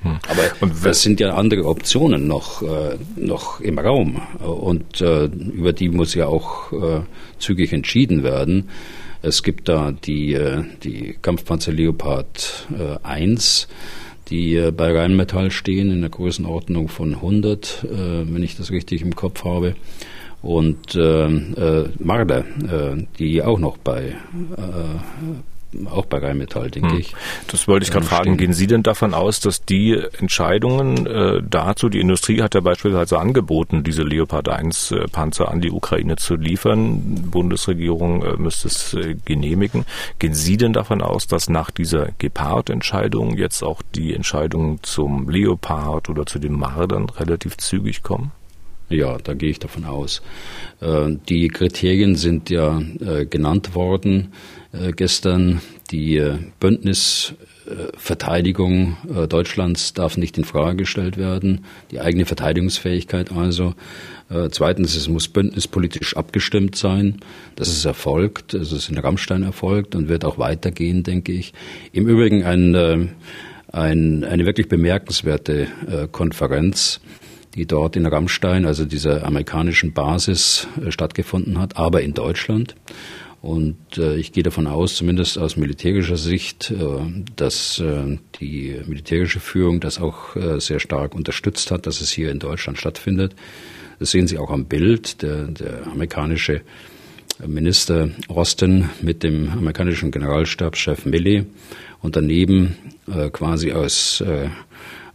Hm. 0.06 0.20
Aber 0.30 0.44
und 0.62 0.86
das 0.86 1.02
sind 1.02 1.20
ja 1.20 1.34
andere 1.34 1.66
Optionen 1.66 2.28
noch, 2.28 2.62
äh, 2.62 2.98
noch 3.16 3.60
im 3.60 3.80
Raum. 3.80 4.22
Und 4.40 5.02
äh, 5.02 5.26
über 5.26 5.74
die 5.74 5.90
muss 5.90 6.14
ja 6.14 6.28
auch 6.28 6.72
äh, 6.72 7.02
zügig 7.40 7.74
entschieden 7.74 8.24
werden. 8.24 8.70
Es 9.24 9.42
gibt 9.42 9.68
da 9.68 9.92
die, 9.92 10.34
äh, 10.34 10.64
die 10.84 11.18
Kampfpanzer 11.20 11.74
Leopard 11.74 12.68
äh, 12.78 13.04
1, 13.04 13.68
die 14.30 14.56
äh, 14.56 14.72
bei 14.72 14.92
Rheinmetall 14.96 15.50
stehen 15.50 15.90
in 15.90 16.02
der 16.02 16.12
Größenordnung 16.12 16.88
von 16.88 17.16
100, 17.16 17.84
äh, 17.84 17.88
wenn 18.32 18.44
ich 18.44 18.56
das 18.56 18.70
richtig 18.70 19.02
im 19.02 19.16
Kopf 19.16 19.44
habe. 19.44 19.76
Und 20.44 20.94
äh, 20.94 21.26
äh, 21.26 21.90
Marder, 21.98 22.40
äh, 22.40 23.04
die 23.18 23.42
auch 23.42 23.58
noch 23.58 23.78
bei 23.78 24.10
äh, 24.10 24.14
auch 25.90 26.06
bei 26.06 26.18
Rheinmetall, 26.18 26.72
denke 26.72 26.92
hm. 26.92 27.00
ich. 27.00 27.14
Das 27.48 27.68
wollte 27.68 27.86
ich 27.86 27.92
gerade 27.92 28.06
fragen. 28.06 28.38
Gehen 28.38 28.54
Sie 28.54 28.68
denn 28.68 28.84
davon 28.84 29.14
aus, 29.14 29.40
dass 29.40 29.66
die 29.66 30.00
Entscheidungen 30.20 31.06
äh, 31.06 31.42
dazu, 31.48 31.90
die 31.90 32.00
Industrie 32.00 32.42
hat 32.42 32.56
ja 32.56 32.62
beispielsweise 32.62 33.20
angeboten, 33.20 33.84
diese 33.84 34.04
Leopard 34.04 34.50
1 34.50 34.92
äh, 34.92 35.08
Panzer 35.08 35.50
an 35.50 35.62
die 35.62 35.72
Ukraine 35.72 36.16
zu 36.16 36.36
liefern. 36.36 37.30
Bundesregierung 37.32 38.24
äh, 38.24 38.38
müsste 38.38 38.68
es 38.68 38.94
äh, 38.94 39.16
genehmigen. 39.26 39.86
Gehen 40.20 40.34
Sie 40.34 40.58
denn 40.58 40.74
davon 40.74 41.02
aus, 41.02 41.28
dass 41.28 41.50
nach 41.50 41.72
dieser 41.72 42.10
Gepard-Entscheidung 42.18 43.38
jetzt 43.38 43.64
auch 43.64 43.82
die 43.96 44.14
Entscheidungen 44.14 44.80
zum 44.84 45.30
Leopard 45.30 46.10
oder 46.10 46.26
zu 46.26 46.40
den 46.40 46.54
Mardern 46.54 47.10
relativ 47.10 47.58
zügig 47.58 48.04
kommen? 48.04 48.32
Ja, 48.90 49.18
da 49.18 49.34
gehe 49.34 49.50
ich 49.50 49.60
davon 49.60 49.86
aus. 49.86 50.22
Äh, 50.80 51.16
die 51.28 51.48
Kriterien 51.48 52.16
sind 52.16 52.52
ja 52.52 52.80
äh, 53.00 53.26
genannt 53.26 53.74
worden 53.74 54.32
äh, 54.74 54.92
gestern. 54.92 55.62
Die 55.92 56.20
Bündnisverteidigung 56.60 58.98
Deutschlands 59.30 59.94
darf 59.94 60.18
nicht 60.18 60.36
in 60.36 60.46
Frage 60.46 60.78
gestellt 60.78 61.16
werden, 61.16 61.66
die 61.92 62.00
eigene 62.00 62.26
Verteidigungsfähigkeit 62.26 63.32
also. 63.32 63.76
Zweitens, 64.50 64.96
es 64.96 65.08
muss 65.08 65.28
bündnispolitisch 65.28 66.18
abgestimmt 66.18 66.76
sein. 66.76 67.20
Das 67.56 67.68
ist 67.68 67.86
erfolgt, 67.86 68.56
es 68.56 68.72
ist 68.72 68.90
in 68.90 68.98
Rammstein 68.98 69.44
erfolgt 69.44 69.94
und 69.94 70.10
wird 70.10 70.26
auch 70.26 70.40
weitergehen, 70.40 71.04
denke 71.04 71.34
ich. 71.34 71.54
Im 71.92 72.08
Übrigen 72.08 72.44
ein, 72.44 73.14
ein, 73.72 74.24
eine 74.24 74.46
wirklich 74.48 74.68
bemerkenswerte 74.68 75.68
Konferenz 76.12 77.00
die 77.56 77.66
dort 77.66 77.96
in 77.96 78.06
Rammstein, 78.06 78.66
also 78.66 78.86
dieser 78.86 79.26
amerikanischen 79.26 79.94
Basis, 79.94 80.68
äh, 80.86 80.92
stattgefunden 80.92 81.58
hat, 81.58 81.78
aber 81.78 82.02
in 82.02 82.14
Deutschland. 82.14 82.76
Und 83.42 83.98
äh, 83.98 84.18
ich 84.18 84.34
gehe 84.34 84.44
davon 84.44 84.68
aus, 84.68 84.96
zumindest 84.96 85.38
aus 85.38 85.56
militärischer 85.56 86.18
Sicht, 86.18 86.72
äh, 86.72 86.76
dass 87.36 87.82
die 88.42 88.76
militärische 88.86 89.40
Führung 89.40 89.80
das 89.80 90.00
auch 90.00 90.36
sehr 90.58 90.80
stark 90.80 91.16
unterstützt 91.16 91.72
hat, 91.72 91.86
dass 91.86 92.02
es 92.02 92.12
hier 92.12 92.32
in 92.32 92.40
Deutschland 92.40 92.78
stattfindet. 92.78 93.36
Das 94.00 94.12
sehen 94.12 94.28
Sie 94.28 94.38
auch 94.38 94.52
am 94.52 94.66
Bild. 94.66 95.22
Der, 95.22 95.46
der 95.46 95.88
amerikanische 95.88 96.62
Minister 97.46 98.10
Austin 98.28 98.90
mit 99.02 99.24
dem 99.24 99.50
amerikanischen 99.52 100.12
Generalstabschef 100.12 101.06
Milley 101.06 101.46
und 102.02 102.16
daneben 102.16 102.76
quasi 103.32 103.72
aus 103.72 104.24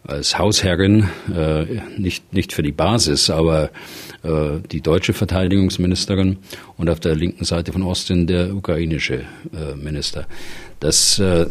als 0.04 0.38
Hausherrin, 0.38 1.08
äh, 1.34 1.64
nicht, 1.98 2.32
nicht 2.32 2.52
für 2.52 2.62
die 2.62 2.72
Basis, 2.72 3.30
aber 3.30 3.70
äh, 4.22 4.58
die 4.70 4.80
deutsche 4.80 5.12
Verteidigungsministerin 5.12 6.38
und 6.76 6.90
auf 6.90 7.00
der 7.00 7.14
linken 7.14 7.44
Seite 7.44 7.72
von 7.72 7.82
Osten 7.82 8.26
der 8.26 8.54
ukrainische 8.54 9.24
äh, 9.52 9.74
Minister. 9.76 10.26
Das 10.80 11.18
äh, 11.18 11.46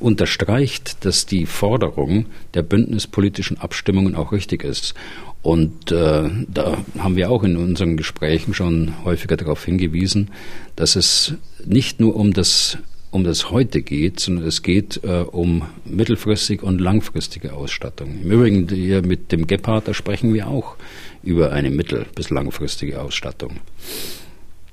unterstreicht, 0.00 1.04
dass 1.04 1.26
die 1.26 1.46
Forderung 1.46 2.26
der 2.54 2.62
bündnispolitischen 2.62 3.58
Abstimmungen 3.58 4.14
auch 4.14 4.32
richtig 4.32 4.64
ist. 4.64 4.94
Und 5.42 5.92
äh, 5.92 6.28
da 6.48 6.78
haben 6.98 7.16
wir 7.16 7.30
auch 7.30 7.44
in 7.44 7.56
unseren 7.56 7.96
Gesprächen 7.96 8.52
schon 8.52 8.92
häufiger 9.04 9.36
darauf 9.36 9.64
hingewiesen, 9.64 10.30
dass 10.74 10.96
es 10.96 11.34
nicht 11.64 12.00
nur 12.00 12.16
um 12.16 12.32
das 12.32 12.78
um 13.16 13.24
das 13.24 13.50
heute 13.50 13.82
geht, 13.82 14.20
sondern 14.20 14.46
es 14.46 14.62
geht 14.62 15.00
äh, 15.02 15.22
um 15.22 15.62
mittelfristig 15.86 16.62
und 16.62 16.80
langfristige 16.80 17.54
Ausstattung. 17.54 18.20
Im 18.22 18.30
Übrigen 18.30 18.68
hier 18.68 19.04
mit 19.04 19.32
dem 19.32 19.46
Gepard, 19.46 19.88
da 19.88 19.94
sprechen 19.94 20.34
wir 20.34 20.48
auch 20.48 20.76
über 21.22 21.50
eine 21.50 21.70
mittel- 21.70 22.06
bis 22.14 22.28
langfristige 22.28 23.00
Ausstattung. 23.00 23.60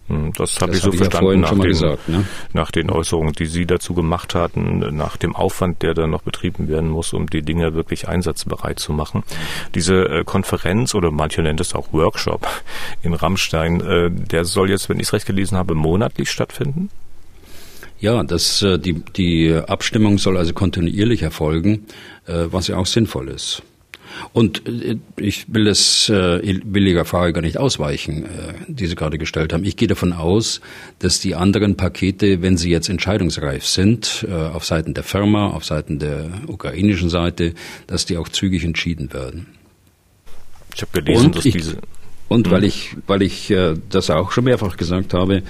Hm, 0.09 0.33
das 0.33 0.59
habe 0.59 0.73
ich 0.73 0.81
so 0.81 0.91
hab 0.91 0.97
verstanden 0.97 1.39
nach, 1.39 1.51
den, 1.51 1.61
gesagt, 1.61 2.09
ne? 2.09 2.25
nach 2.51 2.71
den 2.71 2.89
Äußerungen, 2.91 3.31
die 3.31 3.45
Sie 3.45 3.65
dazu 3.65 3.93
gemacht 3.93 4.35
hatten, 4.35 4.79
nach 4.93 5.15
dem 5.15 5.33
Aufwand, 5.33 5.81
der 5.81 5.93
dann 5.93 6.09
noch 6.09 6.23
betrieben 6.23 6.67
werden 6.67 6.89
muss, 6.89 7.13
um 7.13 7.29
die 7.29 7.43
Dinge 7.43 7.73
wirklich 7.73 8.09
einsatzbereit 8.09 8.77
zu 8.77 8.91
machen. 8.91 9.23
Diese 9.73 10.03
äh, 10.09 10.23
Konferenz 10.25 10.93
oder 10.95 11.11
manche 11.11 11.41
nennen 11.41 11.59
es 11.59 11.73
auch 11.73 11.93
Workshop 11.93 12.45
in 13.03 13.13
Rammstein, 13.13 13.79
äh, 13.79 14.11
der 14.11 14.43
soll 14.43 14.69
jetzt, 14.69 14.89
wenn 14.89 14.99
ich 14.99 15.07
es 15.07 15.13
recht 15.13 15.25
gelesen 15.25 15.57
habe, 15.57 15.75
monatlich 15.75 16.29
stattfinden? 16.29 16.89
Ja, 18.03 18.21
das, 18.21 18.61
äh, 18.61 18.77
die, 18.77 18.95
die 19.15 19.53
Abstimmung 19.53 20.17
soll 20.17 20.35
also 20.35 20.51
kontinuierlich 20.51 21.21
erfolgen, 21.21 21.85
äh, 22.27 22.47
was 22.51 22.67
ja 22.67 22.75
auch 22.75 22.85
sinnvoll 22.85 23.29
ist. 23.29 23.63
Und 24.33 24.67
äh, 24.67 24.97
ich 25.15 25.53
will 25.53 25.63
das 25.63 26.09
will 26.09 26.85
Ihrer 26.85 27.05
Frage 27.05 27.31
gar 27.31 27.39
nicht 27.39 27.57
ausweichen, 27.57 28.25
die 28.67 28.87
Sie 28.87 28.95
gerade 28.95 29.17
gestellt 29.17 29.53
haben. 29.53 29.63
Ich 29.63 29.77
gehe 29.77 29.87
davon 29.87 30.11
aus, 30.11 30.59
dass 30.99 31.21
die 31.21 31.33
anderen 31.33 31.77
Pakete, 31.77 32.41
wenn 32.41 32.57
sie 32.57 32.69
jetzt 32.69 32.89
entscheidungsreif 32.89 33.65
sind, 33.65 34.27
auf 34.29 34.65
Seiten 34.65 34.93
der 34.93 35.05
Firma, 35.05 35.51
auf 35.51 35.63
Seiten 35.63 35.97
der 35.97 36.29
ukrainischen 36.47 37.09
Seite, 37.09 37.53
dass 37.87 38.05
die 38.05 38.17
auch 38.17 38.27
zügig 38.27 38.65
entschieden 38.65 39.13
werden. 39.13 39.47
Ich 40.75 40.81
habe 40.81 41.01
gelesen, 41.01 41.27
und 41.27 41.35
dass 41.37 41.45
ich, 41.45 41.53
diese 41.53 41.77
und 42.27 42.51
weil 42.51 42.65
ich, 42.65 42.97
weil 43.07 43.21
ich 43.21 43.53
das 43.89 44.09
auch 44.09 44.33
schon 44.33 44.43
mehrfach 44.43 44.75
gesagt 44.75 45.13
habe, 45.13 45.43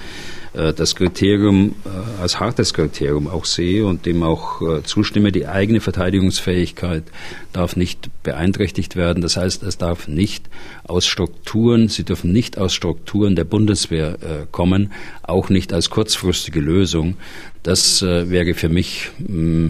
das 0.72 0.94
Kriterium 0.94 1.74
äh, 1.84 2.22
als 2.22 2.40
hartes 2.40 2.74
Kriterium 2.74 3.28
auch 3.28 3.44
sehe 3.44 3.86
und 3.86 4.06
dem 4.06 4.22
auch 4.22 4.62
äh, 4.62 4.82
zustimme. 4.82 5.32
Die 5.32 5.46
eigene 5.46 5.80
Verteidigungsfähigkeit 5.80 7.04
darf 7.52 7.76
nicht 7.76 8.10
beeinträchtigt 8.22 8.96
werden. 8.96 9.20
Das 9.22 9.36
heißt, 9.36 9.62
es 9.62 9.78
darf 9.78 10.08
nicht 10.08 10.48
aus 10.84 11.06
Strukturen, 11.06 11.88
sie 11.88 12.04
dürfen 12.04 12.32
nicht 12.32 12.58
aus 12.58 12.72
Strukturen 12.72 13.36
der 13.36 13.44
Bundeswehr 13.44 14.16
kommen, 14.50 14.92
auch 15.22 15.48
nicht 15.48 15.72
als 15.72 15.90
kurzfristige 15.90 16.60
Lösung. 16.60 17.16
Das 17.62 18.02
wäre 18.02 18.54
für 18.54 18.68
mich 18.68 19.10
mm, 19.18 19.68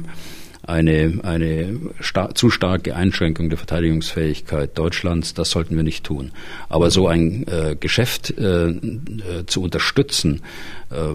eine, 0.67 1.21
eine 1.23 1.79
star 2.03 2.35
zu 2.35 2.51
starke 2.51 2.97
Einschränkung 2.97 3.49
der 3.49 3.59
Verteidigungsfähigkeit 3.59 4.77
Deutschlands, 4.77 5.35
das 5.35 5.51
sollten 5.51 5.77
wir 5.77 5.83
nicht 5.83 6.05
tun. 6.05 6.33
Aber 6.69 6.91
so 6.91 7.09
ein 7.09 7.47
äh, 7.49 7.77
Geschäft 7.79 8.31
äh, 8.39 8.69
äh, 8.69 9.47
zu 9.47 9.63
unterstützen, 9.63 10.43
äh, 10.91 11.13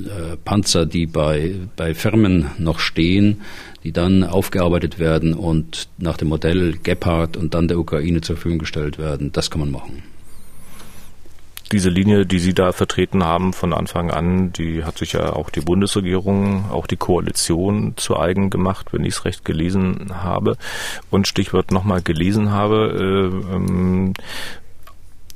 äh, 0.00 0.36
Panzer, 0.44 0.86
die 0.86 1.06
bei, 1.06 1.54
bei 1.76 1.94
Firmen 1.94 2.50
noch 2.58 2.78
stehen, 2.78 3.42
die 3.84 3.92
dann 3.92 4.24
aufgearbeitet 4.24 4.98
werden 4.98 5.34
und 5.34 5.88
nach 5.98 6.16
dem 6.16 6.28
Modell 6.28 6.78
Gepard 6.82 7.36
und 7.36 7.54
dann 7.54 7.68
der 7.68 7.78
Ukraine 7.78 8.22
zur 8.22 8.36
Verfügung 8.36 8.58
gestellt 8.58 8.98
werden, 8.98 9.32
das 9.32 9.50
kann 9.50 9.60
man 9.60 9.70
machen 9.70 10.13
diese 11.72 11.90
Linie, 11.90 12.26
die 12.26 12.38
Sie 12.38 12.54
da 12.54 12.72
vertreten 12.72 13.24
haben 13.24 13.52
von 13.52 13.72
Anfang 13.72 14.10
an, 14.10 14.52
die 14.52 14.84
hat 14.84 14.98
sich 14.98 15.12
ja 15.14 15.32
auch 15.32 15.50
die 15.50 15.60
Bundesregierung, 15.60 16.70
auch 16.70 16.86
die 16.86 16.96
Koalition 16.96 17.94
zu 17.96 18.18
eigen 18.18 18.50
gemacht, 18.50 18.92
wenn 18.92 19.04
ich 19.04 19.14
es 19.14 19.24
recht 19.24 19.44
gelesen 19.44 20.22
habe. 20.22 20.56
Und 21.10 21.28
Stichwort 21.28 21.70
nochmal 21.70 22.02
gelesen 22.02 22.50
habe, 22.50 23.32
äh, 23.50 23.54
ähm, 23.54 24.14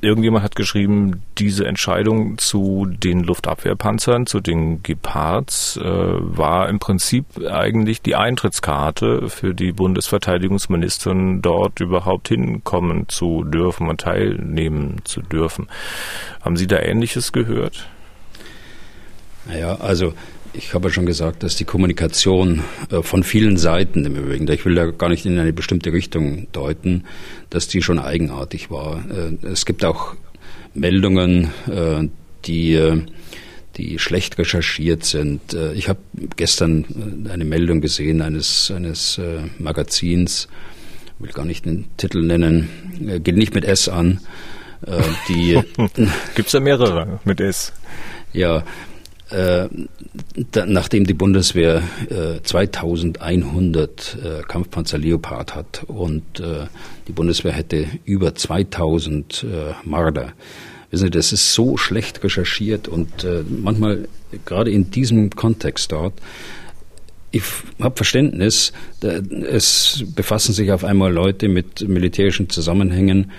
irgendjemand 0.00 0.44
hat 0.44 0.56
geschrieben, 0.56 1.22
diese 1.38 1.66
Entscheidung 1.66 2.38
zu 2.38 2.86
den 2.86 3.22
Luftabwehrpanzern, 3.22 4.26
zu 4.26 4.40
den 4.40 4.82
Gepards, 4.82 5.76
äh, 5.76 5.82
war 5.84 6.68
im 6.68 6.78
Prinzip 6.78 7.26
eigentlich 7.48 8.02
die 8.02 8.14
Eintrittskarte 8.14 9.28
für 9.28 9.54
die 9.54 9.72
Bundesverteidigungsministerin, 9.72 11.42
dort 11.42 11.80
überhaupt 11.80 12.28
hinkommen 12.28 13.08
zu 13.08 13.44
dürfen 13.44 13.88
und 13.88 14.00
teilnehmen 14.00 15.00
zu 15.04 15.20
dürfen. 15.20 15.68
Haben 16.42 16.56
Sie 16.56 16.66
da 16.66 16.78
Ähnliches 16.78 17.32
gehört? 17.32 17.88
Naja, 19.46 19.76
also 19.76 20.12
ich 20.52 20.74
habe 20.74 20.88
ja 20.88 20.94
schon 20.94 21.06
gesagt, 21.06 21.42
dass 21.42 21.56
die 21.56 21.64
Kommunikation 21.64 22.62
äh, 22.90 23.02
von 23.02 23.22
vielen 23.22 23.56
Seiten 23.56 24.04
im 24.04 24.16
Übrigen, 24.16 24.48
ich 24.50 24.64
will 24.64 24.74
da 24.74 24.86
gar 24.86 25.08
nicht 25.08 25.26
in 25.26 25.38
eine 25.38 25.52
bestimmte 25.52 25.92
Richtung 25.92 26.48
deuten, 26.52 27.04
dass 27.50 27.68
die 27.68 27.82
schon 27.82 27.98
eigenartig 27.98 28.70
war. 28.70 29.04
Äh, 29.10 29.46
es 29.46 29.66
gibt 29.66 29.84
auch 29.84 30.14
Meldungen, 30.74 31.50
äh, 31.66 32.08
die 32.44 33.04
die 33.76 34.00
schlecht 34.00 34.38
recherchiert 34.38 35.04
sind. 35.04 35.56
Ich 35.74 35.88
habe 35.88 36.00
gestern 36.34 37.28
eine 37.30 37.44
Meldung 37.44 37.80
gesehen 37.80 38.22
eines, 38.22 38.72
eines 38.72 39.20
Magazins, 39.60 40.48
will 41.20 41.30
gar 41.30 41.44
nicht 41.44 41.64
den 41.64 41.84
Titel 41.96 42.26
nennen, 42.26 42.68
geht 43.22 43.36
nicht 43.36 43.54
mit 43.54 43.64
S 43.64 43.88
an. 43.88 44.18
Die 45.28 45.60
Gibt 46.34 46.46
es 46.46 46.50
da 46.50 46.58
mehrere 46.58 47.20
mit 47.24 47.40
S? 47.40 47.72
Ja, 48.32 48.64
nachdem 50.66 51.06
die 51.06 51.14
Bundeswehr 51.14 51.82
äh, 52.08 52.42
2100 52.42 54.16
äh, 54.16 54.42
Kampfpanzer 54.42 54.98
Leopard 54.98 55.54
hat 55.54 55.84
und 55.86 56.40
äh, 56.40 56.66
die 57.06 57.12
Bundeswehr 57.12 57.52
hätte 57.52 57.86
über 58.04 58.34
2000 58.34 59.44
äh, 59.44 59.88
Marder. 59.88 60.32
Wissen 60.90 61.06
Sie, 61.06 61.10
das 61.10 61.32
ist 61.32 61.52
so 61.52 61.76
schlecht 61.76 62.24
recherchiert 62.24 62.88
und 62.88 63.24
äh, 63.24 63.42
manchmal 63.48 64.08
gerade 64.46 64.70
in 64.70 64.90
diesem 64.90 65.30
Kontext 65.30 65.92
dort 65.92 66.14
ich 67.30 67.42
habe 67.78 67.94
Verständnis, 67.94 68.72
es 69.02 70.02
befassen 70.14 70.54
sich 70.54 70.72
auf 70.72 70.82
einmal 70.82 71.12
Leute 71.12 71.48
mit 71.48 71.86
militärischen 71.86 72.48
Zusammenhängen, 72.48 73.32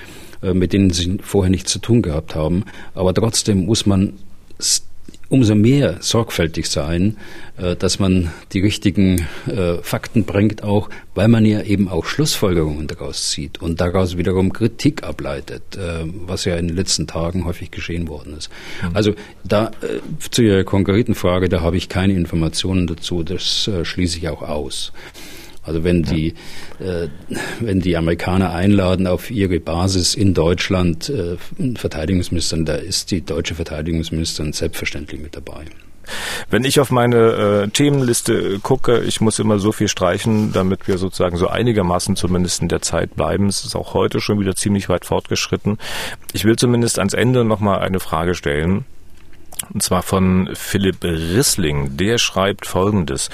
mit 0.43 0.73
denen 0.73 0.91
sie 0.91 1.17
vorher 1.23 1.49
nichts 1.49 1.71
zu 1.71 1.79
tun 1.79 2.03
gehabt 2.03 2.35
haben. 2.35 2.65
Aber 2.93 3.15
trotzdem 3.15 3.65
muss 3.65 3.87
man 3.87 4.13
umso 5.29 5.53
mehr 5.55 5.97
sorgfältig 6.01 6.69
sein, 6.69 7.17
äh, 7.57 7.75
dass 7.75 7.99
man 7.99 8.31
die 8.51 8.59
richtigen 8.59 9.27
äh, 9.47 9.75
Fakten 9.81 10.25
bringt, 10.25 10.63
auch 10.63 10.89
weil 11.13 11.27
man 11.27 11.45
ja 11.45 11.61
eben 11.61 11.87
auch 11.87 12.05
Schlussfolgerungen 12.05 12.87
daraus 12.87 13.29
zieht 13.29 13.61
und 13.61 13.79
daraus 13.79 14.17
wiederum 14.17 14.51
Kritik 14.51 15.03
ableitet, 15.03 15.77
äh, 15.77 16.03
was 16.25 16.45
ja 16.45 16.55
in 16.55 16.67
den 16.67 16.75
letzten 16.75 17.07
Tagen 17.07 17.45
häufig 17.45 17.71
geschehen 17.71 18.07
worden 18.07 18.35
ist. 18.37 18.49
Mhm. 18.81 18.95
Also 18.95 19.13
da 19.43 19.71
zu 20.31 20.41
Ihrer 20.41 20.63
konkreten 20.63 21.15
Frage, 21.15 21.47
da 21.47 21.61
habe 21.61 21.77
ich 21.77 21.89
keine 21.89 22.13
Informationen 22.13 22.87
dazu, 22.87 23.23
das 23.23 23.69
schließe 23.83 24.17
ich 24.17 24.29
auch 24.29 24.41
aus. 24.41 24.91
Also 25.63 25.83
wenn 25.83 26.03
die, 26.03 26.33
ja. 26.79 27.03
äh, 27.03 27.09
wenn 27.59 27.79
die 27.79 27.97
Amerikaner 27.97 28.53
einladen 28.53 29.07
auf 29.07 29.29
ihre 29.29 29.59
Basis 29.59 30.15
in 30.15 30.33
Deutschland 30.33 31.09
äh, 31.09 31.37
Verteidigungsministern, 31.75 32.65
da 32.65 32.75
ist 32.75 33.11
die 33.11 33.21
deutsche 33.21 33.55
Verteidigungsministerin 33.55 34.53
selbstverständlich 34.53 35.21
mit 35.21 35.35
dabei. 35.35 35.65
Wenn 36.49 36.63
ich 36.63 36.79
auf 36.79 36.91
meine 36.91 37.17
äh, 37.17 37.67
Themenliste 37.69 38.59
gucke, 38.59 38.99
ich 39.01 39.21
muss 39.21 39.39
immer 39.39 39.59
so 39.59 39.71
viel 39.71 39.87
streichen, 39.87 40.51
damit 40.53 40.87
wir 40.87 40.97
sozusagen 40.97 41.37
so 41.37 41.47
einigermaßen 41.47 42.15
zumindest 42.15 42.61
in 42.61 42.67
der 42.67 42.81
Zeit 42.81 43.15
bleiben. 43.15 43.47
Es 43.47 43.63
ist 43.63 43.75
auch 43.75 43.93
heute 43.93 44.19
schon 44.19 44.39
wieder 44.39 44.55
ziemlich 44.55 44.89
weit 44.89 45.05
fortgeschritten. 45.05 45.77
Ich 46.33 46.45
will 46.45 46.55
zumindest 46.55 46.99
ans 46.99 47.13
Ende 47.13 47.45
nochmal 47.45 47.79
eine 47.79 47.99
Frage 47.99 48.35
stellen. 48.35 48.85
Und 49.73 49.83
zwar 49.83 50.03
von 50.03 50.49
Philipp 50.53 51.03
Rissling. 51.03 51.97
Der 51.97 52.17
schreibt 52.17 52.65
folgendes. 52.65 53.29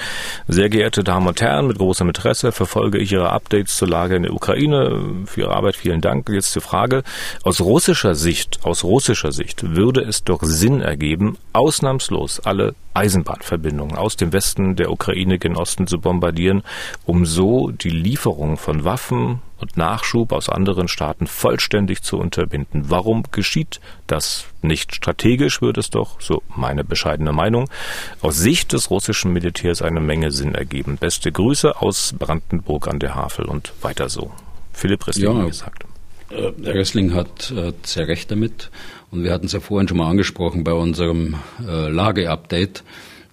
Sehr 0.48 0.68
geehrte 0.68 1.02
Damen 1.02 1.26
und 1.26 1.40
Herren, 1.40 1.66
mit 1.66 1.78
großem 1.78 2.08
Interesse 2.08 2.52
verfolge 2.52 2.98
ich 2.98 3.12
Ihre 3.12 3.30
Updates 3.30 3.76
zur 3.76 3.88
Lage 3.88 4.16
in 4.16 4.24
der 4.24 4.34
Ukraine. 4.34 5.00
Für 5.26 5.42
Ihre 5.42 5.54
Arbeit 5.54 5.76
vielen 5.76 6.00
Dank. 6.00 6.28
Jetzt 6.28 6.54
die 6.54 6.60
Frage. 6.60 7.02
Aus 7.42 7.60
russischer 7.60 8.14
Sicht, 8.14 8.60
aus 8.64 8.84
russischer 8.84 9.32
Sicht 9.32 9.74
würde 9.74 10.02
es 10.02 10.24
doch 10.24 10.42
Sinn 10.42 10.80
ergeben, 10.80 11.38
ausnahmslos 11.52 12.40
alle 12.40 12.74
Eisenbahnverbindungen 12.94 13.96
aus 13.96 14.16
dem 14.16 14.32
Westen 14.32 14.76
der 14.76 14.90
Ukraine 14.90 15.38
gen 15.38 15.56
Osten 15.56 15.86
zu 15.86 16.00
bombardieren, 16.00 16.62
um 17.04 17.26
so 17.26 17.70
die 17.70 17.90
Lieferung 17.90 18.56
von 18.56 18.84
Waffen 18.84 19.40
und 19.58 19.76
Nachschub 19.76 20.32
aus 20.32 20.48
anderen 20.48 20.88
Staaten 20.88 21.26
vollständig 21.26 22.02
zu 22.02 22.18
unterbinden. 22.18 22.90
Warum 22.90 23.24
geschieht 23.30 23.80
das 24.06 24.46
nicht? 24.62 24.94
Strategisch 24.94 25.62
würde 25.62 25.80
es 25.80 25.90
doch, 25.90 26.20
so 26.20 26.42
meine 26.54 26.84
bescheidene 26.84 27.32
Meinung, 27.32 27.68
aus 28.20 28.36
Sicht 28.36 28.72
des 28.72 28.90
russischen 28.90 29.32
Militärs 29.32 29.82
eine 29.82 30.00
Menge 30.00 30.30
Sinn 30.30 30.54
ergeben. 30.54 30.98
Beste 30.98 31.32
Grüße 31.32 31.80
aus 31.80 32.14
Brandenburg 32.18 32.88
an 32.88 32.98
der 32.98 33.14
Havel 33.14 33.46
und 33.46 33.72
weiter 33.82 34.08
so. 34.08 34.30
Philipp 34.72 35.06
Rissling 35.06 35.38
ja, 35.38 35.44
gesagt. 35.44 35.84
Äh, 36.30 36.52
Herr 36.62 36.74
Rissling 36.74 37.14
hat 37.14 37.50
äh, 37.50 37.72
sehr 37.82 38.08
recht 38.08 38.30
damit. 38.30 38.70
Und 39.10 39.24
wir 39.24 39.32
hatten 39.32 39.46
es 39.46 39.52
ja 39.52 39.60
vorhin 39.60 39.88
schon 39.88 39.98
mal 39.98 40.10
angesprochen 40.10 40.64
bei 40.64 40.72
unserem 40.72 41.36
äh, 41.66 41.88
Lageupdate, 41.88 42.82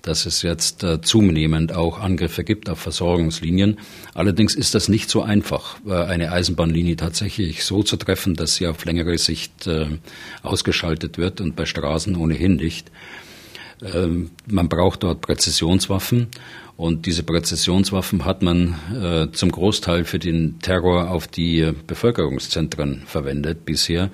dass 0.04 0.26
es 0.26 0.42
jetzt 0.42 0.84
äh, 0.84 1.02
zunehmend 1.02 1.74
auch 1.74 2.00
Angriffe 2.00 2.44
gibt 2.44 2.70
auf 2.70 2.78
Versorgungslinien. 2.80 3.80
Allerdings 4.14 4.54
ist 4.54 4.76
das 4.76 4.90
nicht 4.90 5.10
so 5.10 5.24
einfach, 5.24 5.78
äh, 5.88 5.94
eine 5.94 6.32
Eisenbahnlinie 6.32 6.98
tatsächlich 6.98 7.64
so 7.64 7.84
zu 7.84 7.96
treffen, 7.96 8.36
dass 8.36 8.56
sie 8.56 8.68
auf 8.68 8.84
längere 8.86 9.18
Sicht 9.18 9.66
äh, 9.66 9.88
ausgeschaltet 10.44 11.18
wird 11.18 11.40
und 11.40 11.56
bei 11.56 11.66
Straßen 11.66 12.18
ohnehin 12.18 12.58
nicht. 12.58 12.92
Ähm, 13.82 14.32
man 14.46 14.68
braucht 14.68 15.04
dort 15.04 15.22
Präzisionswaffen 15.22 16.28
und 16.76 17.06
diese 17.06 17.24
Präzisionswaffen 17.24 18.26
hat 18.26 18.42
man 18.42 18.76
äh, 18.94 19.32
zum 19.32 19.54
Großteil 19.54 20.04
für 20.04 20.20
den 20.20 20.60
Terror 20.60 21.12
auf 21.12 21.28
die 21.28 21.72
Bevölkerungszentren 21.88 23.04
verwendet 23.06 23.64
bisher. 23.64 24.10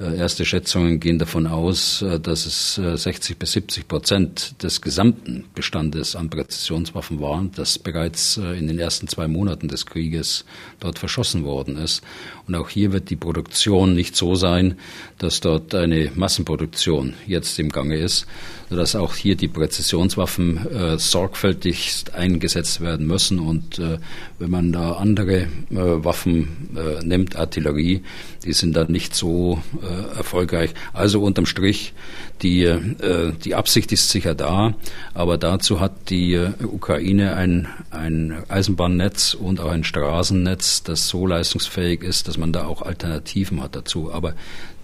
Äh, 0.00 0.16
erste 0.16 0.44
Schätzungen 0.44 0.98
gehen 0.98 1.20
davon 1.20 1.46
aus, 1.46 2.02
äh, 2.02 2.18
dass 2.18 2.46
es 2.46 2.74
60 2.74 3.30
äh, 3.30 3.38
bis 3.38 3.52
70 3.52 3.86
Prozent 3.86 4.62
des 4.62 4.80
gesamten 4.80 5.44
Bestandes 5.54 6.16
an 6.16 6.30
Präzisionswaffen 6.30 7.20
waren, 7.20 7.52
das 7.54 7.78
bereits 7.78 8.36
in 8.36 8.66
den 8.66 8.78
ersten 8.78 9.06
zwei 9.06 9.28
Monaten 9.28 9.68
des 9.68 9.86
Krieges 9.86 10.44
dort 10.80 10.98
verschossen 10.98 11.44
worden 11.44 11.76
ist. 11.76 12.02
Und 12.46 12.54
auch 12.56 12.68
hier 12.68 12.92
wird 12.92 13.08
die 13.10 13.16
Produktion 13.16 13.94
nicht 13.94 14.16
so 14.16 14.34
sein, 14.34 14.76
dass 15.18 15.40
dort 15.40 15.74
eine 15.74 16.10
Massenproduktion 16.14 17.14
jetzt 17.26 17.58
im 17.58 17.70
Gange 17.70 17.96
ist, 17.96 18.26
sodass 18.68 18.96
auch 18.96 19.14
hier 19.14 19.36
die 19.36 19.48
Präzisionswaffen 19.48 20.66
äh, 20.66 20.98
sorgfältig 20.98 22.04
eingesetzt 22.12 22.82
werden 22.82 23.06
müssen. 23.06 23.38
Und 23.38 23.78
äh, 23.78 23.98
wenn 24.38 24.50
man 24.50 24.72
da 24.72 24.92
andere 24.92 25.42
äh, 25.42 25.46
Waffen 25.70 26.76
äh, 26.76 27.04
nimmt, 27.04 27.36
Artillerie, 27.36 28.02
die 28.44 28.52
sind 28.52 28.76
dann 28.76 28.92
nicht 28.92 29.14
so 29.14 29.62
äh, 29.82 30.16
erfolgreich. 30.16 30.74
Also 30.92 31.22
unterm 31.22 31.46
Strich, 31.46 31.94
die, 32.42 32.64
äh, 32.64 33.32
die 33.42 33.54
Absicht 33.54 33.90
ist 33.92 34.10
sicher 34.10 34.34
da, 34.34 34.74
aber 35.14 35.38
dazu 35.38 35.80
hat 35.80 36.10
die 36.10 36.38
Ukraine 36.62 37.36
ein, 37.36 37.68
ein 37.90 38.42
Eisenbahnnetz 38.48 39.34
und 39.34 39.60
auch 39.60 39.70
ein 39.70 39.84
Straßennetz, 39.84 40.82
das 40.82 41.08
so 41.08 41.26
leistungsfähig 41.26 42.02
ist, 42.02 42.28
dass 42.34 42.40
man 42.40 42.52
da 42.52 42.66
auch 42.66 42.82
Alternativen 42.82 43.62
hat 43.62 43.76
dazu. 43.76 44.12
Aber 44.12 44.34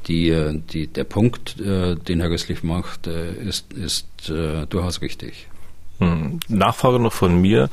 die, 0.07 0.63
die, 0.73 0.87
der 0.87 1.03
Punkt, 1.05 1.61
äh, 1.61 1.97
den 1.97 2.21
Herr 2.21 2.31
Rösslich 2.31 2.63
macht, 2.63 3.09
äh, 3.09 3.33
ist, 3.33 3.73
ist 3.73 4.31
äh, 4.31 4.67
durchaus 4.67 5.03
richtig. 5.03 5.49
Hm. 6.01 6.41
Nachfrage 6.49 6.99
noch 6.99 7.13
von 7.13 7.41
mir, 7.41 7.69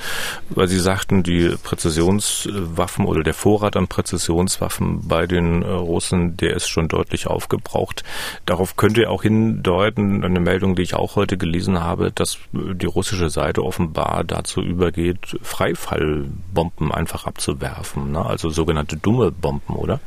weil 0.50 0.68
Sie 0.68 0.80
sagten, 0.80 1.24
die 1.24 1.56
Präzisionswaffen 1.64 3.06
oder 3.06 3.24
der 3.24 3.34
Vorrat 3.34 3.78
an 3.78 3.88
Präzisionswaffen 3.88 5.08
bei 5.08 5.26
den 5.28 5.64
Russen, 5.64 6.36
der 6.36 6.56
ist 6.56 6.68
schon 6.68 6.90
deutlich 6.90 7.28
aufgebraucht. 7.28 8.04
Darauf 8.46 8.76
könnte 8.76 9.10
auch 9.10 9.24
hindeuten, 9.24 10.26
eine 10.26 10.42
Meldung, 10.42 10.76
die 10.76 10.82
ich 10.82 10.94
auch 10.94 11.16
heute 11.16 11.38
gelesen 11.38 11.80
habe, 11.80 12.12
dass 12.12 12.38
die 12.52 12.86
russische 12.86 13.30
Seite 13.30 13.64
offenbar 13.64 14.26
dazu 14.26 14.62
übergeht, 14.62 15.38
Freifallbomben 15.42 16.92
einfach 16.92 17.26
abzuwerfen, 17.26 18.12
ne? 18.12 18.26
also 18.26 18.50
sogenannte 18.50 18.98
dumme 18.98 19.32
Bomben, 19.32 19.74
oder? 19.74 20.02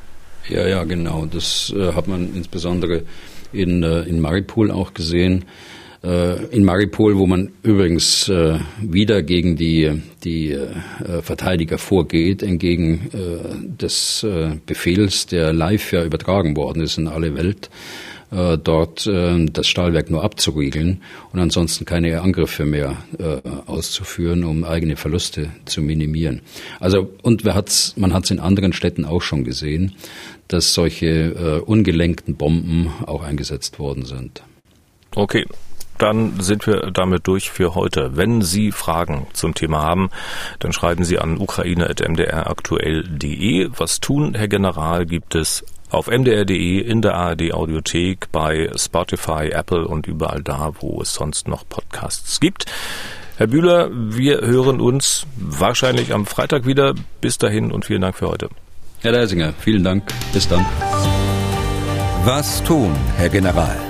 Ja, 0.48 0.66
ja, 0.66 0.84
genau. 0.84 1.26
Das 1.26 1.72
äh, 1.74 1.92
hat 1.94 2.06
man 2.06 2.34
insbesondere 2.34 3.02
in, 3.52 3.82
äh, 3.82 4.02
in 4.02 4.20
Maripol 4.20 4.70
auch 4.70 4.94
gesehen. 4.94 5.44
Äh, 6.02 6.46
in 6.46 6.64
Maripol, 6.64 7.18
wo 7.18 7.26
man 7.26 7.52
übrigens 7.62 8.28
äh, 8.28 8.58
wieder 8.80 9.22
gegen 9.22 9.56
die, 9.56 10.00
die 10.24 10.52
äh, 10.52 11.20
Verteidiger 11.20 11.76
vorgeht, 11.76 12.42
entgegen 12.42 13.10
des 13.62 14.26
Befehls, 14.66 15.26
der 15.26 15.52
live 15.52 15.92
ja 15.92 16.04
übertragen 16.04 16.56
worden 16.56 16.82
ist 16.82 16.98
in 16.98 17.08
alle 17.08 17.34
Welt 17.34 17.70
dort 18.62 19.08
das 19.08 19.66
Stahlwerk 19.66 20.08
nur 20.08 20.22
abzuriegeln 20.22 21.02
und 21.32 21.40
ansonsten 21.40 21.84
keine 21.84 22.20
Angriffe 22.20 22.64
mehr 22.64 22.98
auszuführen, 23.66 24.44
um 24.44 24.62
eigene 24.62 24.94
Verluste 24.94 25.48
zu 25.64 25.82
minimieren. 25.82 26.40
Also 26.78 27.10
und 27.22 27.44
hat's, 27.44 27.96
man 27.96 28.14
hat 28.14 28.24
es 28.24 28.30
in 28.30 28.38
anderen 28.38 28.72
Städten 28.72 29.04
auch 29.04 29.22
schon 29.22 29.42
gesehen, 29.42 29.96
dass 30.46 30.74
solche 30.74 31.62
ungelenkten 31.66 32.36
Bomben 32.36 32.92
auch 33.04 33.24
eingesetzt 33.24 33.80
worden 33.80 34.04
sind. 34.04 34.44
Okay, 35.16 35.44
dann 36.02 36.38
sind 36.40 36.66
wir 36.66 36.90
damit 36.90 37.26
durch 37.26 37.50
für 37.50 37.74
heute. 37.74 38.16
Wenn 38.16 38.42
Sie 38.42 38.72
Fragen 38.72 39.26
zum 39.32 39.54
Thema 39.54 39.82
haben, 39.82 40.10
dann 40.58 40.72
schreiben 40.72 41.04
Sie 41.04 41.18
an 41.18 41.38
ukraine.mdraktuell.de. 41.38 43.70
Was 43.76 44.00
tun, 44.00 44.34
Herr 44.34 44.48
General, 44.48 45.06
gibt 45.06 45.34
es 45.34 45.64
auf 45.90 46.06
mdr.de, 46.06 46.80
in 46.80 47.02
der 47.02 47.14
ARD 47.14 47.52
Audiothek, 47.52 48.32
bei 48.32 48.70
Spotify, 48.76 49.50
Apple 49.52 49.86
und 49.86 50.06
überall 50.06 50.42
da, 50.42 50.72
wo 50.80 51.02
es 51.02 51.12
sonst 51.14 51.46
noch 51.48 51.68
Podcasts 51.68 52.40
gibt. 52.40 52.64
Herr 53.36 53.48
Bühler, 53.48 53.90
wir 53.92 54.40
hören 54.42 54.80
uns 54.80 55.26
wahrscheinlich 55.36 56.12
am 56.12 56.26
Freitag 56.26 56.66
wieder. 56.66 56.94
Bis 57.20 57.38
dahin 57.38 57.72
und 57.72 57.86
vielen 57.86 58.02
Dank 58.02 58.16
für 58.16 58.28
heute. 58.28 58.50
Herr 59.00 59.12
Leisinger, 59.12 59.54
vielen 59.58 59.82
Dank. 59.82 60.04
Bis 60.32 60.46
dann. 60.46 60.64
Was 62.24 62.62
tun, 62.64 62.94
Herr 63.16 63.30
General? 63.30 63.89